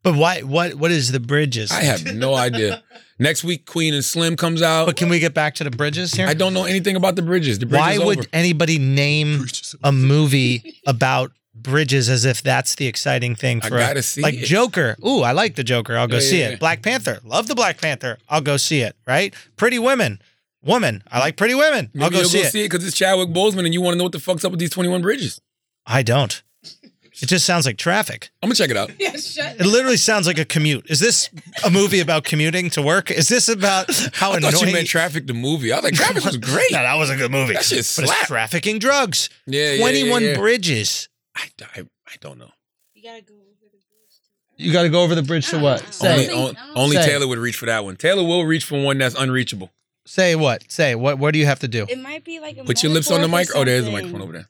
[0.02, 1.70] But why what what is the bridges?
[1.73, 2.82] I have no idea.
[3.18, 4.85] Next week, Queen and Slim comes out.
[4.86, 6.27] But can we get back to the bridges here?
[6.28, 7.59] I don't know anything about the bridges.
[7.59, 8.28] The bridge Why is would over.
[8.35, 9.47] anybody name
[9.82, 14.34] a movie about bridges as if that's the exciting thing for a- gotta see like
[14.34, 14.44] it.
[14.44, 14.96] Joker?
[15.06, 15.96] Ooh, I like the Joker.
[15.96, 16.50] I'll go Yeah, see yeah, it.
[16.52, 16.56] yeah.
[16.58, 17.20] Black Panther.
[17.24, 18.18] Love the Black Panther.
[18.28, 19.34] I'll go see it, right?
[19.56, 20.20] Pretty Women.
[20.62, 21.02] Woman.
[21.10, 21.90] I like Pretty Women.
[21.94, 22.52] I'll Maybe go you'll see go it.
[22.52, 24.50] see it because it's Chadwick Boseman and you want to know what the fuck's up
[24.50, 25.40] with these 21 bridges.
[25.86, 26.42] I don't.
[27.22, 28.28] It just sounds like traffic.
[28.42, 28.90] I'm gonna check it out.
[29.00, 30.84] Yeah, shut It literally sounds like a commute.
[30.90, 31.30] Is this
[31.64, 33.10] a movie about commuting to work?
[33.10, 34.52] Is this about how I annoying?
[34.52, 35.72] thought you meant Traffic the movie.
[35.72, 36.70] I was like, Traffic was great.
[36.72, 37.54] no, that was a good movie.
[37.54, 39.30] That shit But it's trafficking drugs.
[39.46, 40.36] Yeah, yeah, Twenty-one yeah, yeah.
[40.36, 41.08] bridges.
[41.36, 42.50] I, I, I don't know.
[42.94, 43.34] You gotta go.
[43.34, 43.78] over the bridge.
[44.58, 45.82] You got to go over the bridge to what?
[46.02, 47.06] Only, Say, on- only Say.
[47.10, 47.96] Taylor would reach for that one.
[47.96, 49.70] Taylor will reach for one that's unreachable.
[50.06, 50.64] say what?
[50.72, 51.18] Say what?
[51.18, 51.84] What do you have to do?
[51.88, 53.48] It might be like a Put your lips on the mic.
[53.48, 54.04] metaphor Oh, there's a something.
[54.06, 54.48] microphone over there.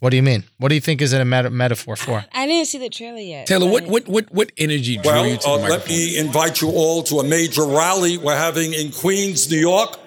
[0.00, 0.42] What do you mean?
[0.58, 2.24] What do you think is it a meta- metaphor for?
[2.34, 3.46] I didn't see the trailer yet.
[3.46, 6.18] Taylor, what but- what what what energy drew Well, you to uh, the let me
[6.18, 9.98] invite you all to a major rally we're having in Queens, New York.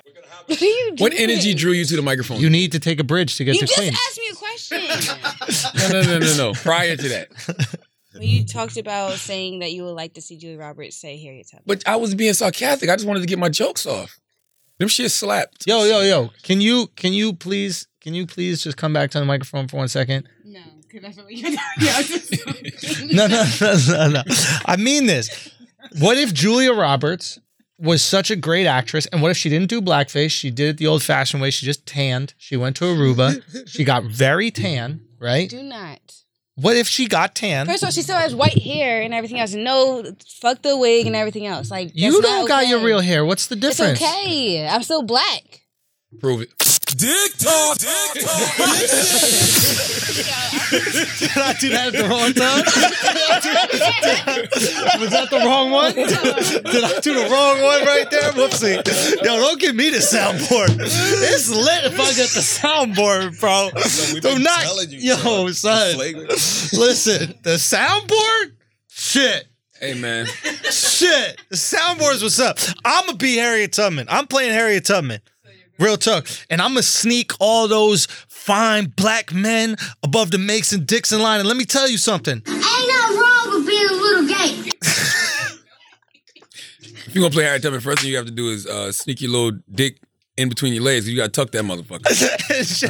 [0.48, 0.98] What are you doing?
[1.00, 2.40] What energy drew you to the microphone?
[2.40, 3.98] You need to take a bridge to get You to just Queens.
[4.08, 5.92] asked me a question.
[5.92, 6.54] no, no, no, no, no.
[6.54, 7.78] Prior to that,
[8.14, 11.48] when you talked about saying that you would like to see Julie Roberts say Harriet
[11.52, 11.64] Tubman.
[11.68, 12.90] but I was being sarcastic.
[12.90, 14.20] I just wanted to get my jokes off.
[14.80, 15.66] Them shit slapped.
[15.68, 16.30] Yo, yo, yo.
[16.44, 19.78] Can you can you please can you please just come back to the microphone for
[19.78, 20.30] one second?
[20.46, 24.24] No, because I feel like you're yeah, just No, no, no, no, no.
[24.66, 25.50] I mean this.
[26.00, 27.40] What if Julia Roberts
[27.80, 30.32] was such a great actress, and what if she didn't do blackface?
[30.32, 31.52] She did it the old-fashioned way.
[31.52, 32.34] She just tanned.
[32.38, 33.42] She went to Aruba.
[33.68, 35.50] She got very tan, right?
[35.50, 36.00] Do not.
[36.56, 37.68] What if she got tan?
[37.68, 39.54] First of all, she still has white hair and everything else.
[39.54, 40.04] No,
[40.42, 41.70] fuck the wig and everything else.
[41.70, 42.72] Like You that's don't not got okay.
[42.72, 43.24] your real hair.
[43.24, 43.80] What's the difference?
[43.80, 44.24] It's difference?
[44.26, 44.68] okay.
[44.68, 45.62] I'm still black.
[46.20, 46.50] Prove it.
[46.98, 47.88] Dick talk, dick
[51.20, 52.66] Did I do that at the wrong time?
[55.00, 55.94] Was that the wrong one?
[55.94, 56.12] Did
[56.84, 58.32] I do the wrong one right there?
[58.32, 58.84] Whoopsie.
[59.24, 60.76] Yo, don't give me the soundboard.
[60.80, 63.70] It's lit if I get the soundboard, bro.
[64.20, 64.66] Do not.
[64.92, 65.98] Yo, son.
[65.98, 68.54] Listen, the soundboard?
[68.90, 69.48] Shit.
[69.80, 71.40] Hey man, Shit.
[71.50, 72.58] The soundboard's what's up.
[72.84, 74.08] I'm going to be Harriet Tubman.
[74.10, 75.22] I'm playing Harriet Tubman.
[75.80, 76.28] Real talk.
[76.50, 81.40] And I'm going to sneak all those fine black men above the Mason Dixon line.
[81.40, 82.42] And let me tell you something.
[82.48, 84.72] Ain't nothing wrong with being a little gay.
[87.06, 89.22] if you gonna play Harry Tubman, first thing you have to do is uh, sneak
[89.22, 90.00] your little dick
[90.38, 91.08] in between your legs.
[91.10, 92.06] You gotta tuck that motherfucker.
[92.48, 92.88] just, show,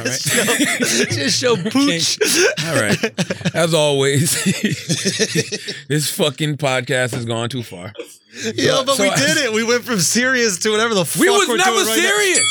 [1.14, 2.18] just show pooch.
[2.66, 3.54] All right.
[3.54, 4.42] As always,
[5.88, 7.92] this fucking podcast has gone too far.
[8.54, 9.52] Yo, but So we I- did it.
[9.52, 12.42] We went from serious to whatever the fuck We was we're never doing right now.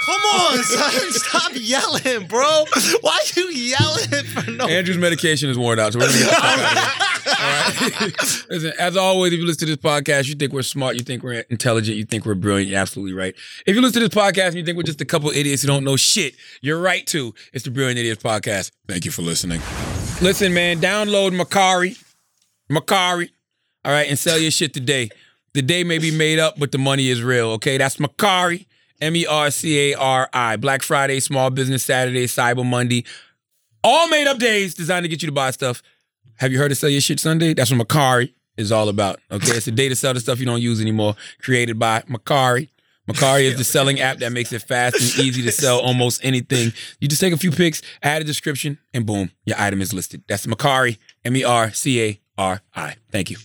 [0.00, 1.12] Come on, son.
[1.12, 2.64] Stop yelling, bro.
[3.02, 4.66] Why you yelling for no?
[4.66, 7.34] Andrew's medication is worn out, so we're gonna get the fuck out of here.
[7.38, 8.46] All right.
[8.50, 11.22] Listen, as always, if you listen to this podcast, you think we're smart, you think
[11.22, 13.34] we're intelligent, you think we're brilliant, you're absolutely right.
[13.66, 15.68] If you listen to this podcast and you think we're just a couple idiots who
[15.68, 17.34] don't know shit, you're right too.
[17.52, 18.72] It's the Brilliant Idiots Podcast.
[18.88, 19.60] Thank you for listening.
[20.22, 22.02] Listen, man, download Mercari.
[22.70, 23.28] Mercari.
[23.84, 25.10] All right, and sell your shit today.
[25.52, 27.50] The day may be made up, but the money is real.
[27.52, 28.66] Okay, that's Mercari.
[29.00, 30.56] M E R C A R I.
[30.56, 33.04] Black Friday, Small Business Saturday, Cyber Monday.
[33.82, 35.82] All made up days designed to get you to buy stuff.
[36.36, 37.54] Have you heard of Sell Your Shit Sunday?
[37.54, 39.20] That's what Mercari is all about.
[39.30, 41.16] Okay, it's a day to sell the stuff you don't use anymore.
[41.40, 42.68] Created by Mercari.
[43.08, 46.72] Mercari is the selling app that makes it fast and easy to sell almost anything.
[47.00, 50.22] You just take a few pics, add a description, and boom, your item is listed.
[50.28, 50.98] That's Mercari.
[51.24, 52.96] M E R C A R I.
[53.10, 53.38] Thank you.